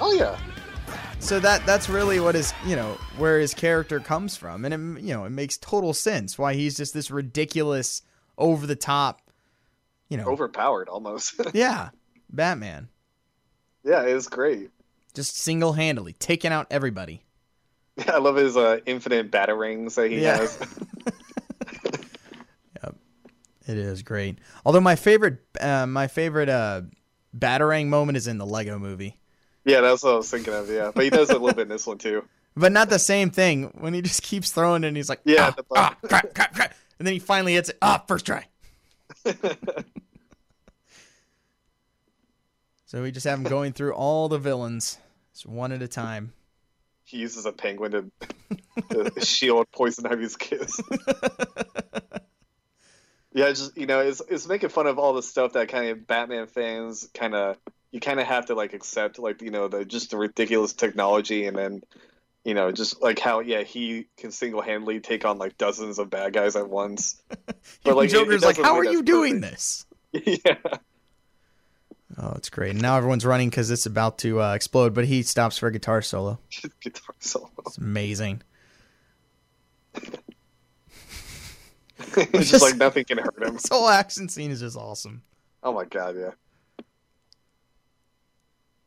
Oh 0.00 0.12
yeah. 0.12 0.38
So 1.18 1.38
that 1.40 1.66
that's 1.66 1.88
really 1.88 2.20
what 2.20 2.34
his 2.34 2.54
you 2.64 2.76
know 2.76 2.92
where 3.18 3.40
his 3.40 3.52
character 3.52 4.00
comes 4.00 4.36
from, 4.36 4.64
and 4.64 4.72
it 4.72 5.02
you 5.02 5.12
know 5.12 5.24
it 5.24 5.30
makes 5.30 5.58
total 5.58 5.92
sense 5.92 6.38
why 6.38 6.54
he's 6.54 6.76
just 6.76 6.94
this 6.94 7.10
ridiculous, 7.10 8.02
over 8.38 8.66
the 8.66 8.76
top, 8.76 9.20
you 10.08 10.16
know, 10.16 10.24
Overpowered 10.24 10.88
almost. 10.88 11.34
yeah, 11.52 11.90
Batman, 12.30 12.88
yeah, 13.84 14.02
it's 14.02 14.28
great. 14.28 14.70
just 15.14 15.36
single 15.36 15.74
handedly 15.74 16.14
taking 16.14 16.52
out 16.52 16.66
everybody. 16.70 17.22
I 18.08 18.18
love 18.18 18.36
his 18.36 18.56
uh, 18.56 18.78
infinite 18.86 19.30
batarangs 19.30 19.94
that 19.96 20.10
he 20.10 20.20
Yeah. 20.22 20.36
has. 20.38 20.58
It 23.66 23.76
is 23.78 24.02
great. 24.02 24.38
Although 24.64 24.80
my 24.80 24.96
favorite, 24.96 25.38
uh, 25.60 25.86
my 25.86 26.08
favorite 26.08 26.48
uh, 26.48 26.82
Batarang 27.38 27.86
moment 27.86 28.16
is 28.16 28.26
in 28.26 28.36
the 28.38 28.46
Lego 28.46 28.78
Movie, 28.80 29.16
yeah, 29.64 29.80
that's 29.82 30.02
what 30.02 30.14
I 30.14 30.16
was 30.16 30.30
thinking 30.30 30.54
of. 30.54 30.68
Yeah, 30.70 30.90
but 30.92 31.04
he 31.04 31.10
does 31.10 31.30
a 31.30 31.34
little 31.34 31.52
bit 31.52 31.62
in 31.62 31.68
this 31.68 31.86
one 31.86 31.98
too. 31.98 32.24
but 32.56 32.72
not 32.72 32.88
the 32.88 32.98
same 32.98 33.30
thing. 33.30 33.64
When 33.78 33.94
he 33.94 34.02
just 34.02 34.22
keeps 34.22 34.50
throwing 34.50 34.82
it, 34.82 34.88
and 34.88 34.96
he's 34.96 35.08
like, 35.08 35.20
Yeah, 35.24 35.52
ah, 35.56 35.62
ah, 35.76 35.96
crap, 36.02 36.34
crap, 36.34 36.54
crap, 36.54 36.74
and 36.98 37.06
then 37.06 37.12
he 37.12 37.20
finally 37.20 37.52
hits 37.52 37.68
it. 37.68 37.78
Ah, 37.80 38.02
first 38.08 38.26
try. 38.26 38.46
So 42.86 43.02
we 43.02 43.12
just 43.12 43.26
have 43.26 43.38
him 43.38 43.44
going 43.44 43.72
through 43.72 43.92
all 43.94 44.28
the 44.28 44.38
villains, 44.38 44.98
just 45.32 45.46
one 45.46 45.70
at 45.70 45.82
a 45.82 45.86
time. 45.88 46.32
He 47.10 47.18
uses 47.18 47.44
a 47.44 47.52
penguin 47.52 47.92
to, 48.90 49.10
to 49.12 49.20
shield 49.24 49.66
Poison 49.72 50.06
Ivy's 50.06 50.36
kiss. 50.36 50.80
yeah, 53.32 53.48
just 53.50 53.76
you 53.76 53.86
know, 53.86 54.00
it's 54.00 54.22
it's 54.28 54.46
making 54.46 54.68
fun 54.70 54.86
of 54.86 54.98
all 54.98 55.12
the 55.14 55.22
stuff 55.22 55.54
that 55.54 55.68
kind 55.68 55.88
of 55.90 56.06
Batman 56.06 56.46
fans 56.46 57.08
kind 57.14 57.34
of 57.34 57.56
you 57.90 57.98
kind 58.00 58.20
of 58.20 58.26
have 58.26 58.46
to 58.46 58.54
like 58.54 58.72
accept, 58.74 59.18
like 59.18 59.42
you 59.42 59.50
know, 59.50 59.68
the 59.68 59.84
just 59.84 60.10
the 60.10 60.16
ridiculous 60.16 60.72
technology, 60.72 61.46
and 61.46 61.56
then 61.56 61.82
you 62.44 62.54
know, 62.54 62.72
just 62.72 63.02
like 63.02 63.18
how 63.18 63.40
yeah 63.40 63.62
he 63.62 64.06
can 64.16 64.30
single 64.30 64.62
handedly 64.62 65.00
take 65.00 65.24
on 65.24 65.38
like 65.38 65.58
dozens 65.58 65.98
of 65.98 66.10
bad 66.10 66.32
guys 66.32 66.56
at 66.56 66.68
once. 66.68 67.20
But, 67.84 67.96
like, 67.96 68.08
it- 68.10 68.14
it 68.14 68.18
Joker's 68.18 68.44
like, 68.44 68.56
"How 68.58 68.76
are 68.76 68.84
you 68.84 69.02
doing 69.02 69.40
perfect." 69.40 69.52
this?" 69.52 69.86
yeah, 70.44 70.56
Oh, 72.22 72.32
it's 72.36 72.50
great. 72.50 72.72
And 72.72 72.82
now 72.82 72.96
everyone's 72.98 73.24
running 73.24 73.48
because 73.48 73.70
it's 73.70 73.86
about 73.86 74.18
to 74.18 74.42
uh, 74.42 74.52
explode, 74.54 74.92
but 74.92 75.06
he 75.06 75.22
stops 75.22 75.56
for 75.56 75.68
a 75.68 75.72
guitar 75.72 76.02
solo. 76.02 76.38
guitar 76.80 77.14
solo. 77.18 77.50
It's 77.66 77.78
amazing. 77.78 78.42
it's 79.94 80.10
just- 82.36 82.50
just 82.50 82.62
like 82.62 82.76
nothing 82.76 83.04
can 83.04 83.18
hurt 83.18 83.42
him. 83.42 83.54
This 83.54 83.68
whole 83.68 83.88
action 83.88 84.28
scene 84.28 84.50
is 84.50 84.60
just 84.60 84.76
awesome. 84.76 85.22
Oh 85.62 85.72
my 85.72 85.84
god, 85.84 86.16
yeah. 86.18 86.30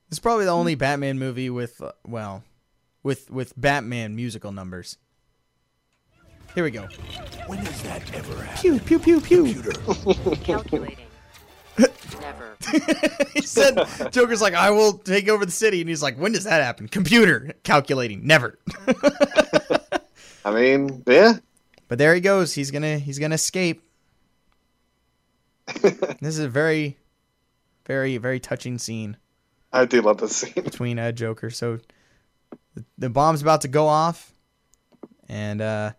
It's 0.10 0.20
probably 0.20 0.46
the 0.46 0.52
only 0.52 0.76
Batman 0.76 1.18
movie 1.18 1.50
with, 1.50 1.82
uh, 1.82 1.92
well, 2.06 2.44
with 3.02 3.32
with 3.32 3.54
Batman 3.60 4.16
musical 4.16 4.52
numbers. 4.52 4.98
Here 6.54 6.64
we 6.64 6.70
go. 6.70 6.88
When 7.48 7.58
has 7.60 7.82
that 7.84 8.14
ever 8.14 8.36
happened? 8.44 8.86
Pew 8.86 9.00
pew 9.00 9.20
pew 9.20 9.20
pew. 9.22 9.54
Computer. 9.54 10.36
Calculating. 10.44 10.98
Never. 12.20 12.58
he 13.34 13.42
said, 13.42 13.78
"Joker's 14.12 14.42
like, 14.42 14.54
I 14.54 14.72
will 14.72 14.94
take 14.94 15.28
over 15.30 15.46
the 15.46 15.52
city," 15.52 15.82
and 15.82 15.90
he's 15.90 16.02
like, 16.04 16.18
"When 16.18 16.32
does 16.32 16.44
that 16.46 16.62
happen?" 16.64 16.88
Computer 16.88 17.54
calculating, 17.64 18.26
never. 18.26 18.58
I 20.46 20.52
mean, 20.54 21.04
yeah. 21.08 21.34
but 21.88 21.98
there 21.98 22.14
he 22.16 22.22
goes. 22.22 22.54
He's 22.54 22.72
gonna 22.72 22.98
he's 23.00 23.20
gonna 23.20 23.36
escape. 23.36 23.82
this 25.82 26.22
is 26.22 26.40
a 26.40 26.50
very, 26.50 26.98
very 27.88 28.18
very 28.18 28.40
touching 28.40 28.78
scene 28.78 29.18
I 29.72 29.86
do 29.86 30.02
love 30.02 30.18
this 30.20 30.36
scene. 30.36 30.54
between 30.64 31.00
uh, 31.00 31.12
Joker. 31.12 31.50
So 31.50 31.80
the, 32.76 32.86
the 32.98 33.10
bomb's 33.10 33.42
about 33.42 33.62
to 33.62 33.68
go 33.68 33.88
off, 33.88 34.34
and 35.28 35.62
uh, 35.62 35.92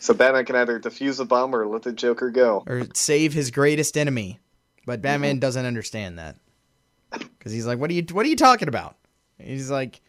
So 0.00 0.14
Batman 0.14 0.44
can 0.44 0.56
either 0.56 0.80
defuse 0.80 1.18
the 1.18 1.24
bomb 1.24 1.54
or 1.54 1.66
let 1.66 1.82
the 1.82 1.92
Joker 1.92 2.30
go. 2.30 2.64
or 2.66 2.86
save 2.94 3.32
his 3.32 3.50
greatest 3.50 3.96
enemy. 3.96 4.40
But 4.86 5.02
Batman 5.02 5.34
mm-hmm. 5.36 5.40
doesn't 5.40 5.64
understand 5.64 6.18
that 6.18 6.36
because 7.10 7.52
he's 7.52 7.66
like, 7.66 7.78
"What 7.78 7.90
are 7.90 7.94
you? 7.94 8.04
What 8.12 8.26
are 8.26 8.28
you 8.28 8.36
talking 8.36 8.68
about?" 8.68 8.96
He's 9.38 9.70
like, 9.70 10.00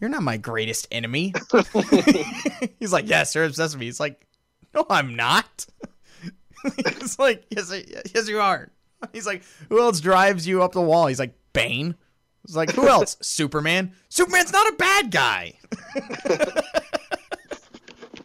"You're 0.00 0.10
not 0.10 0.22
my 0.22 0.36
greatest 0.36 0.88
enemy." 0.90 1.32
he's 2.78 2.92
like, 2.92 3.08
"Yes, 3.08 3.34
you're 3.34 3.44
obsessed 3.44 3.74
with 3.74 3.80
me." 3.80 3.86
He's 3.86 4.00
like, 4.00 4.26
"No, 4.74 4.86
I'm 4.88 5.16
not." 5.16 5.66
He's 7.00 7.18
like, 7.18 7.44
"Yes, 7.50 7.70
I- 7.72 7.84
yes, 8.14 8.28
you 8.28 8.40
are." 8.40 8.70
He's 9.12 9.26
like, 9.26 9.42
"Who 9.68 9.80
else 9.80 10.00
drives 10.00 10.46
you 10.46 10.62
up 10.62 10.72
the 10.72 10.80
wall?" 10.80 11.06
He's 11.06 11.18
like, 11.18 11.34
"Bane." 11.52 11.94
He's 12.46 12.56
like, 12.56 12.72
"Who 12.72 12.88
else?" 12.88 13.16
Superman. 13.22 13.92
Superman's 14.08 14.52
not 14.52 14.66
a 14.68 14.76
bad 14.76 15.10
guy. 15.10 15.54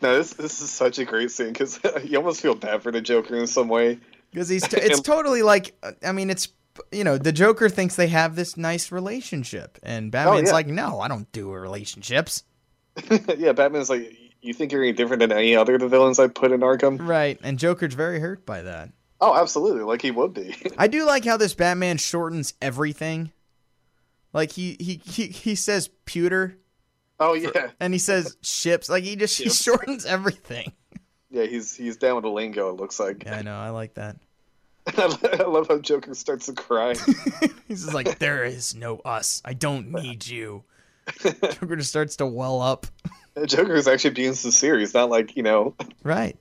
No, 0.02 0.15
this 0.15 0.34
this 0.34 0.62
is 0.62 0.69
such 0.69 0.97
a 0.99 1.06
great 1.06 1.32
scene 1.32 1.49
because 1.49 1.80
you 2.06 2.17
almost 2.17 2.41
feel 2.41 2.56
bad 2.56 2.82
for 2.82 2.91
the 2.91 3.02
Joker 3.02 3.36
in 3.36 3.47
some 3.47 3.67
way. 3.67 3.99
Because 4.32 4.50
he's 4.50 4.68
t- 4.68 4.78
it's 4.82 5.02
totally 5.02 5.42
like 5.42 5.76
uh, 5.84 5.92
I 6.04 6.12
mean 6.12 6.30
it's 6.30 6.50
you 6.92 7.04
know 7.04 7.18
the 7.18 7.32
Joker 7.32 7.70
thinks 7.70 7.96
they 7.96 8.08
have 8.08 8.36
this 8.36 8.56
nice 8.56 8.92
relationship 8.92 9.78
and 9.84 10.08
oh, 10.08 10.12
Batman's 10.12 10.50
yeah. 10.50 10.54
like 10.54 10.68
no 10.68 11.00
I 11.00 11.08
don't 11.08 11.32
do 11.32 11.52
relationships 11.52 12.44
yeah, 13.38 13.52
Batman's 13.54 13.89
like, 13.89 14.15
you 14.42 14.54
think 14.54 14.72
you're 14.72 14.84
any 14.84 14.94
different 14.94 15.20
than 15.20 15.32
any 15.32 15.56
other 15.56 15.76
of 15.76 15.82
the 15.82 15.88
villains 15.88 16.20
I 16.20 16.28
put 16.28 16.52
in 16.52 16.62
Arkham? 16.62 17.06
right 17.08 17.39
and 17.44 17.60
Joker's 17.60 17.94
very 17.94 18.20
hurt 18.20 18.46
by 18.46 18.62
that. 18.63 18.92
Oh, 19.22 19.36
absolutely, 19.36 19.82
like 19.82 20.02
he 20.02 20.12
would 20.12 20.34
be. 20.34 20.56
I 20.78 20.88
do 20.88 21.06
like 21.06 21.26
how 21.26 21.38
this 21.38 21.54
Batman 21.54 21.98
shortens 21.98 22.54
everything. 22.62 23.32
Like 24.32 24.52
he 24.52 24.78
he 24.80 25.02
he, 25.06 25.28
he 25.28 25.56
says 25.56 25.89
pewter 26.06 26.58
oh 27.20 27.34
yeah, 27.34 27.72
and 27.80 27.94
he 27.94 28.00
says 28.00 28.38
ships 28.42 28.89
like 28.89 29.04
he 29.04 29.15
just 29.15 29.38
he 29.38 29.50
shortens 29.50 30.06
everything. 30.06 30.72
Yeah, 31.30 31.46
he's 31.46 31.76
he's 31.76 31.98
down 31.98 32.15
with 32.15 32.24
the 32.24 32.30
lingo. 32.30 32.70
It 32.70 32.76
looks 32.78 33.00
like. 33.00 33.24
Yeah, 33.26 33.38
I 33.38 33.42
know 33.42 33.56
I 33.58 33.70
like 33.70 33.96
that. 33.96 34.18
I 34.98 35.44
love 35.48 35.68
how 35.68 35.78
Joker 35.80 36.15
starts 36.15 36.48
to 36.48 36.54
cry. 36.54 36.96
He's 37.68 37.84
just 37.84 37.94
like 37.94 38.18
there 38.20 38.44
is 38.44 38.74
no 38.74 38.98
us. 39.06 39.39
I 39.46 39.54
don't 39.54 39.92
need 39.92 40.26
you. 40.26 40.63
Joker 41.21 41.75
just 41.75 41.90
starts 41.90 42.15
to 42.17 42.25
well 42.25 42.60
up. 42.62 42.88
Joker 43.46 43.75
is 43.75 43.88
actually 43.88 44.12
being 44.12 44.34
sincere. 44.34 44.80
He's 44.80 44.94
not 44.96 45.10
like 45.12 45.36
you 45.36 45.44
know, 45.44 45.75
Right. 46.04 46.38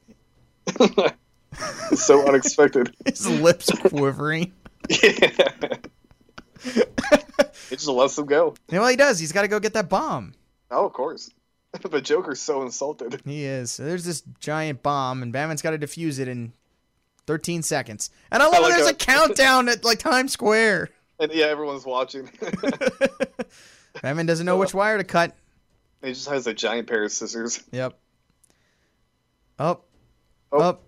so 1.95 2.26
unexpected. 2.26 2.95
His 3.05 3.28
lips 3.28 3.70
are 3.70 3.89
quivering. 3.89 4.53
yeah. 4.89 5.76
It 6.64 7.76
just 7.76 7.86
lets 7.89 8.16
him 8.18 8.26
go. 8.26 8.55
Yeah, 8.70 8.80
well, 8.80 8.89
he 8.89 8.97
does. 8.97 9.18
He's 9.18 9.32
got 9.32 9.43
to 9.43 9.49
go 9.49 9.61
get 9.61 9.74
that 9.74 9.89
bomb. 9.91 10.32
Oh, 10.70 10.86
of 10.86 10.93
course. 10.93 11.30
But 11.91 12.03
Joker's 12.05 12.41
so 12.41 12.62
insulted. 12.62 13.21
He 13.25 13.45
is. 13.45 13.71
So 13.73 13.85
there's 13.85 14.05
this 14.05 14.23
giant 14.41 14.83
bomb, 14.83 15.23
and 15.23 15.33
Batman's 15.33 15.62
got 15.62 15.71
to 15.73 15.79
defuse 15.79 16.19
it 16.19 16.27
in 16.29 16.53
13 17.27 17.62
seconds. 17.62 18.11
And 18.33 18.43
I 18.43 18.47
love 18.47 18.55
I 18.55 18.59
like 18.61 18.73
there's 18.73 18.85
how- 18.87 18.93
a 18.93 18.95
countdown 18.95 19.69
at 19.69 19.85
like 19.85 19.99
Times 19.99 20.33
Square. 20.33 20.91
And 21.21 21.33
yeah, 21.33 21.47
everyone's 21.47 21.85
watching. 21.85 22.31
Batman 24.03 24.27
doesn't 24.27 24.47
know 24.47 24.57
which 24.57 24.73
wire 24.73 24.99
to 24.99 25.03
cut. 25.03 25.35
he 26.01 26.11
just 26.12 26.29
has 26.29 26.47
a 26.47 26.55
giant 26.55 26.87
pair 26.87 27.03
of 27.03 27.11
scissors. 27.11 27.64
Yep. 27.73 27.99
Up. 29.59 29.85
Oh. 30.53 30.61
Up. 30.61 30.83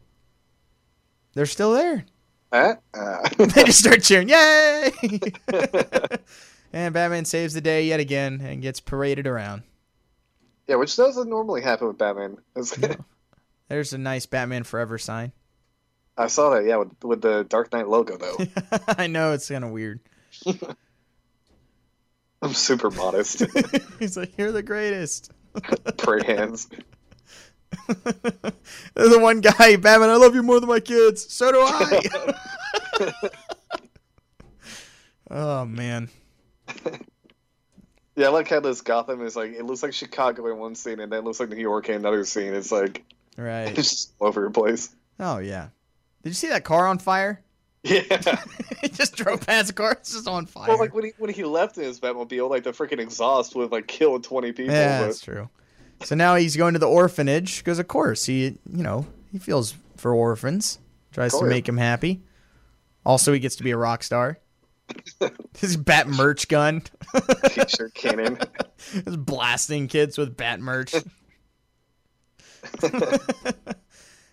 They're 1.35 1.47
still 1.47 1.73
there. 1.73 2.05
Eh? 2.53 2.75
Uh, 2.95 3.29
they 3.39 3.65
just 3.65 3.81
start 3.81 4.05
cheering, 4.05 4.29
yay! 4.29 4.93
and 6.73 6.95
Batman 6.95 7.25
saves 7.25 7.53
the 7.55 7.61
day 7.61 7.85
yet 7.87 7.99
again 7.99 8.41
and 8.41 8.63
gets 8.63 8.79
paraded 8.79 9.27
around. 9.27 9.65
Yeah, 10.71 10.77
which 10.77 10.95
doesn't 10.95 11.29
normally 11.29 11.63
happen 11.63 11.89
with 11.89 11.99
Batman. 11.99 12.37
There's 13.69 13.93
a 13.93 13.99
nice 13.99 14.27
Batman 14.27 14.63
Forever 14.63 14.99
sign. 14.99 15.33
I 16.17 16.29
saw 16.29 16.51
that, 16.51 16.65
yeah, 16.65 16.77
with, 16.77 16.93
with 17.03 17.23
the 17.23 17.43
Dark 17.43 17.73
Knight 17.73 17.89
logo, 17.89 18.17
though. 18.17 18.37
I 18.87 19.09
know 19.09 19.33
it's 19.33 19.49
kind 19.49 19.65
of 19.65 19.73
weird. 19.73 19.99
I'm 22.41 22.55
super 22.55 22.89
modest. 22.91 23.43
He's 23.99 24.17
like, 24.17 24.39
"You're 24.39 24.53
the 24.53 24.63
greatest." 24.63 25.33
Pray 25.99 26.25
hands. 26.25 26.69
the 27.89 29.19
one 29.19 29.41
guy, 29.41 29.75
Batman, 29.77 30.11
I 30.11 30.17
love 30.17 30.37
you 30.37 30.43
more 30.45 30.61
than 30.61 30.69
my 30.69 30.81
kids. 30.81 31.33
So 31.33 31.51
do 31.51 31.59
I. 31.61 33.13
oh 35.31 35.65
man. 35.65 36.11
Yeah, 38.21 38.27
I 38.27 38.31
like 38.31 38.49
how 38.49 38.61
this 38.61 38.83
Gotham 38.83 39.23
is 39.25 39.35
like, 39.35 39.53
it 39.53 39.65
looks 39.65 39.83
like 39.83 39.95
Chicago 39.95 40.47
in 40.53 40.59
one 40.59 40.75
scene, 40.75 41.01
and 41.01 41.11
then 41.11 41.21
it 41.21 41.25
looks 41.25 41.41
like 41.41 41.49
New 41.49 41.57
York 41.57 41.89
in 41.89 41.97
another 41.97 42.25
scene. 42.25 42.53
It's 42.55 42.71
like, 42.71 43.03
Right. 43.37 43.69
it's 43.79 43.91
just 43.91 44.13
all 44.19 44.29
over 44.29 44.43
the 44.43 44.51
place. 44.51 44.91
Oh 45.19 45.39
yeah. 45.39 45.69
Did 46.23 46.31
you 46.31 46.35
see 46.35 46.49
that 46.49 46.65
car 46.65 46.87
on 46.87 46.99
fire? 46.99 47.43
Yeah. 47.83 48.03
it 48.83 48.93
just 48.93 49.17
drove 49.17 49.47
past 49.47 49.69
the 49.69 49.73
car. 49.73 49.93
It's 49.93 50.13
just 50.13 50.29
on 50.29 50.45
fire. 50.45 50.69
well, 50.69 50.79
like 50.79 50.95
when 50.95 51.05
he 51.05 51.13
when 51.19 51.31
he 51.33 51.45
left 51.45 51.79
in 51.79 51.85
his 51.85 51.99
Batmobile, 51.99 52.51
like 52.51 52.65
the 52.65 52.73
freaking 52.73 52.99
exhaust 52.99 53.55
would 53.55 53.63
have 53.63 53.73
like 53.73 53.87
killed 53.87 54.25
twenty 54.25 54.53
people. 54.53 54.75
yeah, 54.75 55.01
but- 55.01 55.07
that's 55.07 55.21
true. 55.21 55.49
So 56.03 56.15
now 56.15 56.37
he's 56.37 56.57
going 56.57 56.73
to 56.73 56.79
the 56.79 56.89
orphanage 56.89 57.59
because, 57.59 57.79
of 57.79 57.87
course, 57.87 58.25
he 58.25 58.59
you 58.71 58.83
know 58.83 59.07
he 59.33 59.39
feels 59.39 59.75
for 59.97 60.15
orphans, 60.15 60.79
tries 61.13 61.35
oh, 61.35 61.39
to 61.39 61.41
course. 61.43 61.51
make 61.51 61.65
them 61.67 61.77
happy. 61.77 62.23
Also, 63.05 63.33
he 63.33 63.39
gets 63.39 63.57
to 63.57 63.63
be 63.63 63.71
a 63.71 63.77
rock 63.77 64.03
star. 64.03 64.39
His 65.59 65.77
bat 65.77 66.09
merch 66.09 66.49
gun, 66.49 66.83
T-shirt 67.51 67.95
cannon. 67.95 68.39
He's 68.93 69.17
blasting 69.17 69.89
kids 69.89 70.17
with 70.19 70.37
bat 70.37 70.61
merch. 70.61 70.95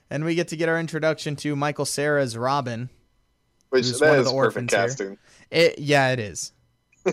and 0.09 0.23
we 0.25 0.35
get 0.35 0.49
to 0.49 0.55
get 0.57 0.69
our 0.69 0.79
introduction 0.79 1.35
to 1.37 1.55
Michael 1.55 1.85
Cera's 1.85 2.37
Robin. 2.37 2.89
Which 3.69 3.85
that 3.91 3.99
one 4.01 4.19
of 4.19 4.25
is 4.25 4.31
the 4.31 4.37
perfect 4.37 4.69
casting. 4.69 5.17
It, 5.51 5.79
yeah, 5.79 6.11
it 6.11 6.19
is. 6.19 6.51
Uh, 7.05 7.11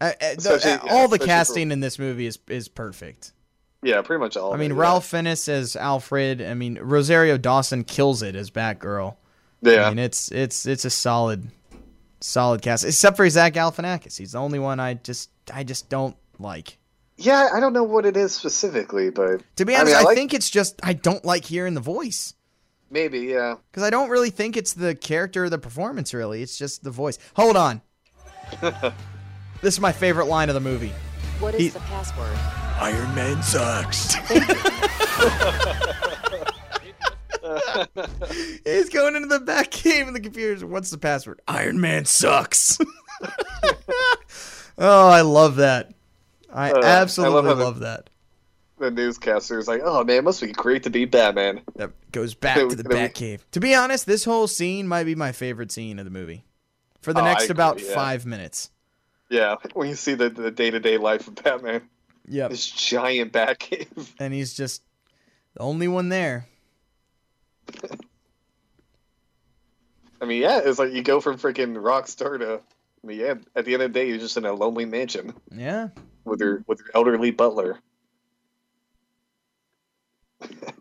uh, 0.00 0.12
the- 0.18 0.60
uh, 0.62 0.68
yeah, 0.68 0.78
all 0.90 1.08
the 1.08 1.16
especially 1.16 1.18
for- 1.18 1.24
casting 1.26 1.70
in 1.70 1.80
this 1.80 1.98
movie 1.98 2.26
is 2.26 2.38
is 2.48 2.68
perfect. 2.68 3.32
Yeah, 3.82 4.00
pretty 4.02 4.20
much 4.20 4.36
all. 4.36 4.50
I 4.52 4.54
of 4.54 4.60
mean, 4.60 4.72
it, 4.72 4.74
yeah. 4.74 4.80
Ralph 4.80 5.06
Fiennes 5.06 5.48
as 5.48 5.76
Alfred. 5.76 6.40
I 6.42 6.54
mean, 6.54 6.78
Rosario 6.80 7.36
Dawson 7.38 7.84
kills 7.84 8.22
it 8.22 8.34
as 8.34 8.50
Batgirl. 8.50 9.16
Yeah, 9.62 9.86
I 9.86 9.88
mean, 9.90 9.98
it's 9.98 10.30
it's 10.32 10.66
it's 10.66 10.84
a 10.84 10.90
solid, 10.90 11.50
solid 12.20 12.62
cast. 12.62 12.84
Except 12.84 13.16
for 13.16 13.28
Zach 13.28 13.54
Galifianakis, 13.54 14.16
he's 14.18 14.32
the 14.32 14.38
only 14.38 14.58
one 14.58 14.80
I 14.80 14.94
just 14.94 15.30
I 15.52 15.62
just 15.64 15.88
don't 15.88 16.16
like. 16.38 16.78
yeah. 17.16 17.48
I 17.54 17.60
don't 17.60 17.72
know 17.72 17.84
what 17.84 18.04
it 18.06 18.16
is 18.16 18.32
specifically, 18.34 19.10
but 19.10 19.42
To 19.56 19.64
be 19.64 19.74
I 19.74 19.80
honest, 19.80 19.92
mean, 19.92 19.96
I, 19.96 20.00
I 20.00 20.04
like- 20.04 20.16
think 20.16 20.34
it's 20.34 20.50
just 20.50 20.80
I 20.82 20.92
don't 20.92 21.24
like 21.24 21.44
hearing 21.44 21.74
the 21.74 21.80
voice 21.80 22.34
maybe 22.90 23.20
yeah. 23.20 23.56
because 23.70 23.82
I 23.82 23.90
don't 23.90 24.10
really 24.10 24.30
think 24.30 24.56
it's 24.56 24.72
the 24.74 24.94
character 24.94 25.44
or 25.44 25.50
the 25.50 25.58
performance. 25.58 26.14
Really, 26.14 26.42
it's 26.42 26.56
just 26.58 26.84
the 26.84 26.90
voice. 26.90 27.18
Hold 27.34 27.56
on, 27.56 27.80
this 28.60 29.74
is 29.74 29.80
my 29.80 29.92
favorite 29.92 30.26
line 30.26 30.48
of 30.50 30.54
the 30.54 30.60
movie. 30.60 30.92
What 31.40 31.54
is 31.54 31.60
He- 31.60 31.68
the 31.70 31.80
password? 31.80 32.36
Iron 32.78 33.14
Man 33.14 33.42
sucks. 33.42 34.14
He's 38.64 38.88
going 38.90 39.16
into 39.16 39.28
the 39.28 39.40
Batcave 39.44 40.08
in 40.08 40.14
the 40.14 40.20
computers. 40.20 40.64
What's 40.64 40.90
the 40.90 40.98
password? 40.98 41.40
Iron 41.48 41.80
Man 41.80 42.04
sucks. 42.04 42.78
oh, 44.78 45.08
I 45.08 45.20
love 45.22 45.56
that. 45.56 45.92
I 46.52 46.70
Uh, 46.72 46.80
I 46.82 46.86
absolutely 46.86 47.42
love 47.50 47.58
love, 47.58 47.74
the- 47.80 47.84
that. 47.86 48.10
The 48.78 48.90
newscaster 48.90 49.58
is 49.58 49.66
like, 49.68 49.80
"Oh 49.82 50.04
man, 50.04 50.16
it 50.18 50.24
must 50.24 50.42
be 50.42 50.52
great 50.52 50.82
to 50.82 50.90
be 50.90 51.06
Batman." 51.06 51.62
That 51.76 51.92
goes 52.12 52.34
back 52.34 52.56
to 52.58 52.76
the 52.76 52.82
Then 52.82 53.04
we- 53.04 53.08
cave. 53.08 53.46
To 53.52 53.60
be 53.60 53.74
honest, 53.74 54.04
this 54.04 54.24
whole 54.24 54.46
scene 54.46 54.86
might 54.86 55.04
be 55.04 55.14
my 55.14 55.32
favorite 55.32 55.72
scene 55.72 55.98
of 55.98 56.04
the 56.04 56.10
movie. 56.10 56.44
For 57.00 57.14
the 57.14 57.20
Oh, 57.20 57.24
next 57.24 57.44
agree, 57.44 57.52
about 57.54 57.80
yeah. 57.80 57.94
five 57.94 58.26
minutes. 58.26 58.70
Yeah, 59.30 59.56
when 59.72 59.88
you 59.88 59.94
see 59.94 60.12
the 60.12 60.28
the 60.28 60.50
day 60.50 60.70
to 60.70 60.78
day 60.78 60.98
life 60.98 61.26
of 61.26 61.36
Batman, 61.42 61.88
Yeah. 62.28 62.48
this 62.48 62.66
giant 62.66 63.32
Batcave. 63.32 64.12
And 64.18 64.34
he's 64.34 64.52
just 64.52 64.82
the 65.54 65.60
only 65.60 65.88
one 65.88 66.10
there. 66.10 66.46
I 70.20 70.24
mean, 70.24 70.40
yeah, 70.42 70.60
it's 70.64 70.78
like 70.78 70.92
you 70.92 71.02
go 71.02 71.20
from 71.20 71.38
freaking 71.38 71.76
rock 71.82 72.08
star 72.08 72.38
to, 72.38 72.60
I 73.02 73.06
mean, 73.06 73.20
yeah, 73.20 73.34
at 73.54 73.64
the 73.66 73.74
end 73.74 73.82
of 73.82 73.92
the 73.92 73.98
day, 74.00 74.08
you're 74.08 74.18
just 74.18 74.36
in 74.36 74.44
a 74.46 74.52
lonely 74.52 74.84
mansion 74.86 75.34
Yeah. 75.54 75.88
with 76.24 76.40
your 76.40 76.64
with 76.66 76.78
your 76.80 76.88
elderly 76.94 77.30
butler. 77.30 77.78
it's 80.40 80.72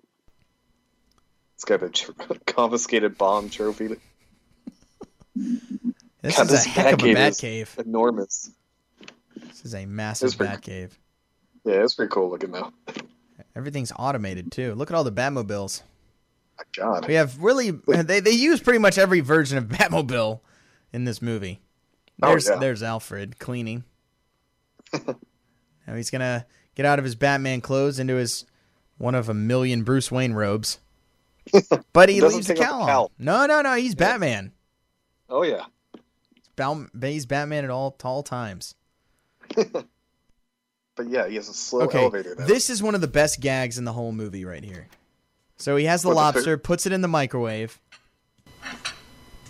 got 1.66 1.84
a 1.84 1.90
tr- 1.90 2.12
confiscated 2.46 3.18
bomb 3.18 3.50
trophy. 3.50 3.96
This 5.36 6.38
God, 6.38 6.46
is 6.46 6.50
a 6.50 6.52
this 6.54 6.66
heck 6.66 6.94
of 6.94 7.04
a 7.08 7.14
bat 7.14 7.38
cave. 7.38 7.76
Enormous. 7.86 8.52
This 9.36 9.66
is 9.66 9.76
a 9.76 9.86
massive 9.86 10.38
pretty- 10.38 10.54
bat 10.54 10.62
cave. 10.62 10.98
Yeah, 11.66 11.84
it's 11.84 11.96
pretty 11.96 12.12
cool 12.12 12.30
looking 12.30 12.52
though. 12.52 12.72
Everything's 13.56 13.92
automated 13.98 14.52
too. 14.52 14.76
Look 14.76 14.90
at 14.92 14.96
all 14.96 15.04
the 15.04 15.12
Batmobiles. 15.12 15.82
We 17.08 17.16
have 17.16 17.38
really 17.42 17.72
they 17.72 18.20
they 18.20 18.32
use 18.32 18.60
pretty 18.62 18.80
much 18.80 18.98
every 18.98 19.20
version 19.20 19.58
of 19.58 19.66
Batmobile 19.70 20.40
in 20.94 21.06
this 21.06 21.22
movie. 21.22 21.60
Oh, 22.22 22.30
There's 22.30 22.48
yeah. 22.48 22.56
there's 22.56 22.84
Alfred 22.84 23.40
cleaning. 23.40 23.84
now 24.94 25.96
he's 25.96 26.10
gonna 26.10 26.46
get 26.76 26.86
out 26.86 27.00
of 27.00 27.06
his 27.06 27.16
Batman 27.16 27.62
clothes 27.62 28.00
into 28.00 28.16
his 28.16 28.46
one 28.98 29.16
of 29.16 29.28
a 29.28 29.34
million 29.34 29.84
Bruce 29.84 30.12
Wayne 30.12 30.34
robes. 30.34 30.80
But 31.94 32.10
he 32.10 32.22
leaves 32.22 32.48
the 32.48 32.56
cowl 32.56 32.86
the 32.86 32.92
cowl. 32.92 33.12
No, 33.20 33.46
no, 33.46 33.62
no. 33.62 33.76
He's 33.76 33.96
Batman. 33.96 34.52
Oh 35.30 35.44
yeah. 35.44 35.66
He's 37.02 37.26
Batman 37.26 37.64
at 37.66 37.70
all 37.70 37.96
all 38.04 38.24
times. 38.24 38.76
But 40.96 41.08
yeah, 41.10 41.28
he 41.28 41.36
has 41.36 41.50
a 41.50 41.54
slow 41.54 41.82
Okay, 41.82 42.00
elevator. 42.00 42.36
Now. 42.38 42.46
this 42.46 42.70
is 42.70 42.82
one 42.82 42.96
of 42.96 43.02
the 43.02 43.08
best 43.08 43.42
gags 43.42 43.78
in 43.78 43.84
the 43.84 43.92
whole 43.94 44.12
movie 44.14 44.46
right 44.46 44.64
here. 44.64 44.88
So 45.58 45.76
he 45.78 45.86
has 45.86 46.02
the 46.02 46.10
lobster, 46.10 46.58
puts 46.58 46.86
it 46.86 46.92
in 46.92 47.02
the 47.02 47.08
microwave. 47.08 47.80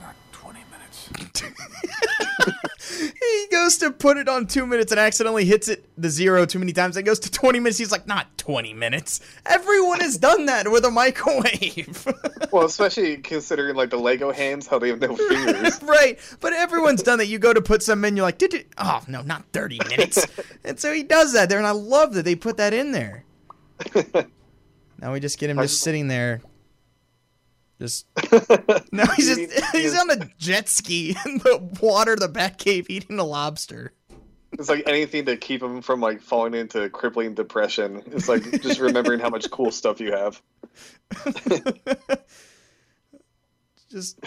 Not 0.00 0.14
20 0.32 0.60
minutes. 0.70 1.08
He 3.00 3.46
goes 3.64 3.78
to 3.78 3.90
put 3.90 4.18
it 4.18 4.28
on 4.28 4.46
two 4.46 4.66
minutes 4.66 4.92
and 4.92 5.00
accidentally 5.00 5.44
hits 5.46 5.68
it 5.68 5.88
the 5.96 6.10
zero 6.10 6.44
too 6.44 6.58
many 6.58 6.72
times. 6.72 6.96
It 6.98 7.04
goes 7.04 7.18
to 7.20 7.30
20 7.30 7.60
minutes. 7.60 7.78
He's 7.78 7.90
like, 7.90 8.06
not 8.06 8.36
20 8.36 8.74
minutes. 8.74 9.20
Everyone 9.46 10.00
has 10.00 10.18
done 10.18 10.44
that 10.46 10.70
with 10.70 10.84
a 10.84 10.90
microwave. 10.90 12.06
well, 12.52 12.66
especially 12.66 13.16
considering 13.18 13.74
like 13.74 13.88
the 13.88 13.96
Lego 13.96 14.32
hands, 14.32 14.66
how 14.66 14.78
they 14.78 14.88
have 14.88 15.00
no 15.00 15.16
fingers. 15.28 15.82
right. 15.82 16.18
But 16.40 16.52
everyone's 16.52 17.02
done 17.02 17.18
that. 17.18 17.26
You 17.26 17.38
go 17.38 17.54
to 17.54 17.62
put 17.62 17.82
some 17.82 18.04
in, 18.04 18.16
you're 18.16 18.26
like, 18.26 18.36
did 18.38 18.52
it? 18.52 18.66
Oh, 18.76 19.02
no, 19.08 19.22
not 19.22 19.44
30 19.54 19.78
minutes. 19.88 20.26
and 20.62 20.78
so 20.78 20.92
he 20.92 21.02
does 21.02 21.32
that 21.32 21.48
there. 21.48 21.58
And 21.58 21.66
I 21.66 21.70
love 21.70 22.12
that 22.14 22.24
they 22.26 22.34
put 22.34 22.58
that 22.58 22.74
in 22.74 22.92
there. 22.92 23.24
now 25.00 25.12
we 25.12 25.20
just 25.20 25.38
get 25.38 25.48
him 25.48 25.56
just 25.56 25.72
just- 25.74 25.82
sitting 25.82 26.08
there. 26.08 26.42
Just 27.80 28.06
no, 28.92 29.04
he's 29.16 29.36
just 29.36 29.64
he's 29.72 29.98
on 29.98 30.10
a 30.10 30.28
jet 30.38 30.68
ski 30.68 31.16
in 31.26 31.38
the 31.38 31.58
water, 31.80 32.12
of 32.12 32.20
the 32.20 32.28
Batcave, 32.28 32.86
eating 32.88 33.18
a 33.18 33.24
lobster. 33.24 33.92
It's 34.52 34.68
like 34.68 34.84
anything 34.86 35.24
to 35.24 35.36
keep 35.36 35.60
him 35.60 35.82
from 35.82 36.00
like 36.00 36.20
falling 36.20 36.54
into 36.54 36.88
crippling 36.88 37.34
depression. 37.34 38.02
It's 38.06 38.28
like 38.28 38.44
just 38.62 38.78
remembering 38.78 39.18
how 39.18 39.28
much 39.28 39.50
cool 39.50 39.72
stuff 39.72 40.00
you 40.00 40.12
have. 40.12 40.40
just 43.90 44.18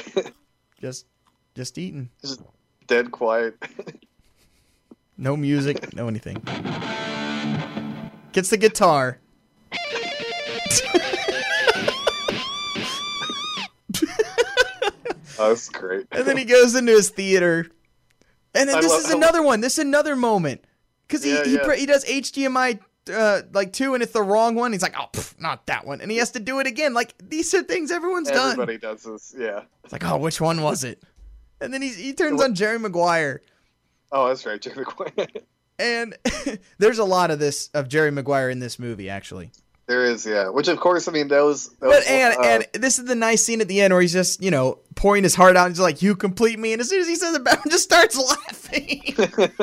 just 0.81 1.05
just 1.55 1.77
eating 1.77 2.09
Just 2.21 2.41
dead 2.87 3.11
quiet. 3.11 3.55
no 5.17 5.35
music 5.35 5.93
no 5.95 6.07
anything 6.07 6.35
gets 8.31 8.49
the 8.49 8.57
guitar 8.57 9.19
that's 15.37 15.69
great. 15.69 16.07
and 16.11 16.25
then 16.25 16.37
he 16.37 16.45
goes 16.45 16.75
into 16.75 16.91
his 16.91 17.09
theater 17.09 17.67
and 18.53 18.67
then 18.69 18.77
I 18.77 18.81
this 18.81 18.91
love 18.91 19.01
is 19.01 19.11
another 19.11 19.41
one 19.41 19.61
this 19.61 19.73
is 19.77 19.85
another 19.85 20.15
moment 20.15 20.63
because 21.07 21.23
he 21.23 21.33
Yeah, 21.33 21.43
he, 21.43 21.53
yeah. 21.55 21.63
pre- 21.63 21.79
he 21.79 21.85
does 21.85 22.03
hdmi 22.05 22.79
uh, 23.13 23.41
like 23.53 23.71
two 23.71 23.93
and 23.93 24.03
it's 24.03 24.11
the 24.11 24.21
wrong 24.21 24.55
one 24.55 24.73
he's 24.73 24.81
like 24.81 24.95
oh 24.99 25.07
pff, 25.13 25.39
not 25.39 25.65
that 25.67 25.85
one 25.85 26.01
and 26.01 26.11
he 26.11 26.17
has 26.17 26.31
to 26.31 26.39
do 26.39 26.59
it 26.59 26.67
again 26.67 26.93
like 26.93 27.13
these 27.23 27.53
are 27.53 27.63
things 27.63 27.89
everyone's 27.91 28.29
done 28.29 28.51
Everybody 28.51 28.77
does 28.77 29.03
this. 29.03 29.33
Yeah. 29.37 29.61
it's 29.83 29.93
like 29.93 30.03
oh 30.05 30.17
which 30.17 30.41
one 30.41 30.61
was 30.61 30.83
it 30.83 31.01
and 31.61 31.73
then 31.73 31.81
he, 31.81 31.89
he 31.89 32.13
turns 32.13 32.41
on 32.43 32.53
jerry 32.55 32.79
maguire 32.79 33.41
Oh, 34.09 34.29
that's 34.29 34.45
right. 34.45 34.61
Jerry 34.61 34.85
Maguire. 34.85 35.27
and 35.79 36.15
there's 36.77 36.97
a 36.97 37.03
lot 37.03 37.29
of 37.29 37.39
this 37.39 37.69
of 37.73 37.89
Jerry 37.89 38.09
Maguire 38.09 38.49
in 38.49 38.59
this 38.59 38.79
movie 38.79 39.09
actually. 39.09 39.51
There 39.87 40.03
is, 40.03 40.25
yeah. 40.25 40.49
Which 40.49 40.67
of 40.67 40.79
course, 40.79 41.07
I 41.07 41.11
mean, 41.13 41.29
those. 41.29 41.69
those 41.69 41.77
But 41.79 42.07
and 42.07 42.37
uh, 42.37 42.41
and 42.43 42.67
this 42.73 42.99
is 42.99 43.05
the 43.05 43.15
nice 43.15 43.43
scene 43.43 43.61
at 43.61 43.67
the 43.69 43.81
end 43.81 43.93
where 43.93 44.01
he's 44.01 44.13
just 44.13 44.43
you 44.43 44.51
know 44.51 44.79
pouring 44.95 45.23
his 45.23 45.33
heart 45.33 45.55
out 45.55 45.67
and 45.67 45.73
he's 45.73 45.79
like, 45.79 46.01
"You 46.01 46.15
complete 46.15 46.59
me," 46.59 46.73
and 46.73 46.81
as 46.81 46.89
soon 46.89 46.99
as 47.01 47.07
he 47.07 47.15
says 47.15 47.35
it, 47.35 47.43
Batman 47.45 47.71
just 47.71 47.85
starts 47.85 48.17
laughing. 48.17 49.15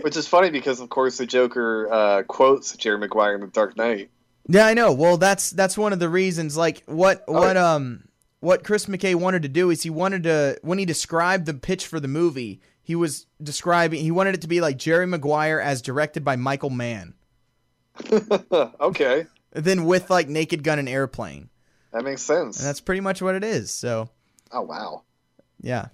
which 0.00 0.16
is 0.16 0.26
funny 0.26 0.50
because, 0.50 0.80
of 0.80 0.88
course, 0.88 1.18
the 1.18 1.26
Joker 1.26 1.92
uh, 1.92 2.22
quotes 2.22 2.76
Jerry 2.76 2.98
Maguire 2.98 3.34
in 3.34 3.40
The 3.42 3.46
Dark 3.48 3.76
Knight. 3.76 4.10
yeah, 4.48 4.66
I 4.66 4.74
know. 4.74 4.92
Well, 4.92 5.18
that's 5.18 5.50
that's 5.50 5.76
one 5.76 5.92
of 5.92 5.98
the 5.98 6.08
reasons. 6.08 6.56
Like 6.56 6.82
what 6.86 7.24
Oh, 7.28 7.34
what 7.34 7.56
um 7.56 8.04
what 8.40 8.64
Chris 8.64 8.86
McKay 8.86 9.14
wanted 9.14 9.42
to 9.42 9.48
do 9.48 9.70
is 9.70 9.82
he 9.82 9.90
wanted 9.90 10.22
to 10.22 10.58
when 10.62 10.78
he 10.78 10.84
described 10.86 11.44
the 11.46 11.54
pitch 11.54 11.86
for 11.86 12.00
the 12.00 12.08
movie, 12.08 12.60
he 12.82 12.94
was 12.94 13.26
describing 13.42 14.00
he 14.00 14.10
wanted 14.10 14.34
it 14.34 14.40
to 14.42 14.48
be 14.48 14.60
like 14.60 14.78
Jerry 14.78 15.06
Maguire 15.06 15.60
as 15.60 15.82
directed 15.82 16.24
by 16.24 16.36
Michael 16.36 16.70
Mann, 16.70 17.14
okay, 18.80 19.26
then 19.52 19.84
with 19.84 20.10
like 20.10 20.28
Naked 20.28 20.62
Gun 20.62 20.78
and 20.78 20.88
Airplane, 20.88 21.48
that 21.92 22.04
makes 22.04 22.22
sense. 22.22 22.58
and 22.58 22.66
that's 22.66 22.80
pretty 22.80 23.00
much 23.00 23.20
what 23.22 23.34
it 23.34 23.44
is. 23.44 23.70
So 23.70 24.08
oh 24.52 24.62
wow. 24.62 25.02
yeah, 25.60 25.86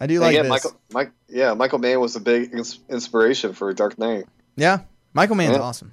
I 0.00 0.06
do 0.06 0.14
And 0.14 0.22
like 0.22 0.34
yeah, 0.34 0.42
this. 0.42 0.50
Michael, 0.50 0.80
Mike, 0.92 1.12
yeah, 1.28 1.54
Michael 1.54 1.78
Mann 1.78 2.00
was 2.00 2.16
a 2.16 2.20
big 2.20 2.52
ins- 2.52 2.80
inspiration 2.88 3.52
for 3.52 3.72
Dark 3.72 3.98
Knight. 3.98 4.24
Yeah, 4.56 4.80
Michael 5.12 5.36
Mann's 5.36 5.56
Yeah. 5.56 5.62
awesome. 5.62 5.92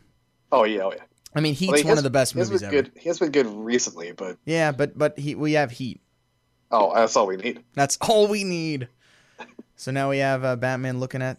Oh 0.51 0.63
yeah, 0.63 0.81
oh 0.83 0.93
yeah. 0.95 1.03
I 1.35 1.41
mean, 1.41 1.53
Heat's 1.53 1.71
Well, 1.71 1.77
he 1.79 1.83
one 1.83 1.89
has- 1.89 1.97
of 1.99 2.03
the 2.03 2.09
best 2.09 2.35
movies 2.35 2.61
been 2.61 2.63
ever. 2.63 2.71
good. 2.83 2.91
He 2.97 3.09
has 3.09 3.19
been 3.19 3.31
good 3.31 3.45
recently, 3.47 4.11
but 4.13 4.37
Yeah, 4.45 4.71
but 4.71 4.97
but 4.97 5.19
he 5.19 5.35
we 5.35 5.53
have 5.53 5.71
Heat. 5.71 6.01
oh, 6.71 6.93
that's 6.95 7.15
all 7.15 7.27
we 7.27 7.35
need. 7.37 7.63
That's 7.73 7.97
all 8.01 8.27
we 8.27 8.43
need. 8.43 8.87
So 9.75 9.91
now 9.91 10.09
we 10.09 10.17
have 10.19 10.43
uh, 10.43 10.55
Batman 10.55 10.99
looking 10.99 11.21
at 11.21 11.37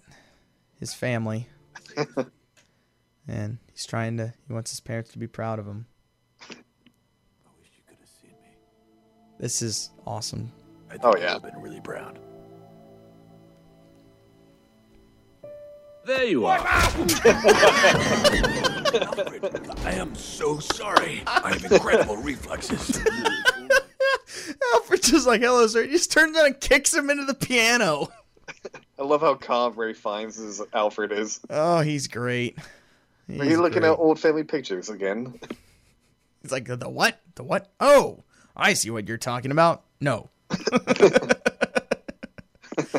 his 0.79 0.95
family, 0.95 1.49
and 3.29 3.59
he's 3.73 3.85
trying 3.87 4.17
to. 4.17 4.33
He 4.47 4.53
wants 4.53 4.71
his 4.71 4.81
parents 4.81 5.11
to 5.13 5.19
be 5.19 5.27
proud 5.27 5.59
of 5.59 5.67
him. 5.67 5.87
I 6.41 6.55
wish 7.59 7.69
you 7.77 7.83
could 7.87 7.99
have 8.01 8.09
seen 8.09 8.31
me. 8.43 8.57
This 9.39 9.63
is 9.63 9.91
awesome. 10.07 10.51
I 10.89 10.93
think 10.93 11.05
Oh, 11.05 11.15
you 11.17 11.23
yeah. 11.23 11.35
have 11.35 11.43
been 11.43 11.61
really 11.61 11.81
proud. 11.81 12.19
There 16.07 16.25
you 16.25 16.47
are. 16.47 16.57
Alfred, 16.59 17.11
I 19.85 19.93
am 19.93 20.15
so 20.15 20.59
sorry. 20.59 21.23
I 21.27 21.51
have 21.53 21.71
incredible 21.71 22.17
reflexes. 22.17 22.99
Alfred's 24.75 25.11
just 25.11 25.27
like, 25.27 25.43
"Hello, 25.43 25.67
sir." 25.67 25.83
He 25.85 25.91
just 25.91 26.11
turns 26.11 26.35
around 26.35 26.47
and 26.47 26.61
kicks 26.61 26.95
him 26.95 27.11
into 27.11 27.27
the 27.27 27.35
piano. 27.35 28.09
I 28.99 29.03
love 29.03 29.21
how 29.21 29.35
calm 29.35 29.75
Ralph 29.75 29.99
Fiennes' 29.99 30.63
Alfred 30.73 31.13
is. 31.13 31.41
Oh, 31.51 31.81
he's 31.81 32.09
great. 32.09 32.57
Are 33.29 33.45
you 33.45 33.61
looking 33.61 33.81
great. 33.81 33.93
at 33.93 33.99
old 33.99 34.19
family 34.19 34.45
pictures 34.45 34.89
again? 34.89 35.39
He's 36.43 36.53
like, 36.53 36.67
"The 36.67 36.89
what? 36.89 37.21
The 37.35 37.43
what? 37.43 37.71
Oh, 37.81 38.23
I 38.57 38.75
see 38.75 38.91
what 38.91 39.09
you're 39.09 39.19
talking 39.19 39.51
about." 39.51 39.83
No. 40.01 40.31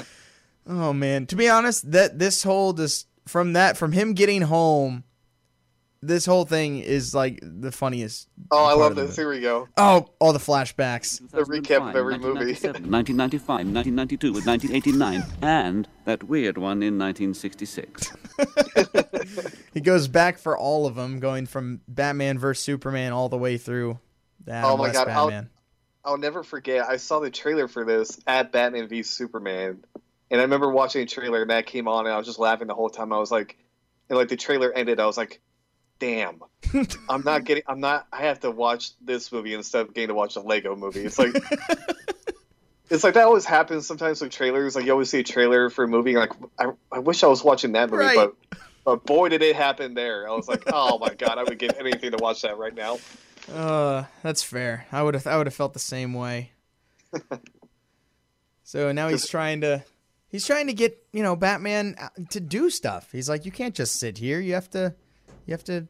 oh 0.67 0.93
man, 0.93 1.25
to 1.27 1.35
be 1.35 1.49
honest, 1.49 1.91
that 1.91 2.19
this 2.19 2.43
whole 2.43 2.73
this 2.73 3.05
from 3.27 3.53
that 3.53 3.77
from 3.77 3.91
him 3.91 4.13
getting 4.13 4.43
home, 4.43 5.03
this 6.01 6.25
whole 6.25 6.45
thing 6.45 6.79
is 6.79 7.13
like 7.13 7.39
the 7.41 7.71
funniest. 7.71 8.29
Oh, 8.51 8.65
I 8.65 8.73
love 8.73 8.91
of 8.91 8.95
the 8.97 9.03
this. 9.07 9.15
Here 9.15 9.29
we 9.29 9.41
go. 9.41 9.67
Oh, 9.77 10.07
all 10.19 10.31
the 10.33 10.39
flashbacks. 10.39 11.19
The 11.31 11.43
recap 11.43 11.89
of 11.89 11.95
every 11.95 12.17
movie. 12.17 12.51
1995, 12.53 13.47
1992 13.47 14.33
with 14.33 14.45
1989, 14.45 15.23
and 15.41 15.87
that 16.05 16.23
weird 16.23 16.57
one 16.57 16.81
in 16.83 16.97
1966. 16.97 18.11
He 19.73 19.81
goes 19.81 20.07
back 20.07 20.39
for 20.39 20.57
all 20.57 20.87
of 20.87 20.95
them, 20.95 21.19
going 21.19 21.45
from 21.45 21.81
Batman 21.87 22.39
vs 22.39 22.63
Superman 22.63 23.13
all 23.13 23.29
the 23.29 23.37
way 23.37 23.57
through 23.57 23.99
the 24.43 24.51
Adam 24.51 24.71
Oh 24.71 24.77
my 24.77 24.83
West 24.83 24.93
God, 24.95 25.07
I'll- 25.09 25.27
Batman. 25.29 25.49
I'll 26.03 26.17
never 26.17 26.43
forget. 26.43 26.85
I 26.87 26.97
saw 26.97 27.19
the 27.19 27.29
trailer 27.29 27.67
for 27.67 27.83
this 27.85 28.19
at 28.25 28.51
Batman 28.51 28.87
v 28.87 29.03
Superman, 29.03 29.83
and 30.31 30.39
I 30.39 30.43
remember 30.43 30.71
watching 30.71 31.01
the 31.01 31.05
trailer 31.07 31.41
and 31.41 31.51
that 31.51 31.65
came 31.67 31.87
on, 31.87 32.05
and 32.05 32.13
I 32.13 32.17
was 32.17 32.25
just 32.25 32.39
laughing 32.39 32.67
the 32.67 32.73
whole 32.73 32.89
time. 32.89 33.11
I 33.13 33.17
was 33.19 33.31
like, 33.31 33.57
and 34.09 34.17
like 34.17 34.29
the 34.29 34.37
trailer 34.37 34.71
ended, 34.71 34.99
I 34.99 35.05
was 35.05 35.17
like, 35.17 35.39
"Damn, 35.99 36.41
I'm 37.09 37.21
not 37.23 37.43
getting. 37.45 37.63
I'm 37.67 37.79
not. 37.79 38.07
I 38.11 38.23
have 38.23 38.39
to 38.41 38.51
watch 38.51 38.91
this 39.01 39.31
movie 39.31 39.53
instead 39.53 39.81
of 39.81 39.93
getting 39.93 40.07
to 40.09 40.13
watch 40.15 40.35
a 40.35 40.41
Lego 40.41 40.75
movie." 40.75 41.01
It's 41.05 41.19
like. 41.19 41.33
It's 42.91 43.03
like 43.03 43.13
that 43.13 43.25
always 43.25 43.45
happens 43.45 43.85
sometimes 43.85 44.19
with 44.19 44.31
trailers. 44.31 44.75
Like 44.75 44.83
you 44.85 44.91
always 44.93 45.11
see 45.11 45.19
a 45.19 45.23
trailer 45.23 45.69
for 45.69 45.83
a 45.83 45.87
movie, 45.87 46.15
like 46.15 46.31
I, 46.57 46.71
I 46.91 46.97
wish 46.97 47.23
I 47.23 47.27
was 47.27 47.43
watching 47.43 47.73
that 47.73 47.91
movie, 47.91 48.03
Right. 48.03 48.15
but 48.15 48.35
but 48.83 49.05
boy 49.05 49.29
did 49.29 49.43
it 49.43 49.55
happen 49.55 49.93
there. 49.93 50.27
I 50.27 50.31
was 50.33 50.47
like, 50.47 50.63
oh 50.73 50.97
my 50.97 51.13
god, 51.13 51.37
I 51.37 51.43
would 51.43 51.59
give 51.59 51.73
anything 51.77 52.09
to 52.09 52.17
watch 52.17 52.41
that 52.41 52.57
right 52.57 52.73
now. 52.73 52.97
Uh, 53.53 54.05
that's 54.23 54.41
fair. 54.41 54.87
I 54.91 55.03
would 55.03 55.13
have 55.13 55.27
I 55.27 55.37
would 55.37 55.45
have 55.45 55.53
felt 55.53 55.73
the 55.73 55.79
same 55.79 56.15
way. 56.15 56.51
so 58.63 58.91
now 58.91 59.07
he's 59.07 59.27
trying 59.27 59.61
to 59.61 59.83
he's 60.27 60.45
trying 60.47 60.65
to 60.65 60.73
get, 60.73 60.97
you 61.11 61.21
know, 61.23 61.35
Batman 61.35 61.95
uh, 62.01 62.09
to 62.31 62.39
do 62.39 62.71
stuff. 62.71 63.11
He's 63.11 63.29
like 63.29 63.45
you 63.45 63.51
can't 63.51 63.75
just 63.75 63.99
sit 63.99 64.17
here. 64.17 64.39
You 64.39 64.55
have 64.55 64.69
to 64.71 64.95
you 65.45 65.53
have 65.53 65.63
to 65.65 65.87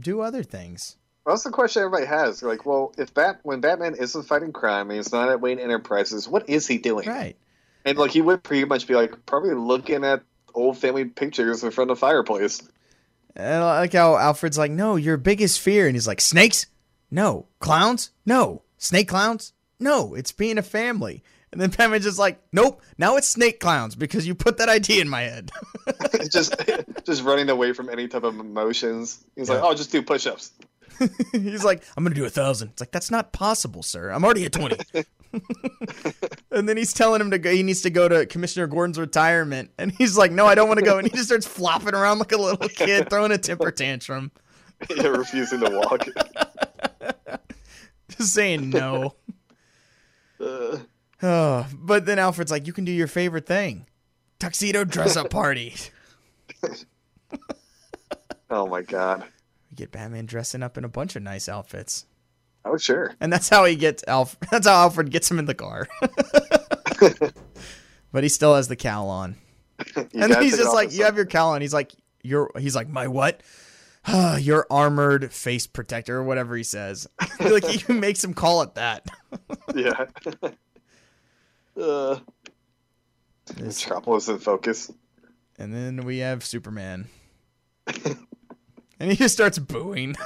do 0.00 0.20
other 0.20 0.42
things. 0.42 0.96
That's 1.24 1.44
the 1.44 1.50
question 1.50 1.82
everybody 1.82 2.06
has. 2.06 2.42
Like, 2.42 2.66
well, 2.66 2.92
if 2.98 3.14
Bat 3.14 3.40
when 3.44 3.60
Batman 3.60 3.94
isn't 3.94 4.24
fighting 4.24 4.52
crime 4.52 4.90
and 4.90 4.96
he's 4.96 5.12
not 5.12 5.28
at 5.28 5.40
Wayne 5.40 5.58
Enterprises, 5.58 6.28
what 6.28 6.48
is 6.48 6.66
he 6.66 6.78
doing? 6.78 7.08
Right. 7.08 7.36
And 7.84 7.96
like 7.98 8.10
he 8.10 8.20
would 8.20 8.42
pretty 8.42 8.64
much 8.64 8.86
be 8.86 8.94
like 8.94 9.24
probably 9.26 9.54
looking 9.54 10.04
at 10.04 10.22
old 10.54 10.78
family 10.78 11.04
pictures 11.04 11.62
in 11.62 11.70
front 11.70 11.90
of 11.90 11.96
the 11.96 12.00
fireplace. 12.00 12.62
And 13.34 13.62
I 13.62 13.80
like 13.80 13.92
how 13.92 14.16
Alfred's 14.16 14.58
like, 14.58 14.70
"No, 14.70 14.96
your 14.96 15.16
biggest 15.16 15.60
fear." 15.60 15.86
And 15.86 15.96
he's 15.96 16.06
like, 16.06 16.20
"Snakes? 16.20 16.66
No. 17.10 17.46
Clowns? 17.60 18.10
No. 18.26 18.62
Snake 18.76 19.08
clowns? 19.08 19.52
No. 19.78 20.14
It's 20.14 20.32
being 20.32 20.58
a 20.58 20.62
family." 20.62 21.22
And 21.52 21.60
then 21.60 21.70
Batman's 21.70 22.04
just 22.04 22.18
like, 22.18 22.40
"Nope. 22.52 22.80
Now 22.96 23.16
it's 23.16 23.28
snake 23.28 23.60
clowns 23.60 23.94
because 23.94 24.26
you 24.26 24.34
put 24.34 24.56
that 24.56 24.68
idea 24.70 25.02
in 25.02 25.08
my 25.08 25.20
head." 25.20 25.50
just 26.30 26.54
just 27.04 27.22
running 27.24 27.50
away 27.50 27.72
from 27.74 27.90
any 27.90 28.08
type 28.08 28.24
of 28.24 28.38
emotions. 28.38 29.22
He's 29.36 29.48
like, 29.50 29.58
Yeah. 29.58 29.68
oh, 29.68 29.74
just 29.74 29.92
do 29.92 30.02
push-ups. 30.02 30.52
He's 31.32 31.64
like, 31.64 31.82
I'm 31.96 32.04
gonna 32.04 32.14
do 32.14 32.24
a 32.24 32.30
thousand. 32.30 32.68
It's 32.68 32.80
like 32.80 32.90
that's 32.92 33.10
not 33.10 33.32
possible, 33.32 33.82
sir. 33.82 34.10
I'm 34.10 34.24
already 34.24 34.44
at 34.44 34.52
twenty. 34.52 34.76
and 36.50 36.68
then 36.68 36.76
he's 36.76 36.92
telling 36.92 37.20
him 37.20 37.30
to 37.30 37.38
go. 37.38 37.50
He 37.50 37.62
needs 37.62 37.82
to 37.82 37.90
go 37.90 38.08
to 38.08 38.26
Commissioner 38.26 38.66
Gordon's 38.66 38.98
retirement, 38.98 39.70
and 39.78 39.90
he's 39.92 40.16
like, 40.16 40.30
No, 40.32 40.46
I 40.46 40.54
don't 40.54 40.68
want 40.68 40.80
to 40.80 40.84
go. 40.84 40.98
And 40.98 41.06
he 41.06 41.12
just 41.14 41.28
starts 41.28 41.46
flopping 41.46 41.94
around 41.94 42.18
like 42.18 42.32
a 42.32 42.36
little 42.36 42.68
kid, 42.68 43.08
throwing 43.10 43.32
a 43.32 43.38
temper 43.38 43.70
tantrum, 43.70 44.30
yeah, 44.94 45.06
refusing 45.08 45.60
to 45.60 45.70
walk. 45.70 46.06
just 48.10 48.32
saying 48.34 48.70
no. 48.70 49.14
Uh, 50.38 50.78
Oh, 51.22 51.66
but 51.74 52.06
then 52.06 52.18
Alfred's 52.18 52.50
like, 52.50 52.66
You 52.66 52.72
can 52.72 52.84
do 52.84 52.92
your 52.92 53.06
favorite 53.06 53.46
thing, 53.46 53.86
tuxedo 54.38 54.84
dress 54.84 55.16
up 55.16 55.30
party. 55.30 55.74
oh 58.50 58.66
my 58.66 58.82
god. 58.82 59.24
We 59.70 59.76
get 59.76 59.92
Batman 59.92 60.26
dressing 60.26 60.62
up 60.62 60.76
in 60.76 60.84
a 60.84 60.88
bunch 60.88 61.16
of 61.16 61.22
nice 61.22 61.48
outfits. 61.48 62.06
Oh 62.64 62.76
sure. 62.76 63.14
And 63.20 63.32
that's 63.32 63.48
how 63.48 63.64
he 63.64 63.76
gets 63.76 64.04
Alf. 64.06 64.36
That's 64.50 64.66
how 64.66 64.74
Alfred 64.74 65.10
gets 65.10 65.30
him 65.30 65.38
in 65.38 65.46
the 65.46 65.54
car. 65.54 65.88
but 68.12 68.22
he 68.22 68.28
still 68.28 68.54
has 68.54 68.68
the 68.68 68.76
cowl 68.76 69.08
on. 69.08 69.36
You 69.96 70.08
and 70.14 70.32
then 70.32 70.42
he's 70.42 70.56
just 70.56 70.72
like, 70.72 70.92
"You 70.92 71.04
have 71.04 71.16
your 71.16 71.26
cowl 71.26 71.54
on." 71.54 71.60
He's 71.60 71.74
like, 71.74 71.90
"You're." 72.22 72.52
He's 72.56 72.76
like, 72.76 72.88
"My 72.88 73.08
what?" 73.08 73.40
your 74.38 74.64
armored 74.70 75.32
face 75.32 75.66
protector, 75.66 76.18
or 76.18 76.22
whatever 76.22 76.56
he 76.56 76.62
says. 76.62 77.08
like 77.40 77.64
he 77.64 77.92
makes 77.92 78.22
him 78.22 78.32
call 78.32 78.62
it 78.62 78.76
that. 78.76 79.06
yeah. 79.74 80.06
Uh, 81.80 82.18
This- 83.56 83.84
Metropolis 83.86 84.28
in 84.28 84.38
focus. 84.38 84.90
and 85.58 85.72
then 85.74 86.04
we 86.04 86.18
have 86.18 86.44
Superman, 86.44 87.08
and 87.86 89.10
he 89.10 89.16
just 89.16 89.34
starts 89.34 89.58
booing. 89.58 90.14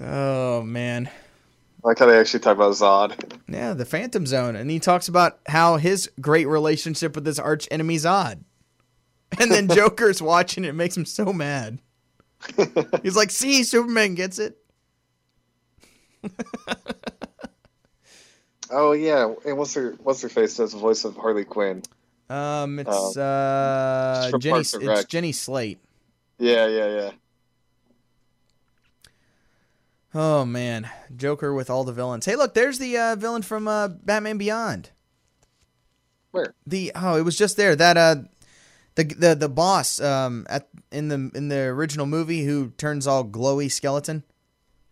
oh 0.00 0.62
man. 0.62 1.08
I 1.84 1.88
like 1.88 1.98
how 2.00 2.06
they 2.06 2.18
actually 2.18 2.40
talk 2.40 2.56
about 2.56 2.72
Zod. 2.72 3.14
Yeah, 3.48 3.72
the 3.72 3.84
Phantom 3.84 4.26
Zone, 4.26 4.56
and 4.56 4.68
he 4.70 4.80
talks 4.80 5.06
about 5.08 5.38
how 5.46 5.76
his 5.76 6.10
great 6.20 6.46
relationship 6.48 7.14
with 7.14 7.24
his 7.24 7.38
arch 7.38 7.68
enemy 7.70 7.96
Zod, 7.96 8.40
and 9.38 9.50
then 9.50 9.68
Joker's 9.74 10.20
watching 10.20 10.64
it, 10.64 10.68
it 10.70 10.72
makes 10.74 10.96
him 10.96 11.04
so 11.04 11.32
mad. 11.32 11.78
He's 13.02 13.16
like, 13.16 13.30
"See, 13.30 13.62
Superman 13.64 14.14
gets 14.16 14.38
it." 14.40 14.58
Oh 18.70 18.92
yeah, 18.92 19.32
and 19.46 19.56
what's 19.56 19.74
her 19.74 19.96
what's 20.02 20.22
her 20.22 20.28
face 20.28 20.56
does 20.56 20.72
the 20.72 20.78
voice 20.78 21.04
of 21.04 21.16
Harley 21.16 21.44
Quinn? 21.44 21.82
Um, 22.28 22.78
it's 22.78 23.16
uh 23.16 24.30
it's 24.32 24.44
Jenny. 24.44 24.60
It's 24.90 25.04
Jenny 25.04 25.32
Slate. 25.32 25.78
Yeah, 26.38 26.66
yeah, 26.66 26.86
yeah. 26.88 27.10
Oh 30.14 30.44
man, 30.44 30.88
Joker 31.14 31.54
with 31.54 31.70
all 31.70 31.84
the 31.84 31.92
villains. 31.92 32.26
Hey, 32.26 32.36
look, 32.36 32.54
there's 32.54 32.78
the 32.78 32.96
uh, 32.96 33.16
villain 33.16 33.42
from 33.42 33.68
uh, 33.68 33.88
Batman 33.88 34.38
Beyond. 34.38 34.90
Where? 36.30 36.54
The 36.66 36.92
oh, 36.94 37.16
it 37.16 37.22
was 37.22 37.36
just 37.36 37.56
there 37.56 37.76
that 37.76 37.96
uh, 37.96 38.16
the 38.94 39.04
the 39.04 39.34
the 39.34 39.48
boss 39.48 40.00
um 40.00 40.46
at 40.50 40.68
in 40.90 41.08
the 41.08 41.30
in 41.34 41.48
the 41.48 41.60
original 41.60 42.06
movie 42.06 42.44
who 42.44 42.70
turns 42.70 43.06
all 43.06 43.24
glowy 43.24 43.70
skeleton. 43.70 44.24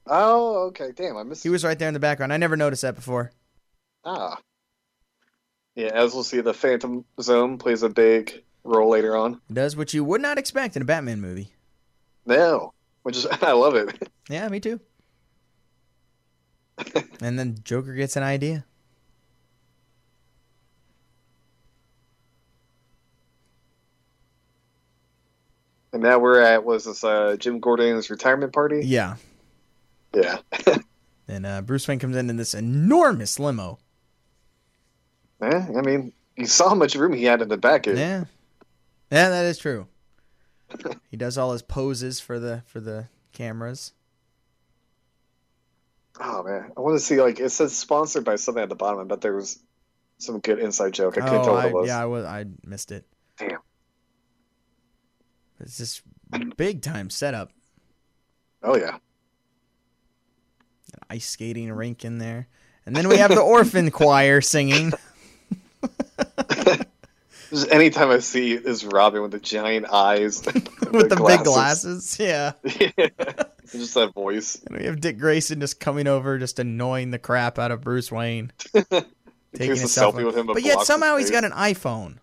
Oh, 0.06 0.66
okay. 0.68 0.92
Damn, 0.94 1.16
I 1.16 1.24
missed. 1.24 1.42
He 1.42 1.48
was 1.48 1.64
right 1.64 1.78
there 1.78 1.88
in 1.88 1.94
the 1.94 2.00
background. 2.00 2.32
I 2.32 2.36
never 2.36 2.56
noticed 2.56 2.82
that 2.82 2.94
before. 2.94 3.32
Ah. 4.06 4.38
Yeah, 5.74 5.88
as 5.88 6.14
we'll 6.14 6.22
see, 6.22 6.40
the 6.40 6.54
Phantom 6.54 7.04
Zone 7.20 7.58
plays 7.58 7.82
a 7.82 7.88
big 7.88 8.44
role 8.62 8.88
later 8.88 9.16
on. 9.16 9.40
Does 9.52 9.76
what 9.76 9.92
you 9.92 10.04
would 10.04 10.22
not 10.22 10.38
expect 10.38 10.76
in 10.76 10.82
a 10.82 10.84
Batman 10.84 11.20
movie. 11.20 11.50
No, 12.24 12.72
which 13.02 13.16
is 13.16 13.26
I 13.42 13.52
love 13.52 13.74
it. 13.74 14.08
Yeah, 14.30 14.48
me 14.48 14.60
too. 14.60 14.80
and 17.20 17.38
then 17.38 17.58
Joker 17.64 17.94
gets 17.94 18.16
an 18.16 18.22
idea. 18.22 18.64
And 25.92 26.02
now 26.02 26.18
we're 26.18 26.40
at 26.40 26.64
was 26.64 26.84
this 26.84 27.02
uh, 27.02 27.36
Jim 27.38 27.58
Gordon's 27.58 28.08
retirement 28.08 28.52
party? 28.52 28.82
Yeah. 28.84 29.16
Yeah. 30.14 30.38
And 31.28 31.44
uh, 31.44 31.60
Bruce 31.62 31.88
Wayne 31.88 31.98
comes 31.98 32.16
in 32.16 32.30
in 32.30 32.36
this 32.36 32.54
enormous 32.54 33.40
limo. 33.40 33.78
Eh, 35.42 35.66
I 35.76 35.82
mean, 35.82 36.12
you 36.36 36.46
saw 36.46 36.70
how 36.70 36.74
much 36.74 36.94
room 36.94 37.12
he 37.12 37.24
had 37.24 37.42
in 37.42 37.48
the 37.48 37.56
back. 37.56 37.84
Here. 37.84 37.96
Yeah. 37.96 38.24
Yeah, 39.10 39.28
that 39.28 39.44
is 39.44 39.58
true. 39.58 39.86
he 41.10 41.16
does 41.16 41.38
all 41.38 41.52
his 41.52 41.62
poses 41.62 42.20
for 42.20 42.38
the 42.38 42.62
for 42.66 42.80
the 42.80 43.06
cameras. 43.32 43.92
Oh 46.20 46.42
man, 46.42 46.72
I 46.76 46.80
want 46.80 46.98
to 46.98 47.04
see 47.04 47.20
like 47.20 47.38
it 47.38 47.50
says 47.50 47.76
sponsored 47.76 48.24
by 48.24 48.36
something 48.36 48.62
at 48.62 48.68
the 48.68 48.74
bottom. 48.74 49.00
I 49.00 49.04
bet 49.04 49.20
there 49.20 49.34
was 49.34 49.60
some 50.18 50.40
good 50.40 50.58
inside 50.58 50.94
joke. 50.94 51.18
I 51.18 51.20
couldn't 51.20 51.40
oh, 51.40 51.44
tell 51.44 51.54
what 51.54 51.64
I, 51.64 51.68
it 51.68 51.74
was. 51.74 51.88
yeah, 51.88 52.02
I 52.02 52.06
was 52.06 52.24
I 52.24 52.46
missed 52.64 52.90
it. 52.90 53.06
Damn. 53.38 53.58
It's 55.60 55.78
this 55.78 56.02
big 56.56 56.82
time 56.82 57.10
setup. 57.10 57.52
Oh 58.62 58.76
yeah. 58.76 58.94
An 60.92 61.00
ice 61.10 61.28
skating 61.28 61.70
rink 61.72 62.04
in 62.04 62.18
there. 62.18 62.48
And 62.86 62.94
then 62.94 63.08
we 63.08 63.18
have 63.18 63.30
the 63.30 63.40
orphan 63.40 63.90
choir 63.90 64.40
singing. 64.40 64.92
Anytime 67.70 68.10
I 68.10 68.18
see 68.18 68.52
is 68.52 68.84
Robin 68.84 69.22
with 69.22 69.30
the 69.30 69.38
giant 69.38 69.86
eyes, 69.90 70.44
with 70.46 71.08
the 71.08 71.22
big 71.26 71.44
glasses. 71.44 72.16
Yeah. 72.18 72.52
yeah. 72.64 72.90
Just 73.70 73.94
that 73.94 74.12
voice. 74.14 74.60
And 74.66 74.78
we 74.78 74.84
have 74.86 75.00
Dick 75.00 75.18
Grayson 75.18 75.60
just 75.60 75.78
coming 75.80 76.06
over, 76.06 76.38
just 76.38 76.58
annoying 76.58 77.10
the 77.12 77.18
crap 77.18 77.58
out 77.58 77.70
of 77.70 77.82
Bruce 77.82 78.10
Wayne. 78.10 78.52
taking 78.74 78.86
Here's 79.58 79.80
a 79.82 79.84
a 79.84 79.86
selfie. 79.86 80.14
selfie 80.14 80.26
with 80.26 80.36
him, 80.36 80.46
But 80.46 80.62
yet 80.62 80.80
somehow 80.82 81.16
he's 81.16 81.30
got 81.30 81.44
an 81.44 81.52
iPhone. 81.52 82.18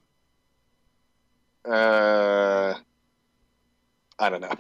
Uh, 1.66 2.76
I 4.20 4.30
don't 4.30 4.42
know. 4.42 4.54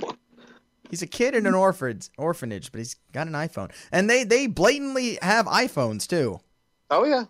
He's 0.89 1.01
a 1.01 1.07
kid 1.07 1.35
in 1.35 1.45
an 1.45 1.55
orphanage, 1.55 2.09
orphanage, 2.17 2.71
but 2.71 2.77
he's 2.77 2.95
got 3.11 3.27
an 3.27 3.33
iPhone. 3.33 3.71
And 3.91 4.09
they 4.09 4.23
they 4.23 4.47
blatantly 4.47 5.17
have 5.21 5.47
iPhones 5.47 6.07
too. 6.07 6.39
Oh 6.89 7.03
yeah, 7.03 7.25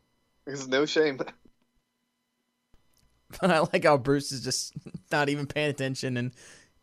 there's 0.45 0.67
no 0.67 0.85
shame. 0.85 1.19
But 3.41 3.51
I 3.51 3.59
like 3.59 3.83
how 3.85 3.97
Bruce 3.97 4.31
is 4.31 4.43
just 4.43 4.73
not 5.11 5.29
even 5.29 5.45
paying 5.47 5.69
attention 5.69 6.17
and 6.17 6.31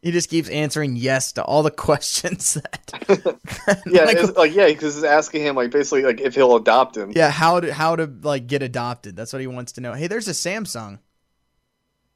he 0.02 0.12
just 0.12 0.30
keeps 0.30 0.48
answering 0.48 0.96
yes 0.96 1.32
to 1.32 1.44
all 1.44 1.62
the 1.62 1.70
questions 1.86 2.54
that 2.54 3.82
Yeah, 3.86 4.04
like, 4.04 4.16
it's, 4.16 4.36
like 4.36 4.54
yeah, 4.54 4.66
because 4.66 4.94
he's 4.94 5.04
asking 5.04 5.42
him 5.42 5.56
like 5.56 5.70
basically 5.70 6.02
like 6.04 6.20
if 6.20 6.34
he'll 6.34 6.56
adopt 6.56 6.96
him. 6.96 7.12
yeah, 7.14 7.30
how 7.30 7.60
to 7.60 7.72
how 7.72 7.96
to 7.96 8.10
like 8.22 8.46
get 8.46 8.62
adopted. 8.62 9.14
That's 9.16 9.32
what 9.32 9.40
he 9.40 9.46
wants 9.46 9.72
to 9.72 9.80
know. 9.80 9.92
Hey, 9.92 10.06
there's 10.06 10.28
a 10.28 10.32
Samsung. 10.32 10.98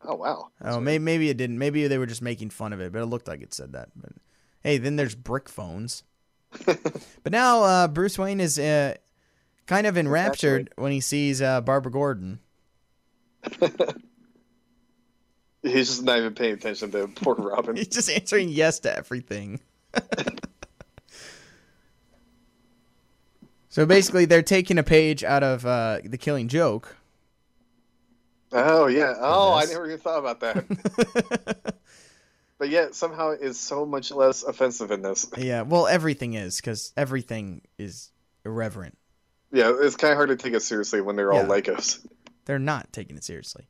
Oh 0.03 0.15
wow. 0.17 0.49
Oh, 0.63 0.81
maybe 0.81 1.03
maybe 1.03 1.29
it 1.31 1.37
didn't. 1.37 1.59
Maybe 1.59 1.87
they 1.87 1.99
were 1.99 2.07
just 2.07 2.23
making 2.23 2.51
fun 2.51 2.73
of 2.73 2.81
it, 2.81 2.93
but 2.93 3.03
it 3.03 3.07
looked 3.07 3.29
like 3.29 3.43
it 3.43 3.55
said 3.55 3.73
that. 3.73 3.89
But 3.97 4.13
hey, 4.63 4.79
then 4.79 4.97
there's 4.97 5.15
brick 5.15 5.49
phones. 5.49 6.03
but 6.67 7.33
now 7.33 7.63
uh, 7.63 7.89
Bruce 7.89 8.19
Wayne 8.19 8.41
is 8.41 8.59
uh, 8.59 8.95
kind 9.67 9.87
of 9.87 9.99
enraptured 9.99 10.71
when 10.77 10.93
he 10.93 11.01
sees 11.01 11.43
uh, 11.43 11.61
Barbara 11.61 11.93
Gordon. 11.93 12.39
He's 15.65 15.89
just 15.89 16.03
not 16.05 16.19
even 16.19 16.35
paying 16.35 16.53
attention 16.53 16.91
to 16.93 17.09
poor 17.09 17.35
Robin. 17.39 17.75
He's 17.75 17.89
just 17.89 18.11
answering 18.11 18.51
yes 18.51 18.81
to 18.81 18.95
everything. 18.97 19.61
so 23.71 23.87
basically, 23.87 24.27
they're 24.27 24.43
taking 24.43 24.79
a 24.79 24.83
page 24.83 25.25
out 25.25 25.43
of 25.43 25.65
uh, 25.67 26.01
The 26.05 26.19
Killing 26.19 26.49
Joke. 26.49 26.97
Oh 28.53 28.87
yeah. 28.87 29.15
Oh, 29.19 29.55
I 29.55 29.65
never 29.65 29.87
even 29.87 29.99
thought 29.99 30.19
about 30.19 30.41
that. 30.41 31.75
but 32.59 32.69
yet 32.69 32.95
somehow 32.95 33.31
it's 33.31 33.59
so 33.59 33.85
much 33.85 34.13
less 34.13 34.45
offensive 34.45 34.93
in 34.93 35.03
this. 35.03 35.27
yeah, 35.37 35.63
well, 35.63 35.89
everything 35.89 36.35
is 36.35 36.57
because 36.57 36.93
everything 36.97 37.63
is 37.79 38.13
irreverent. 38.45 38.97
Yeah, 39.51 39.73
it's 39.81 39.97
kind 39.97 40.13
of 40.13 40.17
hard 40.19 40.29
to 40.29 40.37
take 40.37 40.53
it 40.53 40.61
seriously 40.63 41.01
when 41.01 41.17
they're 41.17 41.33
all 41.33 41.41
Yeah. 41.43 41.49
Legos. 41.49 42.07
They're 42.45 42.59
not 42.61 42.93
taking 42.93 43.17
it 43.17 43.25
seriously. 43.25 43.67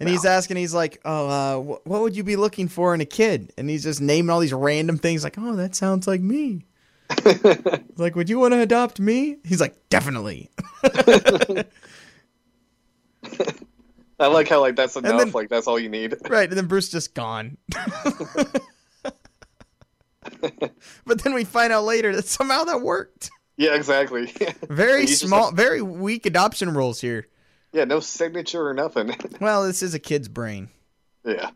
And 0.00 0.08
he's 0.08 0.24
asking, 0.24 0.58
he's 0.58 0.74
like, 0.74 1.00
"Oh, 1.04 1.28
uh, 1.28 1.56
wh- 1.58 1.86
what 1.86 2.02
would 2.02 2.16
you 2.16 2.22
be 2.22 2.36
looking 2.36 2.68
for 2.68 2.94
in 2.94 3.00
a 3.00 3.04
kid?" 3.04 3.52
And 3.58 3.68
he's 3.68 3.82
just 3.82 4.00
naming 4.00 4.30
all 4.30 4.38
these 4.40 4.52
random 4.52 4.96
things, 4.98 5.24
like, 5.24 5.36
"Oh, 5.38 5.56
that 5.56 5.74
sounds 5.74 6.06
like 6.06 6.20
me." 6.20 6.66
like, 7.96 8.14
would 8.14 8.28
you 8.28 8.38
want 8.38 8.52
to 8.54 8.60
adopt 8.60 9.00
me? 9.00 9.38
He's 9.44 9.60
like, 9.60 9.74
"Definitely." 9.88 10.50
I 14.20 14.26
like 14.26 14.48
how 14.48 14.60
like 14.60 14.74
that's 14.76 14.96
enough. 14.96 15.18
then- 15.18 15.30
like 15.32 15.48
that's 15.48 15.66
all 15.66 15.78
you 15.78 15.88
need. 15.88 16.16
right, 16.28 16.48
and 16.48 16.56
then 16.58 16.66
Bruce 16.66 16.88
just 16.88 17.14
gone. 17.14 17.56
but 21.06 21.22
then 21.22 21.34
we 21.34 21.44
find 21.44 21.72
out 21.72 21.84
later 21.84 22.14
that 22.16 22.26
somehow 22.26 22.64
that 22.64 22.82
worked. 22.82 23.30
Yeah, 23.56 23.74
exactly. 23.74 24.32
Very 24.68 25.02
You 25.02 25.06
just 25.08 25.26
small, 25.26 25.50
very 25.52 25.82
weak 25.82 26.26
adoption 26.26 26.74
rules 26.74 27.00
here. 27.00 27.26
Yeah, 27.72 27.84
no 27.84 28.00
signature 28.00 28.66
or 28.66 28.74
nothing. 28.74 29.14
Well, 29.40 29.64
this 29.66 29.82
is 29.82 29.94
a 29.94 29.98
kid's 29.98 30.28
brain, 30.28 30.68
yeah. 31.24 31.50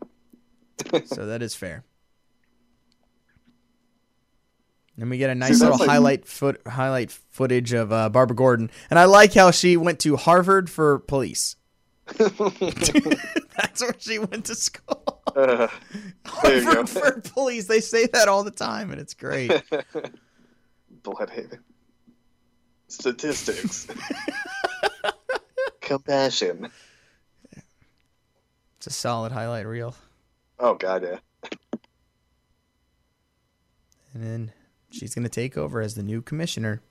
so 1.05 1.25
that 1.25 1.41
is 1.41 1.55
fair. 1.55 1.83
And 4.97 5.09
we 5.09 5.17
get 5.17 5.31
a 5.31 5.35
nice 5.35 5.59
that's 5.59 5.61
little 5.61 5.77
like- 5.79 5.89
highlight 5.89 6.25
foot 6.27 6.61
highlight 6.67 7.11
footage 7.11 7.73
of 7.73 7.91
uh, 7.91 8.09
Barbara 8.09 8.35
Gordon, 8.35 8.69
and 8.89 8.99
I 8.99 9.05
like 9.05 9.33
how 9.33 9.49
she 9.51 9.75
went 9.75 9.99
to 10.01 10.15
Harvard 10.17 10.69
for 10.69 10.99
police. 10.99 11.55
That's 12.17 13.81
where 13.81 13.95
she 13.97 14.19
went 14.19 14.45
to 14.45 14.55
school. 14.55 15.21
Uh, 15.35 15.67
there 16.43 16.57
you 16.57 16.63
go. 16.65 16.71
Harvard 16.73 16.89
for 16.89 17.21
police. 17.21 17.65
They 17.67 17.79
say 17.79 18.07
that 18.07 18.27
all 18.27 18.43
the 18.43 18.51
time, 18.51 18.91
and 18.91 18.99
it's 19.01 19.13
great. 19.13 19.49
Blüdhaven. 21.01 21.59
Statistics. 22.89 23.87
Compassion. 25.83 26.69
It's 28.77 28.87
a 28.87 28.89
solid 28.89 29.31
highlight 29.31 29.67
reel. 29.67 29.95
Oh 30.59 30.75
god, 30.75 31.03
yeah. 31.03 31.19
And 34.13 34.23
then 34.23 34.51
she's 34.91 35.13
gonna 35.13 35.29
take 35.29 35.57
over 35.57 35.81
as 35.81 35.95
the 35.95 36.03
new 36.03 36.21
commissioner. 36.21 36.81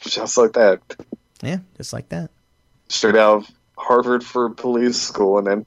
Just 0.00 0.36
like 0.36 0.52
that. 0.52 0.80
Yeah, 1.42 1.58
just 1.76 1.92
like 1.92 2.10
that. 2.10 2.30
Straight 2.88 3.16
out 3.16 3.38
of 3.38 3.50
Harvard 3.76 4.24
for 4.24 4.50
police 4.50 5.00
school, 5.00 5.38
and 5.38 5.46
then 5.46 5.66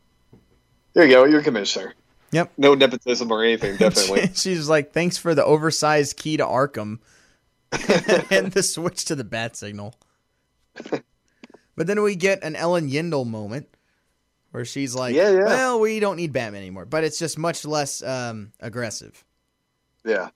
there 0.93 1.05
you 1.05 1.11
go. 1.11 1.25
You're 1.25 1.43
commissioner. 1.43 1.93
Yep. 2.31 2.53
No 2.57 2.75
nepotism 2.75 3.31
or 3.31 3.43
anything. 3.43 3.75
Definitely. 3.77 4.31
She's 4.35 4.69
like, 4.69 4.93
thanks 4.93 5.17
for 5.17 5.33
the 5.33 5.43
oversized 5.43 6.17
key 6.17 6.37
to 6.37 6.45
Arkham 6.45 6.99
and 8.31 8.51
the 8.51 8.63
switch 8.63 9.05
to 9.05 9.15
the 9.15 9.23
bat 9.23 9.55
signal. 9.55 9.95
but 11.79 11.87
then 11.87 12.01
we 12.03 12.13
get 12.13 12.43
an 12.43 12.57
Ellen 12.57 12.89
Yindel 12.89 13.25
moment 13.25 13.69
where 14.51 14.65
she's 14.65 14.93
like, 14.93 15.15
Yeah, 15.15 15.29
yeah. 15.29 15.45
well, 15.45 15.79
we 15.79 16.01
don't 16.01 16.17
need 16.17 16.33
Batman 16.33 16.59
anymore, 16.59 16.83
but 16.83 17.05
it's 17.05 17.17
just 17.17 17.37
much 17.37 17.63
less 17.63 18.03
um, 18.03 18.51
aggressive. 18.59 19.23
yeah. 20.03 20.31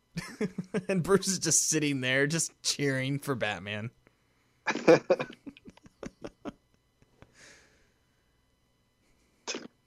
and 0.88 1.02
Bruce 1.02 1.28
is 1.28 1.40
just 1.40 1.68
sitting 1.68 2.00
there, 2.00 2.26
just 2.26 2.52
cheering 2.62 3.18
for 3.18 3.34
Batman. 3.34 3.90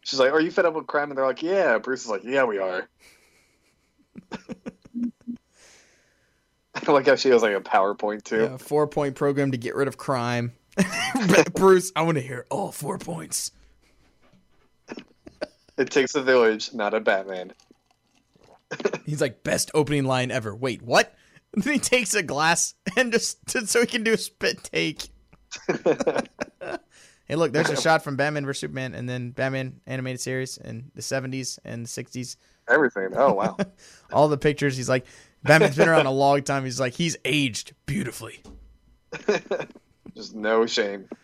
She's 0.02 0.20
like, 0.20 0.32
"Are 0.32 0.40
you 0.40 0.52
fed 0.52 0.68
up 0.68 0.76
with 0.76 0.86
crime?" 0.86 1.10
And 1.10 1.18
they're 1.18 1.26
like, 1.26 1.42
"Yeah." 1.42 1.80
Bruce 1.80 2.04
is 2.04 2.10
like, 2.10 2.24
"Yeah, 2.24 2.44
we 2.44 2.60
are." 2.60 2.88
I 6.76 6.92
like 6.92 7.08
how 7.08 7.16
she 7.16 7.30
has 7.30 7.42
like 7.42 7.56
a 7.56 7.62
PowerPoint 7.62 8.24
too. 8.24 8.44
A 8.44 8.58
four 8.58 8.88
point 8.88 9.16
program 9.16 9.52
to 9.52 9.58
get 9.58 9.76
rid 9.76 9.88
of 9.88 9.98
crime. 9.98 10.54
Bruce, 11.54 11.92
I 11.96 12.02
want 12.04 12.18
to 12.18 12.24
hear 12.24 12.46
all 12.50 12.72
four 12.72 12.98
points. 12.98 13.52
It 15.78 15.90
takes 15.90 16.16
a 16.16 16.22
village, 16.22 16.74
not 16.74 16.94
a 16.94 17.00
Batman. 17.00 17.54
He's 19.06 19.22
like, 19.22 19.44
best 19.44 19.72
opening 19.74 20.04
line 20.04 20.32
ever. 20.32 20.54
Wait, 20.56 20.82
what? 20.82 21.16
And 21.54 21.64
then 21.64 21.74
he 21.74 21.80
takes 21.80 22.14
a 22.14 22.24
glass 22.24 22.76
and 22.98 23.12
just 23.12 23.50
so 23.68 23.82
he 23.82 23.88
can 23.88 24.04
do 24.04 24.14
a 24.14 24.18
spit 24.18 24.64
take. 24.64 25.10
Hey, 27.30 27.36
look, 27.36 27.54
there's 27.54 27.70
a 27.70 27.80
shot 27.80 28.04
from 28.04 28.16
Batman 28.16 28.44
vs 28.44 28.60
Superman, 28.60 28.96
and 28.96 29.08
then 29.08 29.30
Batman 29.30 29.82
animated 29.86 30.20
series 30.20 30.58
in 30.58 30.90
the 30.96 31.02
70s 31.04 31.60
and 31.64 31.86
the 31.86 31.88
60s. 31.88 32.38
Everything. 32.68 33.10
Oh 33.16 33.34
wow. 33.34 33.56
All 34.12 34.28
the 34.28 34.38
pictures. 34.38 34.76
He's 34.76 34.90
like, 34.90 35.06
Batman's 35.44 35.76
been 35.76 35.90
around 35.90 36.08
a 36.08 36.12
long 36.12 36.42
time. 36.42 36.64
He's 36.64 36.80
like, 36.80 36.94
he's 36.94 37.18
aged 37.24 37.76
beautifully. 37.86 38.42
Just 40.16 40.36
no 40.36 40.66
shame. 40.66 41.08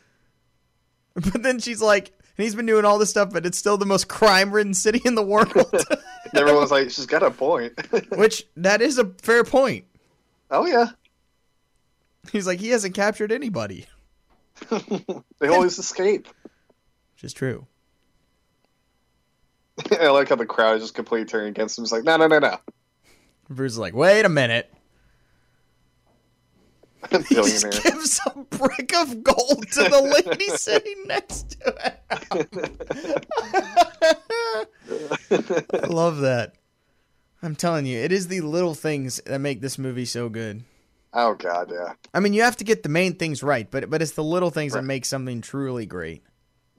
But 1.16 1.44
then 1.44 1.60
she's 1.60 1.82
like, 1.82 2.12
and 2.38 2.44
he's 2.44 2.56
been 2.56 2.66
doing 2.66 2.84
all 2.84 2.98
this 3.00 3.10
stuff, 3.10 3.32
but 3.32 3.46
it's 3.46 3.58
still 3.58 3.78
the 3.78 3.86
most 3.86 4.08
crime-ridden 4.10 4.74
city 4.74 5.00
in 5.06 5.16
the 5.16 5.24
world. 5.24 5.54
Everyone's 6.36 6.72
like, 6.72 6.90
she's 6.90 7.06
got 7.06 7.24
a 7.24 7.32
point. 7.32 7.72
Which 8.18 8.44
that 8.58 8.82
is 8.82 8.98
a 8.98 9.06
fair 9.22 9.46
point. 9.46 9.86
oh 10.52 10.66
yeah. 10.66 10.88
He's 12.34 12.46
like, 12.46 12.60
he 12.60 12.68
hasn't 12.70 12.96
captured 12.96 13.32
anybody, 13.32 13.86
They 15.40 15.48
always 15.48 15.80
escape. 15.80 16.28
which 17.14 17.24
is 17.24 17.32
true. 17.34 17.66
I 20.00 20.08
like 20.10 20.28
how 20.30 20.36
the 20.36 20.46
crowd 20.46 20.76
is 20.78 20.82
just 20.84 20.96
completely 20.96 21.26
turning 21.28 21.50
against 21.50 21.78
him. 21.78 21.84
It's 21.84 21.92
like, 21.94 22.04
no, 22.04 22.18
no, 22.18 22.28
no, 22.28 22.40
no. 22.40 22.58
Bruce 23.50 23.74
is 23.74 23.78
like, 23.78 23.94
wait 23.94 24.26
a 24.26 24.30
minute. 24.30 24.70
He 27.30 27.36
just 27.36 27.84
gives 27.84 28.20
a 28.28 28.40
brick 28.40 28.94
of 28.96 29.24
gold 29.24 29.68
to 29.72 29.84
the 29.84 30.24
lady 30.26 30.48
sitting 30.58 31.04
next 31.08 31.58
to 31.62 31.96
him. 32.32 32.46
I 35.84 35.88
love 35.88 36.18
that. 36.20 36.54
I'm 37.42 37.56
telling 37.56 37.86
you, 37.86 38.00
it 38.00 38.12
is 38.12 38.28
the 38.28 38.42
little 38.42 38.74
things 38.74 39.22
that 39.26 39.40
make 39.40 39.62
this 39.62 39.78
movie 39.78 40.06
so 40.06 40.30
good. 40.30 40.64
Oh 41.14 41.34
god, 41.36 41.72
yeah, 41.72 41.94
I 42.14 42.20
mean, 42.20 42.34
you 42.34 42.42
have 42.42 42.58
to 42.58 42.64
get 42.66 42.84
the 42.84 42.90
main 42.90 43.16
things 43.16 43.42
right, 43.42 43.70
but 43.70 43.90
but 43.90 44.02
it's 44.02 44.12
the 44.12 44.24
little 44.24 44.50
things 44.50 44.74
that 44.74 44.84
make 44.84 45.06
something 45.06 45.42
truly 45.42 45.86
great. 45.86 46.24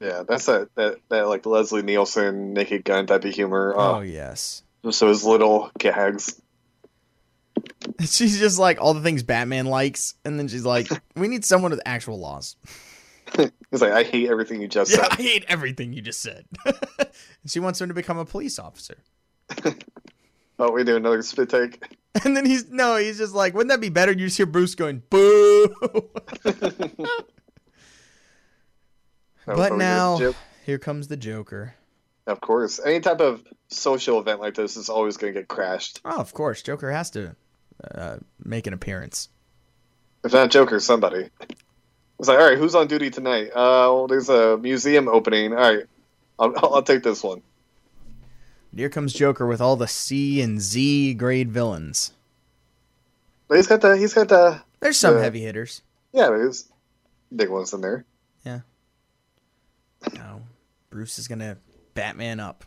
yeah. 0.01 0.25
That's 0.29 0.45
that 0.47 0.69
that, 0.75 0.97
that 1.09 1.29
like 1.29 1.47
Leslie 1.47 1.83
Nielsen 1.83 2.53
Naked 2.53 2.85
Gun 2.85 3.07
type 3.07 3.25
of 3.25 3.33
humor. 3.33 3.73
Oh 3.77 3.97
Oh, 3.97 4.01
yes. 4.01 4.63
just 4.85 5.01
those 5.01 5.25
little 5.25 5.71
gags. 5.79 6.41
She's 8.01 8.39
just 8.39 8.59
like 8.59 8.81
all 8.81 8.95
the 8.95 9.01
things 9.03 9.23
Batman 9.23 9.67
likes, 9.67 10.15
and 10.25 10.39
then 10.39 10.49
she's 10.49 10.65
like, 10.65 10.89
"We 11.17 11.29
need 11.29 11.45
someone 11.45 11.71
with 11.71 11.81
actual 11.87 12.19
laws." 12.19 12.57
He's 13.71 13.81
like, 13.83 13.93
I 13.93 14.03
hate 14.05 14.29
everything 14.31 14.61
you 14.63 14.69
just 14.69 14.91
Yeah, 14.93 14.99
said. 15.03 15.09
I 15.13 15.17
hate 15.17 15.45
everything 15.49 15.93
you 15.93 16.01
just 16.01 16.23
said. 16.23 16.47
and 16.65 17.11
she 17.47 17.59
wants 17.59 17.81
him 17.81 17.89
to 17.89 17.95
become 17.95 18.19
a 18.19 18.25
police 18.25 18.59
officer. 18.59 18.99
Oh, 20.59 20.71
we 20.71 20.85
do 20.85 20.95
another 20.97 21.21
spit 21.23 21.49
take. 21.51 21.83
And 22.25 22.37
then 22.37 22.47
he's 22.47 22.71
no, 22.71 22.97
he's 22.97 23.19
just 23.19 23.35
like, 23.35 23.53
wouldn't 23.55 23.71
that 23.71 23.81
be 23.81 23.89
better? 23.91 24.13
You 24.13 24.27
just 24.27 24.37
hear 24.37 24.47
Bruce 24.47 24.75
going, 24.75 25.03
"Boo!" 25.11 25.75
But 29.45 29.77
now, 29.77 30.35
here 30.65 30.79
comes 30.79 31.09
the 31.09 31.17
Joker. 31.17 31.75
of 32.27 32.41
course, 32.41 32.81
any 32.85 33.01
type 33.01 33.21
of 33.21 33.45
social 33.69 34.19
event 34.19 34.41
like 34.41 34.55
this 34.55 34.77
is 34.77 34.89
always 34.89 35.17
going 35.17 35.35
to 35.35 35.41
get 35.41 35.49
crashed. 35.49 36.01
Oh, 36.05 36.19
of 36.21 36.33
course, 36.33 36.63
Joker 36.63 36.91
has 36.91 37.11
to 37.11 37.37
uh, 37.95 38.17
make 38.43 38.67
an 38.67 38.73
appearance. 38.73 39.29
If 40.25 40.33
not 40.33 40.51
Joker, 40.51 40.81
somebody. 40.81 41.29
It's 42.19 42.29
like, 42.29 42.39
all 42.39 42.49
right, 42.49 42.59
who's 42.59 42.75
on 42.75 42.87
duty 42.89 43.11
tonight? 43.11 43.49
Uh, 43.51 43.93
well, 43.93 44.07
there's 44.07 44.29
a 44.29 44.57
museum 44.57 45.07
opening. 45.09 45.53
All 45.53 45.59
right, 45.59 45.85
I'll, 46.39 46.55
I'll 46.59 46.83
take 46.83 47.03
this 47.03 47.23
one. 47.23 47.43
Here 48.75 48.89
comes 48.91 49.13
Joker 49.13 49.47
with 49.47 49.61
all 49.61 49.77
the 49.77 49.87
C 49.89 50.41
and 50.43 50.61
Z 50.61 51.15
grade 51.15 51.51
villains. 51.51 52.13
But 53.49 53.57
he's 53.57 53.67
got 53.67 53.81
the 53.81 53.97
he's 53.97 54.13
got 54.15 54.29
the 54.29 54.61
There's 54.81 54.99
some 54.99 55.17
Yeah. 55.17 55.23
heavy 55.23 55.41
hitters. 55.41 55.83
yeah, 56.13 56.27
there's 56.29 56.69
big 57.35 57.49
ones 57.49 57.73
in 57.73 57.81
there. 57.81 58.05
Yeah. 58.45 58.61
No, 60.15 60.43
Bruce 60.91 61.19
is 61.19 61.27
gonna 61.29 61.57
Batman 61.95 62.39
up. 62.41 62.65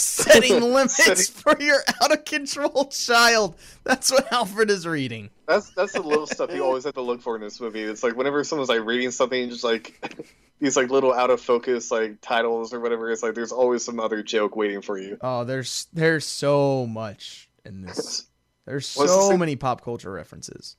Setting 0.00 0.62
limits 0.62 0.96
Setting- 0.96 1.24
for 1.24 1.60
your 1.62 1.78
out 2.02 2.12
of 2.12 2.24
control 2.24 2.86
child. 2.86 3.56
That's 3.84 4.10
what 4.10 4.32
Alfred 4.32 4.70
is 4.70 4.86
reading. 4.86 5.30
That's 5.46 5.70
that's 5.74 5.92
the 5.92 6.02
little 6.02 6.26
stuff 6.26 6.52
you 6.54 6.64
always 6.64 6.84
have 6.84 6.94
to 6.94 7.02
look 7.02 7.20
for 7.20 7.36
in 7.36 7.42
this 7.42 7.60
movie. 7.60 7.82
It's 7.82 8.02
like 8.02 8.16
whenever 8.16 8.42
someone's 8.44 8.68
like 8.68 8.84
reading 8.84 9.10
something, 9.10 9.50
just 9.50 9.64
like 9.64 10.26
these 10.60 10.76
like 10.76 10.90
little 10.90 11.12
out 11.12 11.30
of 11.30 11.40
focus 11.40 11.90
like 11.90 12.20
titles 12.20 12.72
or 12.72 12.80
whatever. 12.80 13.10
It's 13.10 13.22
like 13.22 13.34
there's 13.34 13.52
always 13.52 13.84
some 13.84 14.00
other 14.00 14.22
joke 14.22 14.56
waiting 14.56 14.80
for 14.80 14.98
you. 14.98 15.18
Oh, 15.20 15.44
there's 15.44 15.86
there's 15.92 16.24
so 16.24 16.86
much 16.86 17.50
in 17.64 17.82
this. 17.82 18.26
There's 18.64 18.94
What's 18.94 19.12
so 19.12 19.36
many 19.36 19.56
pop 19.56 19.82
culture 19.82 20.12
references. 20.12 20.76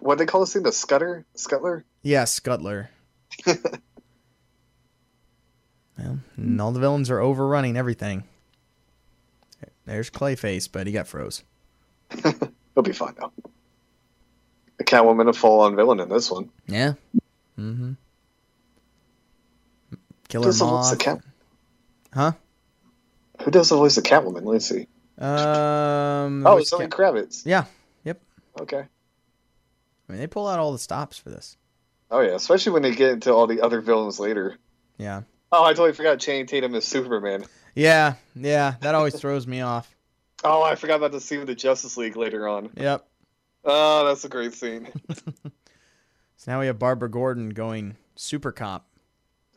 What 0.00 0.18
they 0.18 0.26
call 0.26 0.40
this 0.40 0.52
thing? 0.52 0.62
The 0.62 0.72
Scutter, 0.72 1.24
Scuttler. 1.36 1.84
Yeah, 2.02 2.24
Scuttler. 2.24 2.88
well, 3.46 3.58
and 6.36 6.60
all 6.60 6.72
the 6.72 6.80
villains 6.80 7.10
are 7.10 7.20
overrunning 7.20 7.76
everything. 7.76 8.24
There's 9.86 10.10
Clayface, 10.10 10.68
but 10.70 10.86
he 10.86 10.92
got 10.92 11.06
froze. 11.08 11.42
He'll 12.22 12.82
be 12.82 12.92
fine 12.92 13.14
now. 13.20 13.32
The 14.78 14.84
Catwoman 14.84 15.28
a 15.28 15.32
full 15.32 15.60
on 15.60 15.76
villain 15.76 16.00
in 16.00 16.08
this 16.08 16.30
one. 16.30 16.50
Yeah. 16.66 16.94
Mm-hmm. 17.58 17.92
Killer 20.28 20.44
Who 20.44 20.48
does 20.48 20.58
the 20.58 20.64
Moth. 20.64 20.92
of 20.92 20.98
Cat? 20.98 21.20
Huh? 22.14 22.32
Who 23.42 23.50
does 23.50 23.68
the 23.68 23.76
voice 23.76 23.96
of 23.96 24.04
Catwoman? 24.04 24.44
Let's 24.44 24.66
see. 24.66 24.86
Um. 25.18 26.46
Oh, 26.46 26.56
it's 26.58 26.70
Zoe 26.70 26.80
Cat- 26.80 26.90
Kravitz. 26.90 27.42
Yeah. 27.44 27.64
Yep. 28.04 28.20
Okay. 28.62 28.78
I 30.08 30.12
mean, 30.12 30.20
they 30.20 30.26
pull 30.26 30.48
out 30.48 30.58
all 30.58 30.72
the 30.72 30.78
stops 30.78 31.18
for 31.18 31.30
this. 31.30 31.56
Oh 32.10 32.20
yeah, 32.20 32.34
especially 32.34 32.72
when 32.72 32.82
they 32.82 32.94
get 32.94 33.10
into 33.12 33.32
all 33.32 33.46
the 33.46 33.60
other 33.60 33.80
villains 33.80 34.18
later. 34.18 34.56
Yeah. 34.98 35.22
Oh, 35.52 35.64
I 35.64 35.70
totally 35.70 35.92
forgot 35.92 36.20
Channing 36.20 36.46
Tatum 36.46 36.74
is 36.74 36.84
Superman. 36.84 37.44
Yeah. 37.74 38.14
Yeah. 38.34 38.74
That 38.80 38.94
always 38.94 39.14
throws 39.18 39.46
me 39.46 39.60
off. 39.60 39.94
Oh, 40.42 40.62
I 40.62 40.74
forgot 40.74 40.96
about 40.96 41.12
the 41.12 41.20
scene 41.20 41.40
with 41.40 41.48
the 41.48 41.54
Justice 41.54 41.98
League 41.98 42.16
later 42.16 42.48
on. 42.48 42.70
Yep. 42.74 43.06
Oh, 43.62 44.06
that's 44.06 44.24
a 44.24 44.28
great 44.30 44.54
scene. 44.54 44.88
So 46.38 46.50
now 46.50 46.60
we 46.60 46.66
have 46.68 46.78
Barbara 46.78 47.10
Gordon 47.10 47.50
going 47.50 47.96
super 48.16 48.50
cop, 48.50 48.86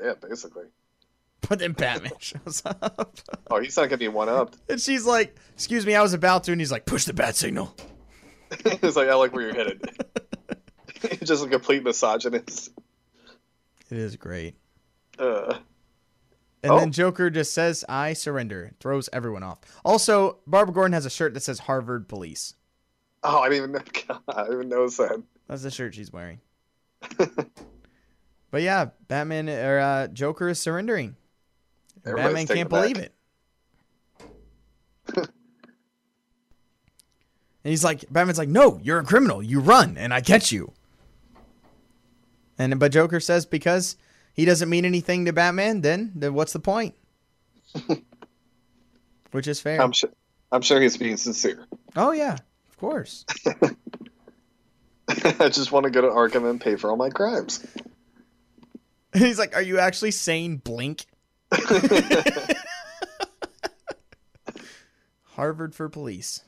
yeah, 0.04 0.16
basically. 0.16 0.66
but 1.48 1.60
then 1.60 1.72
Batman 1.72 2.12
shows 2.20 2.62
up. 2.66 3.18
Oh, 3.50 3.62
he's 3.62 3.78
not 3.78 3.86
gonna 3.86 3.98
be 4.00 4.10
one 4.10 4.28
up. 4.28 4.58
And 4.68 4.82
she's 4.82 5.06
like, 5.06 5.38
"Excuse 5.54 5.86
me, 5.86 5.96
I 5.96 6.02
was 6.02 6.14
about 6.14 6.44
to," 6.44 6.52
and 6.52 6.60
he's 6.60 6.74
like, 6.74 6.86
"Push 6.86 7.06
the 7.06 7.14
bat 7.14 7.38
signal." 7.38 7.74
it's 8.52 8.98
like 8.98 9.08
I 9.08 9.14
like 9.16 9.32
where 9.32 9.44
you're 9.44 9.56
headed. 9.56 9.82
Just 11.24 11.46
a 11.46 11.48
complete 11.48 11.84
misogynist. 11.86 12.72
It 13.90 13.98
is 13.98 14.18
great. 14.18 14.56
Uh, 15.18 15.60
And 16.64 16.72
Oh. 16.72 16.80
then 16.80 16.92
Joker 16.94 17.30
just 17.30 17.54
says, 17.54 17.84
"I 17.90 18.14
surrender." 18.14 18.72
Throws 18.80 19.10
everyone 19.12 19.44
off. 19.44 19.60
Also, 19.84 20.40
Barbara 20.48 20.74
Gordon 20.74 20.94
has 20.94 21.06
a 21.06 21.10
shirt 21.10 21.34
that 21.34 21.42
says 21.42 21.60
Harvard 21.60 22.08
Police. 22.08 22.56
oh, 23.26 23.40
I 23.40 23.50
didn't 23.50 23.58
even 23.58 23.72
know. 23.74 23.80
God, 24.08 24.22
I 24.30 24.44
didn't 24.44 24.54
even 24.58 24.70
notice 24.70 24.98
that. 24.98 25.22
That's 25.48 25.64
the 25.64 25.72
shirt 25.72 25.94
she's 25.96 26.12
wearing. 26.14 26.40
but 27.18 28.62
yeah, 28.62 28.88
Batman 29.10 29.50
or 29.50 29.80
uh, 29.80 30.08
Joker 30.08 30.48
is 30.50 30.60
surrendering. 30.60 31.16
Everybody's 32.06 32.48
Batman 32.48 32.58
can't 32.58 32.70
believe 32.70 32.98
it. 32.98 33.14
and 35.16 35.30
he's 37.64 37.84
like, 37.84 38.06
Batman's 38.12 38.38
like, 38.38 38.50
"No, 38.50 38.80
you're 38.82 39.00
a 39.00 39.04
criminal. 39.06 39.42
You 39.44 39.60
run, 39.60 39.98
and 39.98 40.14
I 40.14 40.22
catch 40.22 40.52
you." 40.52 40.74
And 42.58 42.80
but 42.80 42.92
Joker 42.92 43.20
says 43.20 43.46
because 43.46 43.96
he 44.34 44.46
doesn't 44.46 44.70
mean 44.70 44.84
anything 44.86 45.26
to 45.26 45.34
Batman, 45.34 45.82
then 45.82 46.12
then 46.16 46.34
what's 46.34 46.54
the 46.54 46.60
point? 46.60 46.96
Which 49.32 49.48
is 49.48 49.60
fair. 49.60 49.82
I'm 49.82 49.92
sure. 49.92 50.12
I'm 50.52 50.62
sure 50.62 50.80
he's 50.82 50.98
being 50.98 51.18
sincere. 51.18 51.66
oh 51.96 52.12
yeah, 52.12 52.38
of 52.70 52.78
course. 52.78 53.26
I 55.08 55.50
just 55.50 55.72
want 55.72 55.86
to 55.86 55.92
go 55.92 56.02
to 56.02 56.08
Arkham 56.08 56.50
and 56.50 56.60
pay 56.60 56.76
for 56.76 56.90
all 56.90 56.98
my 56.98 57.10
crimes. 57.10 57.66
He's 59.14 59.38
like, 59.38 59.56
"Are 59.56 59.62
you 59.62 59.80
actually 59.80 60.12
saying 60.12 60.58
blink?" 60.58 61.06
Harvard 65.24 65.76
for 65.76 65.90
police. 65.90 66.44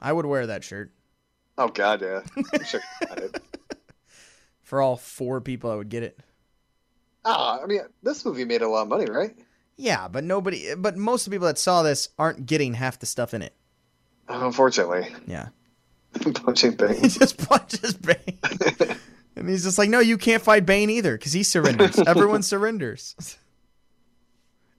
I 0.00 0.12
would 0.12 0.26
wear 0.26 0.46
that 0.46 0.64
shirt. 0.64 0.92
Oh 1.56 1.68
God, 1.68 2.02
yeah. 2.02 2.22
I'm 2.36 2.64
sure 2.64 2.80
he 3.00 3.06
got 3.06 3.18
it. 3.18 3.42
For 4.62 4.80
all 4.80 4.96
four 4.96 5.40
people, 5.40 5.70
I 5.70 5.74
would 5.74 5.88
get 5.88 6.02
it. 6.02 6.18
Ah, 7.30 7.60
I 7.62 7.66
mean, 7.66 7.80
this 8.02 8.24
movie 8.24 8.44
made 8.46 8.62
a 8.62 8.68
lot 8.68 8.82
of 8.82 8.88
money, 8.88 9.04
right? 9.04 9.36
Yeah, 9.76 10.08
but 10.08 10.24
nobody, 10.24 10.74
but 10.74 10.96
most 10.96 11.26
of 11.26 11.30
the 11.30 11.34
people 11.34 11.46
that 11.46 11.58
saw 11.58 11.82
this 11.82 12.08
aren't 12.18 12.46
getting 12.46 12.72
half 12.74 12.98
the 12.98 13.06
stuff 13.06 13.34
in 13.34 13.42
it. 13.42 13.54
Unfortunately, 14.28 15.06
Yeah. 15.26 15.48
punching 16.34 16.72
Bane. 16.72 16.96
He 17.02 17.08
just 17.08 17.36
punches 17.48 17.94
Bane. 17.94 18.38
and 19.36 19.48
he's 19.48 19.64
just 19.64 19.76
like, 19.78 19.90
no, 19.90 20.00
you 20.00 20.16
can't 20.16 20.42
fight 20.42 20.64
Bane 20.64 20.88
either 20.90 21.16
because 21.18 21.32
he 21.34 21.42
surrenders. 21.42 21.98
Everyone 21.98 22.42
surrenders. 22.42 23.14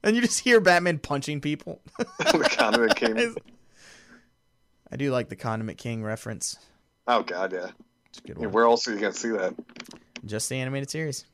And 0.02 0.16
you 0.16 0.22
just 0.22 0.40
hear 0.40 0.60
Batman 0.60 0.98
punching 0.98 1.40
people. 1.40 1.80
the 1.98 2.48
condiment 2.56 2.96
king. 2.96 3.36
I 4.92 4.96
do 4.96 5.12
like 5.12 5.28
the 5.28 5.36
Condiment 5.36 5.78
King 5.78 6.02
reference. 6.02 6.58
Oh 7.06 7.22
God, 7.22 7.52
yeah. 7.52 7.68
It's 8.06 8.18
a 8.18 8.22
good 8.22 8.38
Yeah, 8.40 8.46
where 8.48 8.64
else 8.64 8.88
are 8.88 8.92
you 8.92 8.98
gonna 8.98 9.12
see 9.12 9.28
that? 9.28 9.54
Just 10.24 10.48
the 10.48 10.56
animated 10.56 10.90
series. 10.90 11.24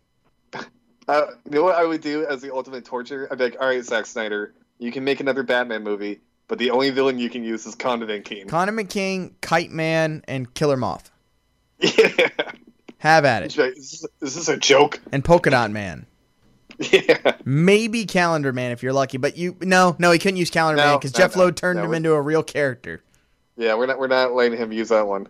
Uh, 1.09 1.27
you 1.45 1.53
know 1.53 1.63
what 1.63 1.77
I 1.77 1.85
would 1.85 2.01
do 2.01 2.27
as 2.27 2.43
the 2.43 2.53
ultimate 2.53 2.85
torture? 2.85 3.29
I'd 3.31 3.39
be 3.39 3.45
like, 3.45 3.57
all 3.61 3.69
right, 3.69 3.85
Zack 3.85 4.07
Snyder, 4.07 4.55
you 4.79 4.91
can 4.91 5.05
make 5.05 5.21
another 5.21 5.43
Batman 5.43 5.85
movie, 5.85 6.21
but 6.49 6.59
the 6.59 6.71
only 6.71 6.91
villain 6.91 7.19
you 7.19 7.31
can 7.31 7.45
use 7.45 7.65
is 7.67 7.75
Condiment 7.75 8.25
King. 8.25 8.49
Condiment 8.49 8.91
King, 8.91 9.37
Kite 9.41 9.71
Man, 9.71 10.25
and 10.27 10.53
Killer 10.55 10.77
Moth. 10.77 11.11
yeah. 11.79 12.29
Have 12.99 13.25
at 13.25 13.43
it. 13.43 13.57
like, 13.57 13.77
is, 13.77 13.91
this, 13.91 14.07
is 14.21 14.35
this 14.35 14.49
a 14.49 14.57
joke? 14.57 15.01
And 15.13 15.25
Polka 15.25 15.51
Dot 15.51 15.71
Man. 15.71 16.07
Yeah. 16.93 17.33
Maybe 17.47 18.05
Calendar 18.05 18.53
Man 18.53 18.71
if 18.71 18.83
you're 18.83 18.93
lucky, 18.93 19.17
but 19.17 19.39
you 19.39 19.57
no 19.63 19.97
no 19.99 20.11
he 20.11 20.19
couldn't 20.19 20.37
use 20.37 20.51
Calendar 20.51 20.77
Man 20.83 20.99
because 20.99 21.15
no, 21.15 21.19
Jeff 21.19 21.35
no, 21.35 21.45
Loeb 21.45 21.57
turned 21.57 21.79
no, 21.79 21.87
him 21.87 21.95
into 21.95 22.13
a 22.13 22.21
real 22.21 22.43
character. 22.43 23.03
Yeah, 23.57 23.77
we're 23.77 23.87
not 23.87 23.99
we're 23.99 24.09
not 24.09 24.35
letting 24.35 24.59
him 24.59 24.73
use 24.73 24.91
that 24.91 25.07
one. 25.07 25.27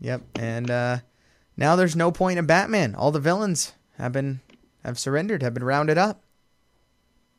Yep, 0.00 0.22
and 0.34 0.70
uh, 0.70 0.98
now 1.56 1.74
there's 1.74 1.96
no 1.96 2.12
point 2.12 2.38
in 2.38 2.44
Batman. 2.44 2.94
All 2.94 3.10
the 3.10 3.18
villains 3.18 3.72
have 3.96 4.12
been 4.12 4.40
have 4.86 4.98
surrendered, 4.98 5.42
have 5.42 5.52
been 5.52 5.64
rounded 5.64 5.98
up. 5.98 6.22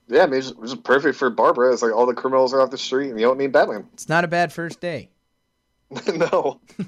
Yeah, 0.08 0.24
I 0.24 0.26
mean, 0.28 0.40
it's, 0.40 0.54
it's 0.62 0.76
perfect 0.76 1.18
for 1.18 1.30
Barbara. 1.30 1.74
It's 1.74 1.82
like 1.82 1.94
all 1.94 2.06
the 2.06 2.14
criminals 2.14 2.54
are 2.54 2.62
off 2.62 2.72
the 2.72 2.78
street, 2.78 3.10
and 3.10 3.20
you 3.20 3.26
don't 3.26 3.38
need 3.38 3.52
Batman. 3.52 3.88
It's 3.94 4.08
not 4.08 4.24
a 4.24 4.28
bad 4.28 4.54
first 4.54 4.80
day. 4.80 5.10
no. 6.08 6.62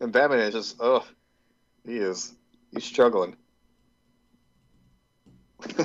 and 0.00 0.12
Batman 0.12 0.40
is 0.40 0.54
just, 0.54 0.76
oh, 0.80 1.04
he 1.84 1.98
is, 1.98 2.32
he's 2.72 2.84
struggling. 2.84 3.36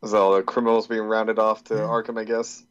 Is 0.00 0.14
all 0.14 0.36
the 0.36 0.42
criminals 0.42 0.86
being 0.86 1.02
rounded 1.02 1.40
off 1.40 1.64
to 1.64 1.74
Arkham? 1.74 2.20
I 2.20 2.24
guess. 2.24 2.62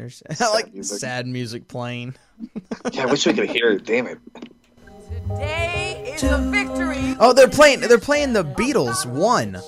There's 0.00 0.22
I 0.40 0.48
like 0.54 0.72
music. 0.72 0.98
sad 0.98 1.26
music 1.26 1.68
playing. 1.68 2.14
Yeah, 2.92 3.02
I 3.02 3.06
wish 3.06 3.26
we 3.26 3.34
could 3.34 3.50
hear 3.50 3.72
it. 3.72 3.84
Damn 3.84 4.06
it. 4.06 4.18
Today 5.28 6.14
is 6.14 6.22
a 6.22 6.38
victory. 6.38 7.14
Oh, 7.20 7.34
they're 7.34 7.48
playing. 7.50 7.80
They're 7.80 7.98
playing 7.98 8.32
the 8.32 8.42
Beatles. 8.42 9.04
One. 9.04 9.58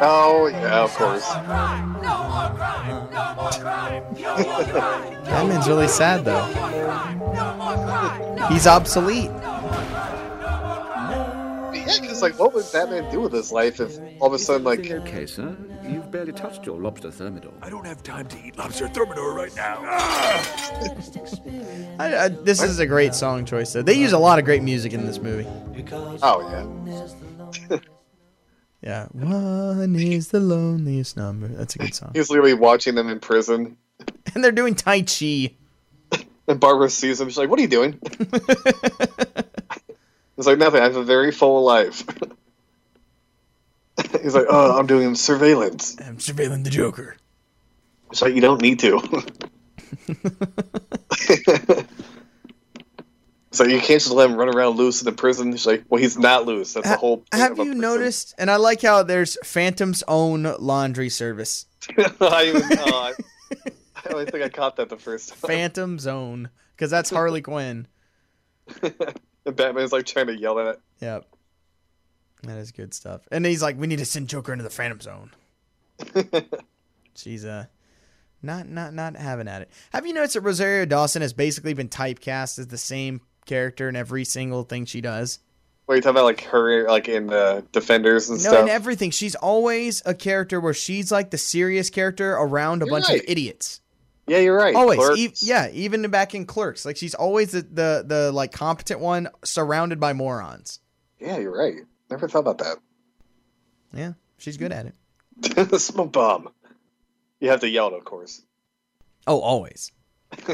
Oh 0.00 0.48
yeah, 0.50 0.80
of 0.82 0.94
course. 0.94 1.28
No 1.34 1.42
more 1.42 2.56
crime. 2.56 3.08
No 3.12 3.34
more 3.34 3.50
crime. 3.50 4.04
No 4.18 4.36
more 4.38 4.64
crime. 4.64 5.24
Batman's 5.24 5.68
really 5.68 5.86
sad 5.88 6.24
though. 6.24 6.48
No 7.34 7.54
more 7.58 7.74
crime. 7.74 8.50
He's 8.52 8.66
obsolete. 8.66 9.30
Yeah, 11.94 12.00
because 12.00 12.22
like, 12.22 12.38
what 12.38 12.54
would 12.54 12.64
Batman 12.72 13.10
do 13.10 13.20
with 13.20 13.32
his 13.32 13.52
life 13.52 13.80
if 13.80 13.98
all 14.20 14.28
of 14.28 14.32
a 14.32 14.38
sudden, 14.38 14.64
like, 14.64 14.90
okay, 14.90 15.26
sir? 15.26 15.56
You've 15.84 16.10
barely 16.10 16.32
touched 16.32 16.64
your 16.64 16.78
lobster 16.80 17.10
thermidor. 17.10 17.52
I 17.60 17.68
don't 17.70 17.84
have 17.86 18.02
time 18.02 18.26
to 18.28 18.38
eat 18.44 18.56
lobster 18.56 18.88
thermidor 18.88 19.34
right 19.34 19.54
now. 19.56 19.78
I, 21.98 22.16
I, 22.24 22.28
this 22.28 22.62
is 22.62 22.78
a 22.78 22.86
great 22.86 23.14
song 23.14 23.44
choice 23.44 23.72
though. 23.72 23.82
They 23.82 23.94
use 23.94 24.12
a 24.12 24.18
lot 24.18 24.38
of 24.38 24.44
great 24.44 24.62
music 24.62 24.92
in 24.92 25.06
this 25.06 25.18
movie. 25.18 25.46
oh 26.22 26.40
yeah, 27.68 27.78
Yeah, 28.82 29.06
one 29.12 29.94
is 29.96 30.28
the 30.28 30.40
loneliest 30.40 31.16
number. 31.16 31.48
That's 31.48 31.74
a 31.76 31.78
good 31.78 31.94
song. 31.94 32.10
he's 32.14 32.30
literally 32.30 32.54
watching 32.54 32.94
them 32.96 33.08
in 33.08 33.20
prison, 33.20 33.76
And 34.34 34.42
they're 34.42 34.50
doing 34.52 34.74
Tai 34.74 35.02
Chi. 35.02 35.54
and 36.48 36.58
Barbara 36.58 36.90
sees 36.90 37.20
him. 37.20 37.28
She's 37.28 37.38
like, 37.38 37.48
"What 37.48 37.58
are 37.58 37.62
you 37.62 37.68
doing?" 37.68 38.00
He's 40.36 40.46
like, 40.46 40.58
"Nothing. 40.58 40.80
I 40.80 40.84
have 40.84 40.96
a 40.96 41.04
very 41.04 41.30
full 41.30 41.62
life." 41.62 42.04
he's 44.22 44.34
like, 44.34 44.46
"Oh, 44.48 44.78
I'm 44.78 44.86
doing 44.86 45.14
surveillance." 45.14 45.96
I'm 46.00 46.16
surveilling 46.18 46.64
the 46.64 46.70
Joker. 46.70 47.16
She's 48.12 48.22
like, 48.22 48.34
"You 48.34 48.40
don't 48.40 48.60
need 48.60 48.78
to." 48.80 48.98
so 53.50 53.64
you 53.64 53.78
can't 53.78 54.00
just 54.00 54.10
let 54.10 54.30
him 54.30 54.36
run 54.36 54.54
around 54.54 54.76
loose 54.76 55.02
in 55.02 55.04
the 55.04 55.12
prison. 55.12 55.52
He's 55.52 55.66
like, 55.66 55.84
"Well, 55.88 56.00
he's 56.00 56.18
not 56.18 56.46
loose. 56.46 56.72
That's 56.74 56.88
the 56.88 56.96
whole." 56.96 57.18
point 57.18 57.34
Have 57.34 57.58
you 57.58 57.64
prison." 57.64 57.80
noticed? 57.80 58.34
And 58.38 58.50
I 58.50 58.56
like 58.56 58.82
how 58.82 59.02
there's 59.02 59.36
Phantom 59.44 59.94
Zone 59.94 60.54
laundry 60.58 61.10
service. 61.10 61.66
I, 62.20 62.44
even, 62.46 62.62
oh, 62.78 62.84
I, 62.86 63.12
I 64.04 64.10
don't 64.10 64.30
think 64.30 64.44
I 64.44 64.48
caught 64.48 64.76
that 64.76 64.88
the 64.88 64.96
first 64.96 65.30
time. 65.30 65.38
Phantom 65.38 65.98
Zone, 65.98 66.50
because 66.74 66.90
that's 66.90 67.10
Harley 67.10 67.42
Quinn. 67.42 67.86
And 69.46 69.56
Batman's 69.56 69.92
like 69.92 70.06
trying 70.06 70.28
to 70.28 70.36
yell 70.36 70.58
at 70.58 70.66
it. 70.66 70.80
Yep. 71.00 71.26
That 72.44 72.58
is 72.58 72.72
good 72.72 72.92
stuff. 72.94 73.22
And 73.30 73.46
he's 73.46 73.62
like, 73.62 73.78
we 73.78 73.86
need 73.86 73.98
to 73.98 74.04
send 74.04 74.28
Joker 74.28 74.52
into 74.52 74.64
the 74.64 74.70
Phantom 74.70 75.00
Zone. 75.00 75.30
She's 77.14 77.44
uh 77.44 77.66
not 78.42 78.68
not 78.68 78.94
not 78.94 79.16
having 79.16 79.46
at 79.48 79.62
it. 79.62 79.70
Have 79.92 80.06
you 80.06 80.12
noticed 80.12 80.34
that 80.34 80.40
Rosario 80.40 80.84
Dawson 80.84 81.22
has 81.22 81.32
basically 81.32 81.74
been 81.74 81.88
typecast 81.88 82.58
as 82.58 82.66
the 82.68 82.78
same 82.78 83.20
character 83.46 83.88
in 83.88 83.96
every 83.96 84.24
single 84.24 84.64
thing 84.64 84.84
she 84.86 85.00
does? 85.00 85.38
What 85.86 85.94
are 85.94 85.96
you 85.96 86.02
talking 86.02 86.16
about, 86.16 86.24
like 86.24 86.40
her, 86.44 86.88
like 86.88 87.08
in 87.08 87.26
the 87.26 87.64
Defenders 87.72 88.30
and 88.30 88.38
No, 88.38 88.42
stuff? 88.42 88.54
No, 88.54 88.62
in 88.62 88.68
everything. 88.68 89.10
She's 89.10 89.34
always 89.34 90.00
a 90.06 90.14
character 90.14 90.60
where 90.60 90.74
she's 90.74 91.10
like 91.12 91.30
the 91.30 91.38
serious 91.38 91.90
character 91.90 92.32
around 92.32 92.82
a 92.82 92.86
You're 92.86 92.94
bunch 92.94 93.08
right. 93.08 93.18
of 93.20 93.24
idiots. 93.28 93.80
Yeah, 94.26 94.38
you're 94.38 94.56
right. 94.56 94.74
Always, 94.74 95.18
e- 95.18 95.32
yeah, 95.40 95.68
even 95.72 96.08
back 96.10 96.34
in 96.34 96.46
Clerks, 96.46 96.84
like 96.84 96.96
she's 96.96 97.14
always 97.14 97.52
the, 97.52 97.62
the 97.62 98.04
the 98.06 98.32
like 98.32 98.52
competent 98.52 99.00
one 99.00 99.28
surrounded 99.44 99.98
by 99.98 100.12
morons. 100.12 100.80
Yeah, 101.18 101.38
you're 101.38 101.56
right. 101.56 101.74
Never 102.10 102.28
thought 102.28 102.40
about 102.40 102.58
that. 102.58 102.76
Yeah, 103.92 104.12
she's 104.38 104.56
good 104.56 104.72
at 104.72 104.86
it. 104.86 105.80
Smoke 105.80 106.12
bomb. 106.12 106.50
You 107.40 107.50
have 107.50 107.60
to 107.60 107.68
yell 107.68 107.88
it, 107.88 107.94
of 107.94 108.04
course. 108.04 108.42
Oh, 109.26 109.40
always. 109.40 109.90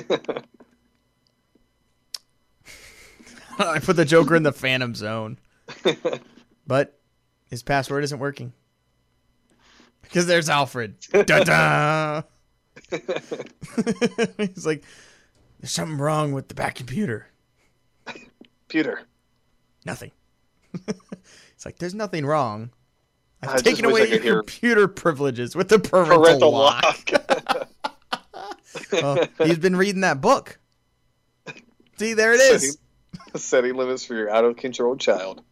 I 3.59 3.79
put 3.81 3.97
the 3.97 4.05
Joker 4.05 4.37
in 4.37 4.43
the 4.45 4.53
Phantom 4.53 4.95
Zone, 4.95 5.39
but 6.67 6.99
his 7.51 7.63
password 7.63 8.05
isn't 8.05 8.19
working 8.19 8.53
because 10.03 10.27
there's 10.27 10.49
Alfred. 10.49 10.97
Da-da! 11.13 12.23
He's 14.39 14.67
like, 14.67 14.83
"There's 15.61 15.73
something 15.73 15.99
wrong 15.99 16.33
with 16.33 16.49
the 16.49 16.55
back 16.55 16.75
computer." 16.75 17.29
Peter. 18.69 19.03
Nothing. 19.85 20.13
it's 20.87 21.65
like 21.65 21.79
there's 21.79 21.95
nothing 21.95 22.27
wrong. 22.27 22.71
I've 23.43 23.51
I 23.51 23.57
taken 23.59 23.85
away 23.85 24.09
your 24.09 24.21
hear- 24.21 24.37
computer 24.43 24.89
privileges 24.89 25.55
with 25.57 25.69
the 25.69 25.79
parental, 25.79 26.23
Parental 26.23 26.53
lock. 26.53 26.85
lock. 27.13 27.69
Oh, 28.93 29.27
he's 29.45 29.59
been 29.59 29.77
reading 29.77 30.03
that 30.03 30.21
book. 30.21 30.59
See, 31.99 32.15
there 32.15 32.33
it 32.35 32.41
is. 32.41 32.79
Setting 33.35 33.75
limits 33.77 34.05
for 34.05 34.15
your 34.15 34.31
out 34.31 34.45
of 34.45 34.57
control 34.57 34.97
child. 34.97 35.43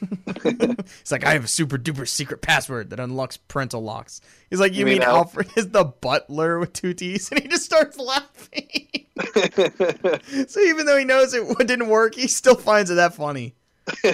It's 0.00 1.10
like 1.10 1.24
I 1.24 1.32
have 1.32 1.44
a 1.44 1.48
super 1.48 1.78
duper 1.78 2.06
secret 2.06 2.42
password 2.42 2.90
that 2.90 3.00
unlocks 3.00 3.36
parental 3.36 3.82
locks. 3.82 4.20
He's 4.50 4.60
like, 4.60 4.72
you, 4.72 4.80
You 4.80 4.84
mean, 4.86 4.98
mean 4.98 5.08
Alfred 5.08 5.48
is 5.56 5.70
the 5.70 5.84
butler 5.84 6.58
with 6.58 6.72
two 6.72 6.94
T's, 6.94 7.30
and 7.30 7.40
he 7.40 7.48
just 7.48 7.64
starts 7.64 7.98
laughing. 7.98 9.06
so 10.48 10.60
even 10.60 10.86
though 10.86 10.96
he 10.96 11.04
knows 11.04 11.34
it 11.34 11.58
didn't 11.58 11.88
work, 11.88 12.14
he 12.14 12.28
still 12.28 12.54
finds 12.54 12.90
it 12.90 12.94
that 12.94 13.14
funny. 13.14 13.54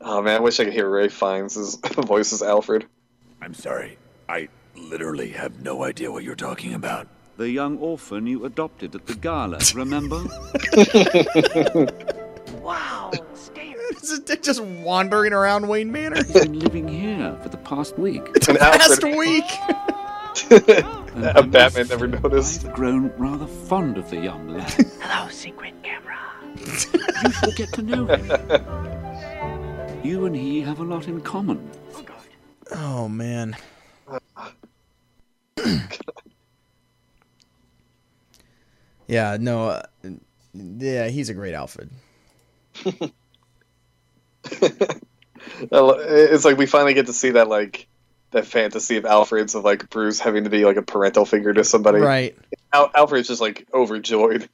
oh 0.00 0.22
man, 0.22 0.36
I 0.36 0.40
wish 0.40 0.60
I 0.60 0.64
could 0.64 0.72
hear 0.72 0.88
Ralph 0.88 1.12
Fiennes' 1.12 1.76
voice 2.06 2.32
as 2.32 2.42
Alfred. 2.42 2.86
I'm 3.40 3.54
sorry. 3.54 3.98
I 4.28 4.48
literally 4.76 5.30
have 5.30 5.60
no 5.60 5.84
idea 5.84 6.10
what 6.12 6.24
you're 6.24 6.34
talking 6.34 6.74
about. 6.74 7.08
The 7.42 7.50
young 7.50 7.78
orphan 7.78 8.28
you 8.28 8.44
adopted 8.44 8.94
at 8.94 9.06
the 9.06 9.16
gala, 9.16 9.58
remember? 9.74 10.22
Wow. 12.62 13.10
Scary. 13.34 13.74
It's 13.90 14.12
a 14.12 14.20
dick 14.20 14.44
just 14.44 14.62
wandering 14.62 15.32
around 15.32 15.66
Wayne 15.66 15.90
Manor. 15.90 16.22
He's 16.22 16.32
been 16.32 16.60
living 16.60 16.86
here 16.86 17.36
for 17.42 17.48
the 17.48 17.56
past 17.56 17.98
week. 17.98 18.24
And 18.46 18.60
Last 18.60 19.02
Alfred, 19.02 19.16
week. 19.18 19.50
And 20.52 21.24
Uh, 21.24 21.32
I 21.34 21.40
Batman 21.42 21.88
never 21.88 22.06
noticed. 22.06 22.64
I've 22.64 22.74
grown 22.74 23.08
rather 23.18 23.48
fond 23.48 23.98
of 23.98 24.08
the 24.08 24.18
young 24.20 24.46
lad. 24.50 24.70
Hello, 25.00 25.28
secret 25.28 25.74
camera. 25.82 26.16
you 26.56 27.32
should 27.32 27.56
get 27.56 27.72
to 27.72 27.82
know 27.82 28.06
him. 28.06 30.04
You 30.04 30.26
and 30.26 30.36
he 30.36 30.60
have 30.60 30.78
a 30.78 30.84
lot 30.84 31.08
in 31.08 31.20
common. 31.22 31.68
Oh 32.70 33.08
man. 33.08 33.56
yeah, 39.12 39.36
no. 39.38 39.68
Uh, 39.68 39.82
yeah, 40.54 41.08
he's 41.08 41.28
a 41.28 41.34
great 41.34 41.54
Alfred. 41.54 41.90
It's 45.70 46.44
like 46.44 46.56
we 46.56 46.66
finally 46.66 46.94
get 46.94 47.06
to 47.06 47.12
see 47.12 47.30
that 47.30 47.48
like 47.48 47.86
that 48.30 48.46
fantasy 48.46 48.96
of 48.96 49.04
Alfred's 49.04 49.54
of 49.54 49.64
like 49.64 49.90
Bruce 49.90 50.18
having 50.18 50.44
to 50.44 50.50
be 50.50 50.64
like 50.64 50.76
a 50.76 50.82
parental 50.82 51.24
figure 51.26 51.52
to 51.52 51.62
somebody. 51.64 52.00
Right. 52.00 52.36
Al- 52.72 52.90
Alfred's 52.94 53.28
just 53.28 53.40
like 53.40 53.66
overjoyed. 53.74 54.48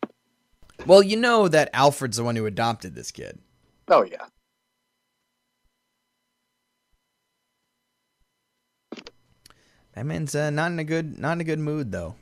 Well, 0.86 1.02
you 1.02 1.16
know 1.16 1.48
that 1.48 1.70
Alfred's 1.72 2.16
the 2.16 2.24
one 2.24 2.36
who 2.36 2.46
adopted 2.46 2.94
this 2.94 3.10
kid. 3.10 3.38
Oh 3.88 4.02
yeah. 4.02 4.26
That 9.94 10.06
man's 10.06 10.34
uh, 10.34 10.50
not 10.50 10.72
in 10.72 10.78
a 10.78 10.84
good 10.84 11.18
not 11.18 11.32
in 11.32 11.40
a 11.40 11.44
good 11.44 11.58
mood 11.58 11.92
though. 11.92 12.14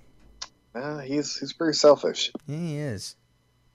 Uh, 0.76 0.98
he's 0.98 1.36
he's 1.38 1.52
pretty 1.52 1.72
selfish. 1.72 2.30
Yeah, 2.46 2.56
he 2.56 2.76
is. 2.76 3.16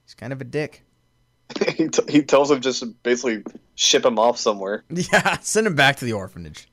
He's 0.04 0.14
kind 0.14 0.32
of 0.32 0.40
a 0.40 0.44
dick. 0.44 0.84
he, 1.76 1.88
t- 1.88 2.10
he 2.10 2.22
tells 2.22 2.50
him 2.50 2.60
just 2.60 2.80
to 2.80 2.86
basically 2.86 3.42
ship 3.74 4.04
him 4.06 4.18
off 4.18 4.38
somewhere. 4.38 4.84
Yeah, 4.90 5.38
send 5.40 5.66
him 5.66 5.74
back 5.74 5.96
to 5.96 6.04
the 6.04 6.12
orphanage. 6.14 6.68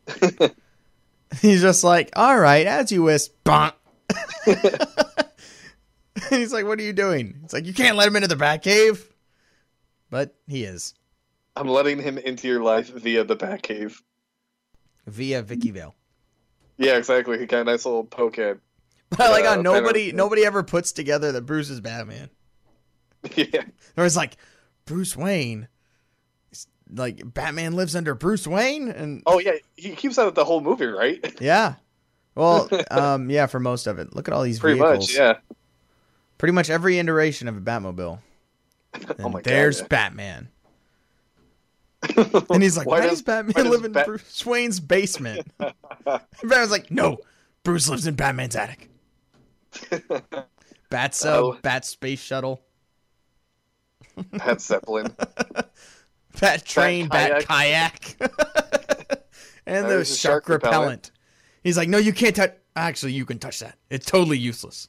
He's 1.42 1.62
just 1.62 1.84
like, 1.84 2.12
all 2.16 2.40
right, 2.40 2.66
as 2.66 2.92
you 2.92 3.04
wish. 3.04 3.28
Bonk. 3.46 3.74
He's 6.30 6.52
like, 6.54 6.66
what 6.66 6.80
are 6.80 6.84
you 6.84 6.94
doing? 6.94 7.40
It's 7.44 7.54
like, 7.54 7.66
you 7.66 7.74
can't 7.74 7.98
let 7.98 8.08
him 8.08 8.16
into 8.16 8.28
the 8.28 8.36
Batcave. 8.36 9.04
But 10.10 10.36
he 10.48 10.64
is. 10.64 10.94
I'm 11.56 11.68
letting 11.68 12.02
him 12.02 12.18
into 12.18 12.48
your 12.48 12.62
life 12.64 12.90
via 12.90 13.24
the 13.24 13.36
Batcave. 13.36 14.02
Via 15.06 15.42
Vicky 15.44 15.72
Vale. 15.72 15.96
Yeah, 16.78 16.98
exactly. 16.98 17.38
He 17.38 17.46
got 17.46 17.62
a 17.62 17.64
nice 17.66 17.86
little 17.86 18.04
poke 18.04 18.40
at. 18.40 18.58
I 19.18 19.30
like 19.32 19.44
Uh, 19.44 19.50
how 19.50 19.54
kind 19.56 19.64
nobody 19.64 20.12
nobody 20.12 20.46
ever 20.46 20.64
puts 20.64 20.92
together 20.92 21.32
that 21.32 21.42
Bruce 21.46 21.70
is 21.70 21.80
Batman. 21.82 22.30
Yeah, 23.36 23.64
Or 23.98 24.06
it's 24.06 24.16
like, 24.16 24.38
Bruce 24.86 25.18
Wayne. 25.18 25.68
It's 26.52 26.68
like 26.90 27.22
Batman 27.34 27.74
lives 27.74 27.94
under 27.96 28.16
Bruce 28.16 28.48
Wayne 28.48 28.88
and 28.90 29.24
Oh 29.26 29.40
yeah, 29.40 29.54
he 29.76 29.94
keeps 29.96 30.16
that 30.16 30.36
the 30.36 30.46
whole 30.46 30.62
movie, 30.62 30.86
right? 30.86 31.20
yeah. 31.42 31.76
Well, 32.36 32.70
um, 32.90 33.30
yeah, 33.30 33.48
for 33.48 33.60
most 33.60 33.88
of 33.88 34.00
it. 34.00 34.16
Look 34.16 34.30
at 34.30 34.34
all 34.34 34.44
these 34.44 34.60
Pretty 34.60 34.80
vehicles. 34.80 35.10
much, 35.10 35.18
yeah. 35.18 35.38
Pretty 36.38 36.54
much 36.54 36.70
every 36.70 36.98
iteration 36.98 37.50
of 37.50 37.58
a 37.58 37.60
Batmobile. 37.60 38.20
And 38.94 39.16
Oh 39.20 39.28
my 39.30 39.42
God, 39.42 39.44
there's 39.44 39.82
yeah. 39.82 39.88
Batman. 39.88 40.48
And 42.50 42.64
he's 42.64 42.78
like, 42.78 42.88
why, 42.88 43.02
does 43.02 43.22
Batman 43.22 43.54
why 43.56 43.64
does 43.64 43.72
live 43.72 43.84
in 43.84 43.92
Bruce 44.06 44.46
Wayne's 44.46 44.80
basement? 44.80 45.46
and 45.60 45.74
Batman's 46.44 46.72
like, 46.72 46.90
no, 46.90 47.18
Bruce 47.64 47.90
lives 47.90 48.08
in 48.08 48.16
Batman's 48.16 48.56
attic. 48.56 48.89
Bat 50.90 51.16
sub, 51.16 51.44
Oh. 51.44 51.58
Bat 51.62 51.86
space 51.86 52.20
shuttle, 52.20 52.62
Bat 54.32 54.62
Zeppelin. 54.62 55.16
Bat 56.42 56.66
train, 56.66 57.08
Bat 57.08 57.46
kayak, 57.46 58.16
and 59.66 59.86
the 59.90 60.04
shark, 60.06 60.46
shark 60.46 60.50
repellent. 60.50 60.74
repellent. 60.74 61.12
He's 61.64 61.78
like, 61.78 61.90
no, 61.90 61.98
you 61.98 62.14
can't 62.14 62.36
touch. 62.36 62.54
Actually, 62.76 63.14
you 63.14 63.26
can 63.26 63.40
touch 63.40 63.60
that. 63.60 63.78
It's 63.90 64.06
totally 64.06 64.38
useless. 64.38 64.88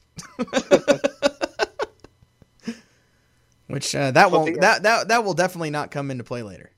Which 3.67 3.95
uh, 3.95 4.11
that 4.11 4.31
won't 4.31 4.59
that, 4.61 4.83
that 4.83 5.07
that 5.07 5.23
will 5.23 5.33
definitely 5.33 5.69
not 5.69 5.91
come 5.91 6.11
into 6.11 6.23
play 6.23 6.43
later. 6.43 6.71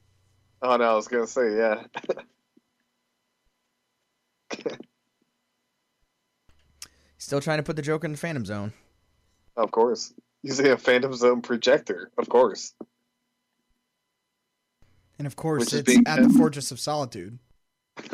Oh 0.62 0.76
no, 0.78 0.92
I 0.92 0.96
was 0.96 1.08
gonna 1.08 1.28
say 1.28 1.56
yeah. 1.58 1.84
Still 7.34 7.42
trying 7.42 7.58
to 7.58 7.64
put 7.64 7.76
the 7.76 7.82
Joker 7.82 8.06
in 8.06 8.12
the 8.12 8.18
Phantom 8.20 8.46
Zone. 8.46 8.74
of 9.58 9.72
course, 9.72 10.14
using 10.44 10.68
a 10.68 10.78
Phantom 10.78 11.12
Zone 11.16 11.42
projector. 11.42 12.12
Of 12.20 12.30
course. 12.30 12.76
And 15.18 15.26
of 15.26 15.36
course, 15.36 15.62
Which 15.62 15.74
it's 15.74 15.82
being- 15.82 16.04
at 16.06 16.22
the 16.22 16.30
Fortress 16.30 16.70
of 16.72 16.80
Solitude. 16.80 17.40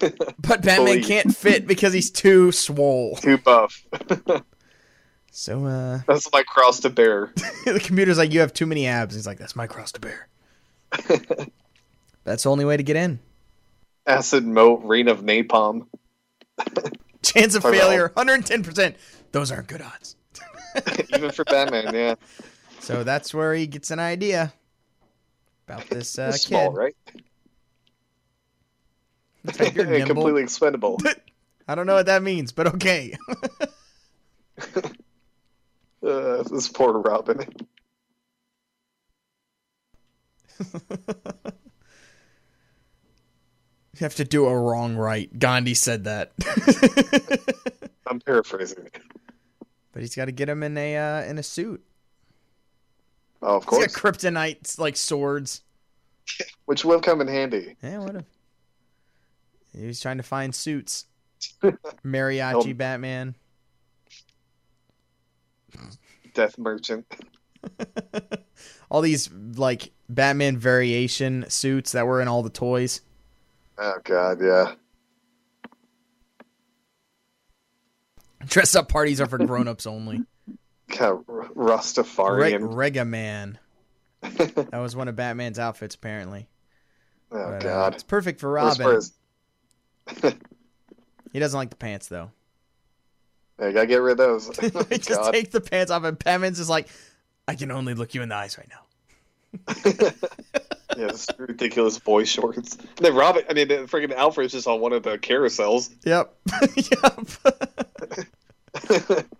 But 0.00 0.62
Batman 0.62 0.76
Fully- 0.76 1.02
can't 1.04 1.36
fit 1.36 1.66
because 1.66 1.92
he's 1.92 2.10
too 2.10 2.50
swole. 2.50 3.16
Too 3.16 3.36
buff. 3.36 3.84
So 5.32 5.66
uh, 5.66 6.00
That's 6.08 6.32
my 6.32 6.44
cross 6.44 6.80
to 6.80 6.88
bear. 6.88 7.30
the 7.66 7.78
computer's 7.84 8.16
like, 8.16 8.32
"You 8.32 8.40
have 8.40 8.54
too 8.54 8.64
many 8.64 8.86
abs." 8.86 9.14
He's 9.14 9.26
like, 9.26 9.36
"That's 9.36 9.54
my 9.54 9.66
cross 9.66 9.92
to 9.92 10.00
bear." 10.00 10.28
That's 12.24 12.44
the 12.44 12.50
only 12.50 12.64
way 12.64 12.78
to 12.78 12.82
get 12.82 12.96
in. 12.96 13.18
Acid 14.06 14.44
moat, 14.44 14.82
rain 14.84 15.08
of 15.08 15.22
napalm. 15.22 15.86
Chance 17.22 17.56
of 17.56 17.62
failure, 17.62 18.12
110%. 18.16 18.94
Those 19.32 19.50
aren't 19.50 19.66
good 19.66 19.82
odds. 19.82 20.16
Even 21.14 21.30
for 21.30 21.44
Batman, 21.44 21.92
yeah. 21.94 22.14
So 22.80 23.02
that's 23.02 23.34
where 23.34 23.54
he 23.54 23.66
gets 23.66 23.90
an 23.90 23.98
idea 23.98 24.52
about 25.66 25.86
this 25.90 26.18
uh, 26.18 26.32
small, 26.32 26.70
kid. 26.70 26.76
right? 26.76 26.96
Completely 30.06 30.42
expendable. 30.42 30.98
I 31.68 31.74
don't 31.74 31.86
know 31.86 31.94
what 31.94 32.06
that 32.06 32.22
means, 32.22 32.52
but 32.52 32.68
okay. 32.74 33.16
Uh, 36.06 36.42
this 36.44 36.68
poor 36.68 36.98
Robin. 37.00 37.44
You 44.00 44.04
have 44.04 44.14
to 44.16 44.24
do 44.24 44.46
a 44.46 44.58
wrong 44.58 44.96
right. 44.96 45.36
Gandhi 45.38 45.74
said 45.74 46.04
that. 46.04 46.32
I'm 48.06 48.20
paraphrasing. 48.20 48.88
but 49.92 50.02
he's 50.02 50.14
got 50.14 50.26
to 50.26 50.32
get 50.32 50.48
him 50.48 50.62
in 50.62 50.76
a 50.76 50.96
uh, 50.96 51.22
in 51.24 51.38
a 51.38 51.42
suit. 51.42 51.82
Oh, 53.42 53.56
of 53.56 53.64
He's 53.64 53.68
course. 53.68 53.86
got 53.96 54.02
kryptonite 54.14 54.78
like 54.78 54.96
swords. 54.96 55.62
Which 56.66 56.84
will 56.84 57.00
come 57.00 57.20
in 57.20 57.28
handy. 57.28 57.76
Yeah, 57.82 57.98
what 57.98 58.16
if 58.16 58.24
he 59.78 59.86
was 59.86 60.00
trying 60.00 60.16
to 60.16 60.22
find 60.22 60.54
suits? 60.54 61.06
Mariachi 62.04 62.38
Help. 62.66 62.76
Batman. 62.76 63.34
Death 66.34 66.58
Merchant. 66.58 67.06
All 68.90 69.00
these 69.00 69.30
like 69.56 69.90
Batman 70.08 70.56
variation 70.56 71.44
suits 71.48 71.92
that 71.92 72.06
were 72.06 72.20
in 72.22 72.28
all 72.28 72.42
the 72.42 72.50
toys. 72.50 73.00
Oh 73.78 73.94
God, 74.04 74.38
yeah. 74.42 74.74
Dress 78.46 78.74
up 78.74 78.88
parties 78.88 79.20
are 79.20 79.26
for 79.26 79.38
grown-ups 79.38 79.86
only. 79.86 80.22
God, 80.88 81.24
R- 81.28 81.40
Reg- 81.42 81.50
Rastafarian. 81.54 82.74
Regaman. 82.76 83.58
That 84.22 84.78
was 84.78 84.94
one 84.94 85.08
of 85.08 85.16
Batman's 85.16 85.58
outfits, 85.58 85.94
apparently. 85.94 86.48
oh 87.32 87.36
But, 87.36 87.54
uh, 87.54 87.58
God. 87.58 87.94
it's 87.94 88.02
perfect 88.02 88.40
for 88.40 88.50
Robin. 88.50 89.00
He 91.32 91.40
doesn't 91.40 91.58
like 91.58 91.68
the 91.70 91.76
pants 91.76 92.06
though. 92.08 92.30
I 93.58 93.72
gotta 93.72 93.86
get 93.86 93.96
rid 94.00 94.12
of 94.12 94.18
those. 94.18 94.48
Oh, 94.74 94.82
Just 94.84 95.08
God. 95.08 95.32
take 95.32 95.50
the 95.50 95.60
pants 95.60 95.90
off, 95.90 96.04
and 96.04 96.18
Batman's 96.18 96.56
just 96.56 96.70
like, 96.70 96.88
I 97.46 97.56
can 97.56 97.70
only 97.70 97.92
look 97.92 98.14
you 98.14 98.22
in 98.22 98.30
the 98.30 98.34
eyes 98.36 98.56
right 98.56 98.68
now. 98.70 100.12
yeah, 101.00 101.06
this 101.08 101.26
ridiculous 101.38 101.98
boy 101.98 102.24
shorts. 102.24 102.76
And 102.76 102.88
then 103.06 103.14
Robin, 103.14 103.44
I 103.48 103.52
mean, 103.54 103.68
the 103.68 103.74
freaking 103.86 104.12
Alfred's 104.14 104.52
just 104.52 104.66
on 104.66 104.80
one 104.80 104.92
of 104.92 105.02
the 105.02 105.18
carousels. 105.18 105.90
Yep. 106.04 106.34
yep. 109.16 109.26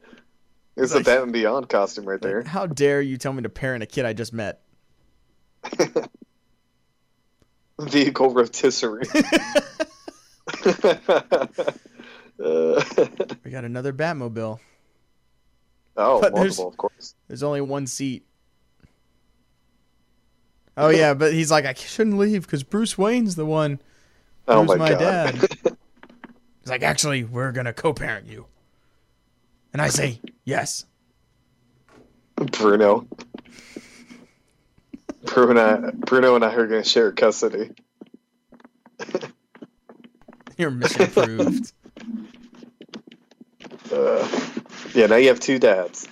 It's 0.78 0.92
Like- 0.94 1.04
the 1.06 1.10
Batman 1.10 1.32
Beyond 1.32 1.70
costume 1.70 2.04
right 2.04 2.20
there. 2.20 2.42
How 2.42 2.66
dare 2.66 3.00
you 3.00 3.16
tell 3.16 3.32
me 3.32 3.42
to 3.42 3.48
parent 3.48 3.82
a 3.82 3.86
kid 3.86 4.04
I 4.04 4.12
just 4.12 4.34
met? 4.34 4.60
Vehicle 7.80 8.34
rotisserie. 8.34 9.06
Uh, 12.38 12.82
We 13.44 13.50
got 13.50 13.64
another 13.64 13.94
Batmobile. 13.94 14.58
oh, 15.96 16.20
But 16.20 16.34
multiple, 16.34 16.68
of 16.68 16.76
course. 16.76 17.14
There's 17.28 17.42
only 17.42 17.62
one 17.62 17.86
seat. 17.86 18.26
Oh 20.76 20.88
yeah, 20.88 21.14
but 21.14 21.32
he's 21.32 21.50
like, 21.50 21.64
I 21.64 21.72
shouldn't 21.74 22.18
leave 22.18 22.42
because 22.42 22.62
Bruce 22.62 22.98
Wayne's 22.98 23.34
the 23.34 23.46
one. 23.46 23.80
Oh 24.46 24.60
Who's 24.60 24.68
my, 24.68 24.76
my 24.76 24.88
dad? 24.90 25.34
He's 26.60 26.70
like, 26.70 26.82
actually, 26.82 27.22
we're 27.24 27.52
gonna 27.52 27.72
co-parent 27.72 28.26
you. 28.26 28.46
And 29.72 29.82
I 29.82 29.88
say, 29.88 30.20
yes. 30.44 30.84
Bruno. 32.36 33.06
Bruno, 35.24 35.92
Bruno 35.92 36.34
and 36.34 36.44
I 36.44 36.54
are 36.54 36.66
going 36.66 36.82
to 36.82 36.88
share 36.88 37.12
custody. 37.12 37.72
Your 40.56 40.70
mission 40.70 41.02
approved. 41.02 41.72
Uh, 43.92 44.28
yeah, 44.94 45.06
now 45.06 45.14
you 45.14 45.28
have 45.28 45.38
two 45.38 45.60
dads. 45.60 46.08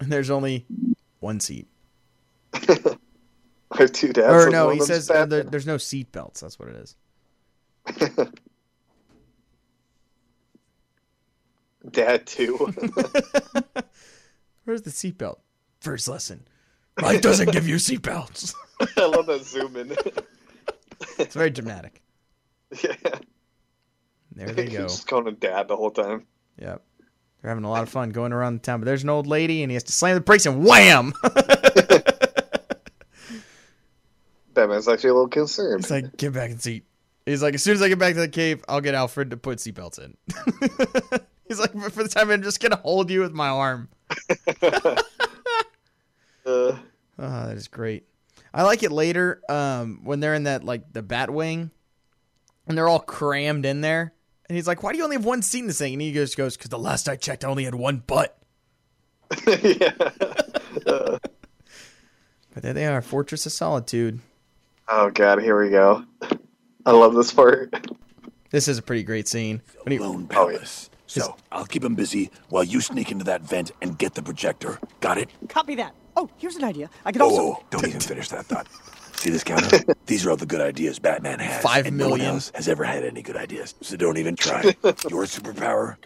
and 0.00 0.10
there's 0.10 0.30
only 0.30 0.64
one 1.20 1.40
seat. 1.40 1.68
I 2.54 3.78
have 3.82 3.92
two 3.92 4.12
dads. 4.12 4.46
or 4.46 4.50
no, 4.50 4.70
he 4.70 4.80
says 4.80 5.10
uh, 5.10 5.26
there, 5.26 5.42
there's 5.42 5.66
no 5.66 5.76
seat 5.76 6.10
belts. 6.12 6.40
That's 6.40 6.58
what 6.58 6.68
it 6.68 6.76
is. 6.76 6.96
Dad 11.90 12.26
too. 12.26 12.56
Where's 14.64 14.82
the 14.82 14.90
seatbelt? 14.90 15.38
First 15.80 16.08
lesson. 16.08 16.46
Life 17.00 17.22
doesn't 17.22 17.52
give 17.52 17.68
you 17.68 17.76
seatbelts. 17.76 18.54
I 18.96 19.06
love 19.06 19.26
that 19.26 19.44
zoom 19.44 19.76
in. 19.76 19.96
It's 21.18 21.34
very 21.34 21.50
dramatic. 21.50 22.02
yeah. 22.82 22.94
There 24.34 24.48
they 24.48 24.64
He's 24.64 24.72
go. 24.72 24.82
just 24.82 25.06
calling 25.06 25.28
him 25.28 25.36
dad 25.36 25.68
the 25.68 25.76
whole 25.76 25.90
time. 25.90 26.26
Yep. 26.60 26.82
They're 27.40 27.48
having 27.50 27.64
a 27.64 27.70
lot 27.70 27.84
of 27.84 27.88
fun 27.88 28.10
going 28.10 28.32
around 28.32 28.54
the 28.54 28.60
town, 28.60 28.80
but 28.80 28.86
there's 28.86 29.04
an 29.04 29.08
old 29.10 29.26
lady 29.28 29.62
and 29.62 29.70
he 29.70 29.74
has 29.74 29.84
to 29.84 29.92
slam 29.92 30.14
the 30.16 30.20
brakes 30.20 30.44
and 30.46 30.64
wham! 30.64 31.12
Batman's 34.58 34.88
actually 34.88 35.10
a 35.10 35.14
little 35.14 35.28
concerned. 35.28 35.80
It's 35.80 35.90
like, 35.90 36.16
get 36.16 36.32
back 36.32 36.50
in 36.50 36.58
seat. 36.58 36.84
He's 37.24 37.42
like, 37.44 37.54
as 37.54 37.62
soon 37.62 37.74
as 37.74 37.82
I 37.82 37.88
get 37.88 37.98
back 38.00 38.14
to 38.14 38.20
the 38.20 38.28
cave, 38.28 38.64
I'll 38.68 38.80
get 38.80 38.94
Alfred 38.94 39.30
to 39.30 39.36
put 39.36 39.58
seatbelts 39.58 40.00
in. 40.00 40.16
He's 41.46 41.60
like, 41.60 41.72
for 41.92 42.02
the 42.02 42.08
time, 42.08 42.30
I'm 42.30 42.42
just 42.42 42.58
gonna 42.60 42.74
hold 42.76 43.08
you 43.08 43.20
with 43.20 43.32
my 43.32 43.48
arm. 43.48 43.88
Uh, 46.46 46.78
Oh, 47.18 47.46
that 47.48 47.56
is 47.58 47.68
great. 47.68 48.04
I 48.54 48.62
like 48.62 48.82
it 48.82 48.90
later 48.90 49.42
um, 49.50 50.00
when 50.04 50.20
they're 50.20 50.32
in 50.34 50.44
that 50.44 50.64
like 50.64 50.92
the 50.92 51.02
bat 51.02 51.28
wing, 51.30 51.70
and 52.66 52.78
they're 52.78 52.88
all 52.88 53.00
crammed 53.00 53.66
in 53.66 53.82
there. 53.82 54.14
And 54.48 54.56
he's 54.56 54.66
like, 54.66 54.82
"Why 54.82 54.92
do 54.92 54.98
you 54.98 55.04
only 55.04 55.16
have 55.16 55.26
one 55.26 55.42
seat 55.42 55.58
in 55.60 55.66
this 55.66 55.78
thing?" 55.78 55.92
And 55.92 56.00
he 56.00 56.12
just 56.12 56.36
goes, 56.38 56.56
"Because 56.56 56.70
the 56.70 56.78
last 56.78 57.08
I 57.08 57.16
checked, 57.16 57.44
I 57.44 57.48
only 57.48 57.64
had 57.64 57.74
one 57.74 57.98
butt." 57.98 58.38
yeah. 59.46 59.90
But 60.86 62.62
there 62.62 62.72
they 62.72 62.86
are, 62.86 63.02
Fortress 63.02 63.44
of 63.46 63.52
Solitude. 63.52 64.20
Oh 64.88 65.10
god, 65.10 65.42
here 65.42 65.60
we 65.62 65.70
go. 65.70 66.04
I 66.86 66.92
love 66.92 67.14
this 67.14 67.32
part. 67.32 67.86
This 68.50 68.68
is 68.68 68.78
a 68.78 68.82
pretty 68.82 69.02
great 69.02 69.28
scene. 69.28 69.60
When 69.82 69.92
he, 69.92 69.98
Lone 69.98 70.26
Oh, 70.34 70.48
yeah. 70.48 70.56
Palace. 70.56 70.90
So, 71.06 71.36
I'll 71.52 71.64
keep 71.66 71.82
him 71.84 71.94
busy 71.94 72.30
while 72.50 72.64
you 72.64 72.80
sneak 72.82 73.10
into 73.10 73.24
that 73.24 73.40
vent 73.42 73.70
and 73.80 73.96
get 73.98 74.14
the 74.14 74.22
projector. 74.22 74.78
Got 75.00 75.16
it? 75.18 75.30
Copy 75.48 75.74
that. 75.76 75.94
Oh, 76.16 76.28
here's 76.36 76.56
an 76.56 76.64
idea. 76.64 76.90
I 77.04 77.12
could 77.12 77.22
also. 77.22 77.40
Oh, 77.40 77.64
don't 77.70 77.86
even 77.86 78.00
finish 78.00 78.28
that 78.28 78.44
thought. 78.46 78.66
See 79.16 79.30
this 79.30 79.42
counter? 79.42 79.78
These 80.06 80.24
are 80.26 80.30
all 80.30 80.36
the 80.36 80.46
good 80.46 80.60
ideas 80.60 80.98
Batman 80.98 81.38
has. 81.38 81.62
Five 81.62 81.86
and 81.86 81.96
no 81.96 82.10
one 82.10 82.18
million. 82.18 82.34
else 82.36 82.52
has 82.54 82.68
ever 82.68 82.84
had 82.84 83.04
any 83.04 83.22
good 83.22 83.36
ideas. 83.36 83.74
So 83.80 83.96
don't 83.96 84.16
even 84.18 84.36
try. 84.36 84.62
Your 84.84 85.24
superpower 85.24 85.96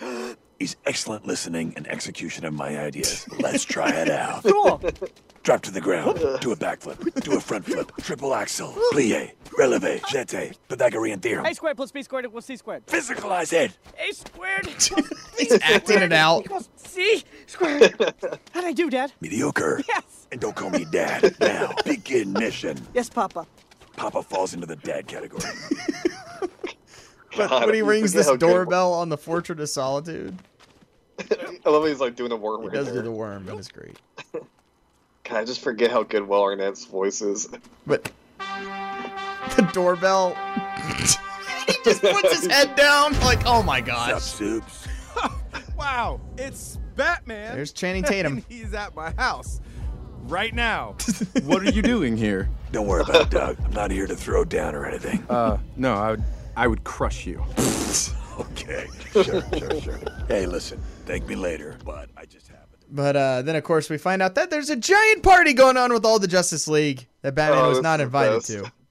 is 0.62 0.76
excellent 0.86 1.26
listening 1.26 1.72
and 1.76 1.86
execution 1.88 2.44
of 2.44 2.54
my 2.54 2.78
ideas. 2.78 3.26
Let's 3.40 3.64
try 3.64 3.90
it 3.90 4.08
out. 4.08 4.44
Cool. 4.44 4.80
Drop 5.42 5.60
to 5.62 5.70
the 5.70 5.80
ground. 5.80 6.18
Do 6.40 6.52
a 6.52 6.56
backflip. 6.56 7.22
Do 7.22 7.36
a 7.36 7.40
front 7.40 7.64
flip. 7.64 7.90
Triple 8.00 8.34
axel. 8.34 8.72
Plie. 8.92 9.32
Releve. 9.58 10.00
Jete. 10.02 10.56
Pythagorean 10.68 11.20
theorem. 11.20 11.46
A 11.46 11.54
squared 11.54 11.76
plus 11.76 11.90
B 11.90 12.02
squared 12.02 12.26
equals 12.26 12.44
C 12.44 12.56
squared. 12.56 12.86
Physicalize 12.86 13.52
it. 13.52 13.76
A 13.98 14.14
squared. 14.14 14.66
he's 15.38 15.58
acting 15.62 16.02
it 16.02 16.12
out. 16.12 16.44
equals 16.44 16.68
C 16.76 17.24
squared. 17.46 17.94
How'd 18.52 18.64
I 18.64 18.72
do, 18.72 18.88
Dad? 18.88 19.12
Mediocre. 19.20 19.82
Yes. 19.88 20.28
And 20.30 20.40
don't 20.40 20.54
call 20.54 20.70
me 20.70 20.86
dad. 20.90 21.34
Now, 21.40 21.74
begin 21.84 22.32
mission. 22.32 22.78
Yes, 22.94 23.10
Papa. 23.10 23.46
Papa 23.96 24.22
falls 24.22 24.54
into 24.54 24.66
the 24.66 24.76
dad 24.76 25.06
category. 25.06 25.42
But 27.36 27.48
God, 27.48 27.64
when 27.64 27.74
he 27.74 27.78
you 27.78 27.86
rings 27.86 28.12
forget 28.12 28.26
this 28.26 28.36
doorbell 28.38 28.92
on 28.92 29.08
the 29.08 29.16
Fortress 29.16 29.58
of 29.58 29.68
Solitude, 29.70 30.38
I 31.66 31.70
love 31.70 31.82
how 31.82 31.86
he's 31.86 32.00
like 32.00 32.16
doing 32.16 32.30
the 32.30 32.36
worm 32.36 32.62
he 32.62 32.68
right 32.68 32.74
does 32.74 32.92
do 32.92 33.02
the 33.02 33.10
worm. 33.10 33.46
That 33.46 33.56
is 33.56 33.68
great. 33.68 33.98
God, 34.32 34.44
I 35.38 35.44
just 35.44 35.60
forget 35.60 35.90
how 35.90 36.02
good 36.02 36.26
Will 36.26 36.42
Arnett's 36.42 36.84
voice 36.84 37.22
is. 37.22 37.48
But 37.86 38.10
the 38.38 39.68
doorbell, 39.72 40.34
he 41.66 41.74
just 41.84 42.02
puts 42.02 42.40
his 42.40 42.46
head 42.50 42.74
down. 42.76 43.12
Like, 43.20 43.40
oh 43.46 43.62
my 43.62 43.78
Sup, 43.80 43.86
gosh. 43.86 44.22
soups? 44.22 44.88
Wow, 45.76 46.20
it's 46.38 46.78
Batman. 46.96 47.54
There's 47.54 47.72
Channing 47.72 48.04
Tatum. 48.04 48.34
And 48.34 48.44
he's 48.48 48.74
at 48.74 48.94
my 48.94 49.10
house 49.12 49.60
right 50.24 50.54
now. 50.54 50.96
what 51.42 51.62
are 51.62 51.70
you 51.70 51.82
doing 51.82 52.16
here? 52.16 52.48
Don't 52.70 52.86
worry 52.86 53.02
about 53.02 53.22
it, 53.22 53.30
Doug. 53.30 53.56
I'm 53.64 53.72
not 53.72 53.90
here 53.90 54.06
to 54.06 54.14
throw 54.16 54.44
down 54.44 54.74
or 54.74 54.86
anything. 54.86 55.24
Uh, 55.28 55.58
no, 55.76 55.94
I 55.94 56.10
would, 56.12 56.22
I 56.56 56.66
would 56.68 56.84
crush 56.84 57.26
you. 57.26 57.44
Okay. 58.38 58.86
Sure, 59.12 59.24
sure, 59.24 59.80
sure. 59.82 59.98
Hey, 60.26 60.46
listen. 60.46 60.80
Thank 61.04 61.26
me 61.28 61.34
later, 61.36 61.76
but 61.84 62.08
I 62.16 62.24
just 62.24 62.48
happened. 62.48 62.80
to- 62.80 62.86
But 62.90 63.14
uh, 63.14 63.42
then, 63.42 63.56
of 63.56 63.62
course, 63.64 63.90
we 63.90 63.98
find 63.98 64.22
out 64.22 64.36
that 64.36 64.48
there's 64.48 64.70
a 64.70 64.76
giant 64.76 65.22
party 65.22 65.52
going 65.52 65.76
on 65.76 65.92
with 65.92 66.06
all 66.06 66.18
the 66.18 66.26
Justice 66.26 66.66
League 66.66 67.06
that 67.20 67.34
Batman 67.34 67.64
Oh, 67.66 67.68
was 67.68 67.82
not 67.82 68.00
invited 68.00 68.36
best. 68.36 68.46
to. 68.48 68.72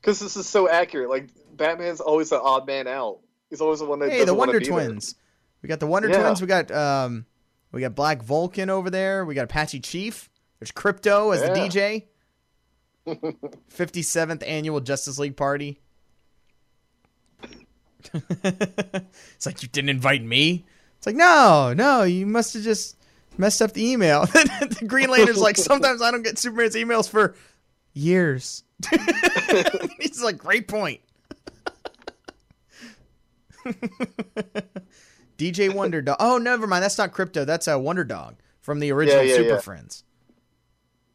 Because 0.00 0.20
this 0.20 0.36
is 0.36 0.46
so 0.46 0.68
accurate. 0.68 1.08
Like 1.10 1.28
Batman's 1.56 2.00
always 2.00 2.28
the 2.30 2.40
odd 2.40 2.66
man 2.68 2.86
out. 2.86 3.18
He's 3.50 3.60
always 3.60 3.80
the 3.80 3.84
one 3.86 3.98
that 3.98 4.10
Hey, 4.10 4.24
the 4.24 4.32
Wonder 4.34 4.60
be 4.60 4.66
there. 4.66 4.72
Twins. 4.74 5.16
We 5.60 5.68
got 5.68 5.80
the 5.80 5.88
Wonder 5.88 6.08
Yeah. 6.08 6.20
Twins. 6.22 6.40
We 6.40 6.46
got 6.46 6.70
um, 6.70 7.26
we 7.72 7.80
got 7.80 7.94
Black 7.96 8.22
Vulcan 8.22 8.70
over 8.70 8.90
there. 8.90 9.24
We 9.24 9.34
got 9.34 9.44
Apache 9.44 9.80
Chief. 9.80 10.30
There's 10.60 10.70
Krypto 10.70 11.34
as 11.34 11.42
the 11.42 11.48
DJ. 11.48 12.04
57th 13.74 14.42
annual 14.46 14.80
Justice 14.80 15.18
League 15.18 15.36
party. 15.36 15.80
it's 18.44 19.46
like 19.46 19.62
you 19.62 19.68
didn't 19.68 19.90
invite 19.90 20.22
me. 20.22 20.64
It's 20.96 21.06
like 21.06 21.16
no, 21.16 21.72
no, 21.76 22.02
you 22.02 22.26
must 22.26 22.54
have 22.54 22.62
just 22.62 22.96
messed 23.36 23.62
up 23.62 23.72
the 23.72 23.84
email. 23.84 24.26
the 24.26 24.84
Green 24.86 25.10
Lantern's 25.10 25.40
like 25.40 25.56
sometimes 25.56 26.02
I 26.02 26.10
don't 26.10 26.22
get 26.22 26.38
Superman's 26.38 26.74
emails 26.74 27.08
for 27.08 27.34
years. 27.94 28.64
He's 30.00 30.22
like 30.22 30.38
great 30.38 30.68
point. 30.68 31.00
DJ 35.36 35.72
Wonder 35.72 36.02
Dog. 36.02 36.16
Oh, 36.20 36.38
never 36.38 36.66
mind. 36.66 36.82
That's 36.82 36.98
not 36.98 37.12
Krypto. 37.12 37.46
That's 37.46 37.68
a 37.68 37.78
Wonder 37.78 38.04
Dog 38.04 38.36
from 38.60 38.80
the 38.80 38.92
original 38.92 39.22
yeah, 39.22 39.36
Super 39.36 39.48
yeah. 39.50 39.60
Friends. 39.60 40.04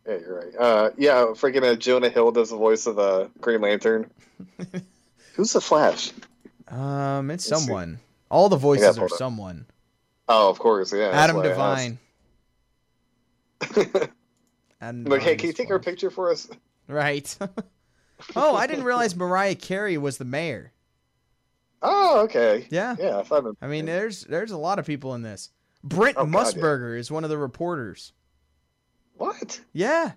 Yeah, 0.07 0.17
you're 0.17 0.39
right. 0.39 0.55
Uh, 0.57 0.89
yeah, 0.97 1.13
freaking 1.33 1.63
uh, 1.63 1.75
Jonah 1.75 2.09
Hill 2.09 2.31
does 2.31 2.49
the 2.49 2.57
voice 2.57 2.87
of 2.87 2.95
the 2.97 3.29
Green 3.39 3.61
Lantern. 3.61 4.09
Who's 5.35 5.53
the 5.53 5.61
Flash? 5.61 6.11
Um, 6.67 7.29
it's 7.31 7.49
Let's 7.49 7.61
see. 7.61 7.65
someone. 7.67 7.99
All 8.31 8.49
the 8.49 8.55
voices 8.57 8.97
are 8.97 9.05
up. 9.05 9.11
someone. 9.11 9.65
Oh, 10.27 10.49
of 10.49 10.57
course, 10.59 10.93
yeah. 10.93 11.09
Adam 11.13 11.41
Devine. 11.41 11.99
Adam 14.81 15.03
like, 15.05 15.21
hey, 15.21 15.35
can 15.35 15.47
you 15.47 15.53
take 15.53 15.69
our 15.69 15.79
Flash. 15.79 15.85
picture 15.93 16.09
for 16.09 16.31
us? 16.31 16.47
Right. 16.87 17.35
oh, 18.35 18.55
I 18.55 18.67
didn't 18.67 18.83
realize 18.85 19.15
Mariah 19.15 19.55
Carey 19.55 19.97
was 19.97 20.17
the 20.17 20.25
mayor. 20.25 20.71
Oh, 21.85 22.21
okay. 22.21 22.65
Yeah. 22.69 22.95
Yeah, 22.97 23.17
I 23.17 23.23
thought. 23.23 23.57
I 23.61 23.67
mean, 23.67 23.85
there's 23.85 24.21
there's 24.23 24.51
a 24.51 24.57
lot 24.57 24.79
of 24.79 24.85
people 24.85 25.15
in 25.15 25.21
this. 25.21 25.49
Brent 25.83 26.15
Oh, 26.17 26.25
God, 26.25 26.33
yeah. 26.33 26.61
Musburger 26.63 26.97
is 26.97 27.11
one 27.11 27.25
of 27.25 27.29
the 27.29 27.37
reporters. 27.37 28.13
What? 29.15 29.59
Yeah, 29.73 30.13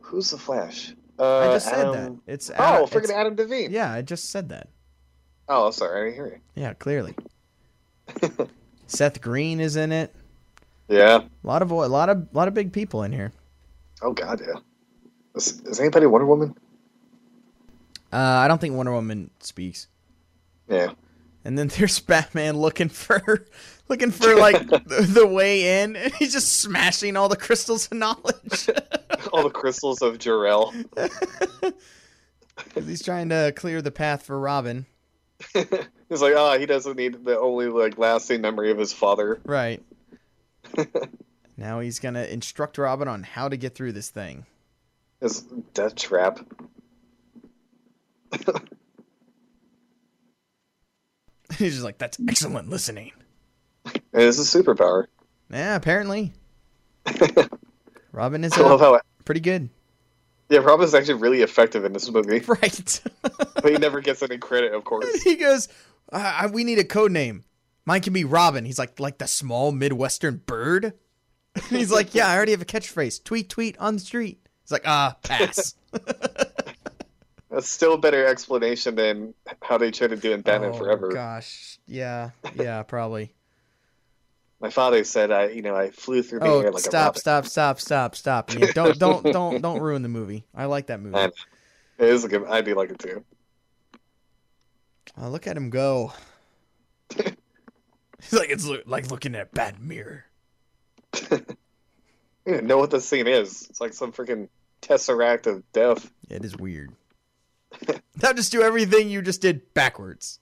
Who's 0.00 0.30
the 0.30 0.38
Flash? 0.38 0.94
Uh, 1.20 1.38
I 1.40 1.52
just 1.52 1.66
said 1.66 1.86
Adam- 1.88 2.20
that. 2.26 2.32
It's 2.32 2.50
Oh, 2.50 2.86
freaking 2.90 3.04
it's- 3.04 3.10
Adam 3.10 3.34
Devine. 3.34 3.70
Yeah, 3.70 3.92
I 3.92 4.02
just 4.02 4.30
said 4.30 4.48
that. 4.48 4.68
Oh, 5.48 5.66
I'm 5.66 5.72
sorry, 5.72 6.00
I 6.00 6.04
didn't 6.04 6.14
hear 6.14 6.26
you. 6.56 6.62
Yeah, 6.62 6.72
clearly. 6.74 7.14
Seth 8.86 9.20
Green 9.20 9.60
is 9.60 9.76
in 9.76 9.92
it. 9.92 10.14
Yeah. 10.88 11.20
A 11.44 11.46
lot 11.46 11.62
of 11.62 11.70
a 11.70 11.74
lot 11.74 12.08
of 12.08 12.18
a 12.18 12.26
lot 12.32 12.48
of 12.48 12.54
big 12.54 12.72
people 12.72 13.02
in 13.04 13.12
here. 13.12 13.32
Oh 14.02 14.12
God, 14.12 14.40
yeah. 14.40 14.60
Is, 15.36 15.60
is 15.60 15.78
anybody 15.78 16.06
Wonder 16.06 16.26
Woman? 16.26 16.56
Uh, 18.12 18.16
I 18.16 18.48
don't 18.48 18.60
think 18.60 18.74
Wonder 18.74 18.92
Woman 18.92 19.30
speaks. 19.40 19.86
Yeah. 20.68 20.92
And 21.44 21.56
then 21.56 21.68
there's 21.68 21.98
Batman 22.00 22.56
looking 22.56 22.88
for 22.88 23.46
looking 23.90 24.10
for 24.10 24.36
like 24.36 24.66
the, 24.68 25.06
the 25.12 25.26
way 25.26 25.82
in, 25.82 25.96
and 25.96 26.14
he's 26.14 26.32
just 26.32 26.60
smashing 26.60 27.16
all 27.16 27.28
the 27.28 27.36
crystals 27.36 27.86
of 27.86 27.92
knowledge. 27.98 28.70
All 29.34 29.42
the 29.42 29.50
crystals 29.50 30.00
of. 30.00 30.18
'Cause 30.18 30.72
he's 32.86 33.02
trying 33.02 33.28
to 33.28 33.52
clear 33.54 33.82
the 33.82 33.90
path 33.90 34.24
for 34.24 34.38
Robin. 34.38 34.86
He's 36.08 36.22
like, 36.22 36.34
ah, 36.36 36.58
he 36.58 36.66
doesn't 36.66 36.96
need 36.96 37.24
the 37.24 37.38
only 37.38 37.68
like 37.68 37.98
lasting 37.98 38.40
memory 38.40 38.70
of 38.70 38.78
his 38.78 38.92
father. 38.92 39.40
Right. 39.44 39.82
now 41.56 41.80
he's 41.80 41.98
gonna 41.98 42.24
instruct 42.24 42.78
Robin 42.78 43.08
on 43.08 43.24
how 43.24 43.48
to 43.48 43.56
get 43.56 43.74
through 43.74 43.92
this 43.92 44.08
thing. 44.08 44.46
This 45.20 45.40
death 45.74 45.96
trap. 45.96 46.38
he's 51.58 51.72
just 51.74 51.84
like, 51.84 51.98
"That's 51.98 52.18
excellent 52.28 52.70
listening." 52.70 53.12
And 54.12 54.22
it's 54.22 54.38
a 54.38 54.58
superpower. 54.58 55.06
Yeah, 55.50 55.76
apparently. 55.76 56.32
Robin 58.12 58.44
is 58.44 58.52
I 58.52 58.60
love 58.62 58.82
uh, 58.82 58.92
how 58.92 59.00
pretty 59.24 59.40
good. 59.40 59.70
yeah, 60.48 60.58
Robin's 60.58 60.94
actually 60.94 61.14
really 61.14 61.42
effective 61.42 61.84
in 61.84 61.92
this 61.92 62.10
movie, 62.10 62.40
Right. 62.46 63.00
but 63.22 63.66
he 63.70 63.78
never 63.78 64.00
gets 64.00 64.22
any 64.22 64.38
credit, 64.38 64.72
of 64.72 64.84
course. 64.84 65.22
he 65.22 65.36
goes, 65.36 65.68
uh, 66.12 66.48
"We 66.52 66.64
need 66.64 66.78
a 66.78 66.84
code 66.84 67.12
name. 67.12 67.44
Mine 67.84 68.00
can 68.00 68.12
be 68.12 68.24
Robin." 68.24 68.64
He's 68.64 68.78
like, 68.78 68.98
"Like 68.98 69.18
the 69.18 69.26
small 69.26 69.72
midwestern 69.72 70.42
bird." 70.44 70.94
he's 71.68 71.90
like, 71.90 72.14
"Yeah, 72.14 72.28
I 72.28 72.36
already 72.36 72.52
have 72.52 72.62
a 72.62 72.66
catchphrase. 72.66 73.22
Tweet, 73.22 73.48
tweet 73.48 73.78
on 73.78 73.94
the 73.94 74.00
street." 74.00 74.46
He's 74.62 74.72
like, 74.72 74.86
"Ah, 74.86 75.16
pass." 75.22 75.74
That's 77.50 77.68
still 77.68 77.94
a 77.94 77.98
better 77.98 78.24
explanation 78.26 78.94
than 78.94 79.34
how 79.60 79.76
they 79.76 79.90
tried 79.90 80.10
to 80.10 80.16
do 80.16 80.32
in 80.32 80.42
Batman 80.42 80.70
oh, 80.72 80.78
Forever. 80.78 81.08
Gosh, 81.08 81.80
yeah, 81.86 82.30
yeah, 82.54 82.82
probably. 82.84 83.34
My 84.60 84.68
father 84.70 85.04
said, 85.04 85.30
"I, 85.30 85.48
you 85.48 85.62
know, 85.62 85.74
I 85.74 85.90
flew 85.90 86.22
through 86.22 86.40
the 86.40 86.46
Oh, 86.46 86.60
air 86.60 86.70
like 86.70 86.80
a 86.80 86.82
stop, 86.84 87.06
robin." 87.16 87.20
stop, 87.20 87.46
stop, 87.46 87.80
stop, 87.80 88.14
stop! 88.14 88.52
Yeah, 88.58 88.72
don't, 88.72 88.98
don't, 88.98 89.22
don't, 89.24 89.60
don't 89.62 89.80
ruin 89.80 90.02
the 90.02 90.08
movie. 90.08 90.44
I 90.54 90.66
like 90.66 90.86
that 90.88 91.00
movie. 91.00 91.16
It 91.18 91.32
is 91.98 92.24
a 92.24 92.28
good. 92.28 92.44
I 92.46 92.60
do 92.60 92.74
like 92.74 92.90
it 92.90 92.98
too. 92.98 93.24
Oh, 95.20 95.28
look 95.28 95.46
at 95.46 95.56
him 95.56 95.70
go. 95.70 96.12
He's 97.16 98.32
like 98.32 98.50
it's 98.50 98.66
lo- 98.66 98.82
like 98.86 99.10
looking 99.10 99.34
at 99.34 99.42
a 99.42 99.46
bad 99.54 99.80
mirror. 99.80 100.24
You 102.46 102.62
know 102.62 102.78
what 102.78 102.90
this 102.90 103.06
scene 103.06 103.26
is. 103.26 103.66
It's 103.68 103.82
like 103.82 103.92
some 103.92 104.12
freaking 104.12 104.48
tesseract 104.80 105.46
of 105.46 105.62
death. 105.72 106.10
It 106.30 106.42
is 106.42 106.56
weird. 106.56 106.90
That'll 108.16 108.34
just 108.34 108.50
do 108.50 108.62
everything 108.62 109.10
you 109.10 109.20
just 109.20 109.42
did 109.42 109.72
backwards. 109.74 110.40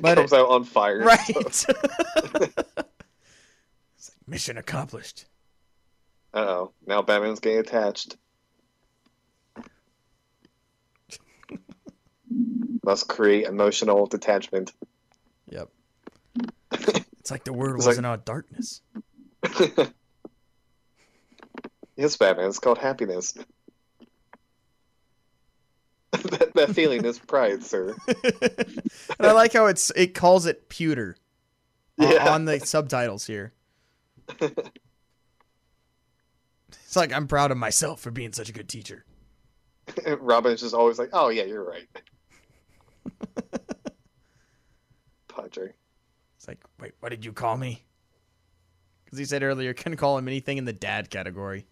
But 0.00 0.16
comes 0.16 0.32
it- 0.32 0.38
out 0.38 0.48
on 0.48 0.64
fire. 0.64 1.00
Right. 1.00 1.54
stuff. 1.54 1.76
it's 3.96 4.10
like 4.10 4.26
mission 4.26 4.56
accomplished. 4.58 5.26
Uh-oh. 6.34 6.72
Now 6.86 7.02
Batman's 7.02 7.40
getting 7.40 7.58
attached. 7.58 8.16
Must 12.84 13.06
create 13.08 13.46
emotional 13.46 14.06
detachment. 14.06 14.72
Yep. 15.50 15.68
It's 16.72 17.30
like 17.30 17.44
the 17.44 17.52
word 17.52 17.76
It's 17.76 17.86
wasn't 17.86 18.06
out 18.06 18.24
darkness. 18.24 18.80
Yes, 21.96 22.16
Batman. 22.16 22.48
It's 22.48 22.58
called 22.58 22.78
happiness. 22.78 23.34
that, 26.30 26.52
that 26.54 26.70
feeling 26.74 27.04
is 27.04 27.18
pride, 27.18 27.62
sir. 27.64 27.94
And 29.18 29.26
I 29.26 29.32
like 29.32 29.52
how 29.52 29.66
it's 29.66 29.90
it 29.94 30.14
calls 30.14 30.46
it 30.46 30.68
pewter 30.68 31.16
Yeah. 31.98 32.32
on 32.32 32.44
the 32.44 32.60
subtitles 32.60 33.26
here. 33.26 33.52
It's 36.86 36.96
like 36.96 37.12
I'm 37.12 37.26
proud 37.26 37.50
of 37.50 37.56
myself 37.56 38.00
for 38.00 38.10
being 38.10 38.32
such 38.34 38.50
a 38.50 38.52
good 38.52 38.68
teacher. 38.68 39.06
Robin's 40.20 40.60
just 40.60 40.74
always 40.74 40.98
like, 40.98 41.08
"Oh 41.14 41.30
yeah, 41.30 41.44
you're 41.44 41.64
right." 41.64 41.88
Padre. 45.28 45.72
It's 46.36 46.46
like, 46.48 46.62
wait, 46.80 46.92
what 47.00 47.08
did 47.08 47.24
you 47.24 47.32
call 47.32 47.56
me? 47.56 47.82
Because 49.04 49.18
he 49.18 49.24
said 49.24 49.42
earlier, 49.42 49.72
couldn't 49.72 49.96
call 49.98 50.18
him 50.18 50.28
anything 50.28 50.58
in 50.58 50.64
the 50.66 50.72
dad 50.72 51.08
category. 51.08 51.66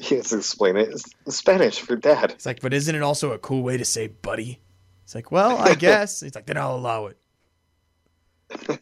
He 0.00 0.16
has 0.16 0.30
to 0.30 0.38
explain 0.38 0.76
it. 0.76 0.88
It's 0.90 1.36
Spanish 1.36 1.80
for 1.80 1.96
dad. 1.96 2.32
It's 2.32 2.46
like, 2.46 2.60
but 2.60 2.74
isn't 2.74 2.94
it 2.94 3.02
also 3.02 3.32
a 3.32 3.38
cool 3.38 3.62
way 3.62 3.76
to 3.76 3.84
say 3.84 4.06
buddy? 4.08 4.60
It's 5.04 5.14
like, 5.14 5.30
well, 5.32 5.56
I 5.56 5.74
guess. 5.76 6.20
He's 6.20 6.34
like, 6.34 6.46
then 6.46 6.56
I'll 6.58 6.76
allow 6.76 7.06
it. 7.06 7.18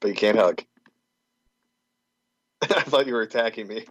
But 0.00 0.08
you 0.08 0.14
can't 0.16 0.36
hug. 0.36 0.64
I 2.62 2.82
thought 2.82 3.06
you 3.06 3.14
were 3.14 3.22
attacking 3.22 3.68
me. 3.68 3.86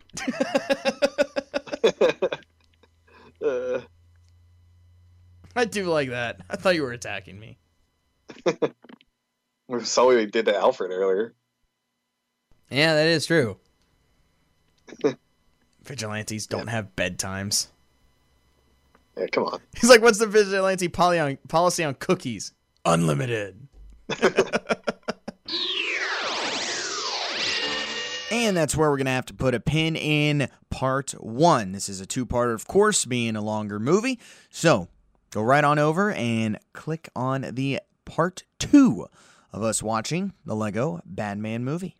uh, 3.41 3.79
I 5.55 5.63
do 5.65 5.85
like 5.85 6.09
that. 6.09 6.41
I 6.49 6.57
thought 6.57 6.75
you 6.75 6.83
were 6.83 6.91
attacking 6.91 7.39
me. 7.39 7.57
we 9.69 9.79
saw 9.85 10.07
what 10.07 10.19
he 10.19 10.25
did 10.25 10.47
to 10.47 10.55
Alfred 10.57 10.91
earlier. 10.91 11.33
Yeah, 12.69 12.93
that 12.95 13.07
is 13.07 13.25
true. 13.25 13.57
Vigilantes 15.91 16.47
don't 16.47 16.67
have 16.67 16.95
bedtimes. 16.95 17.67
Yeah, 19.17 19.27
come 19.27 19.43
on. 19.43 19.59
He's 19.79 19.89
like, 19.89 20.01
what's 20.01 20.19
the 20.19 20.27
vigilante 20.27 20.87
poly 20.87 21.19
on, 21.19 21.37
policy 21.49 21.83
on 21.83 21.95
cookies? 21.95 22.53
Unlimited. 22.85 23.67
and 28.31 28.55
that's 28.55 28.75
where 28.75 28.89
we're 28.89 28.95
going 28.97 29.05
to 29.05 29.11
have 29.11 29.25
to 29.25 29.33
put 29.33 29.53
a 29.53 29.59
pin 29.59 29.97
in 29.97 30.47
part 30.69 31.11
one. 31.11 31.73
This 31.73 31.89
is 31.89 31.99
a 31.99 32.05
two 32.05 32.25
part, 32.25 32.51
of 32.51 32.65
course, 32.67 33.03
being 33.05 33.35
a 33.35 33.41
longer 33.41 33.77
movie. 33.79 34.17
So 34.49 34.87
go 35.31 35.41
right 35.41 35.63
on 35.63 35.77
over 35.77 36.11
and 36.13 36.57
click 36.73 37.09
on 37.15 37.47
the 37.51 37.81
part 38.05 38.43
two 38.59 39.07
of 39.51 39.61
us 39.61 39.83
watching 39.83 40.31
the 40.45 40.55
Lego 40.55 41.01
Batman 41.05 41.65
movie. 41.65 41.97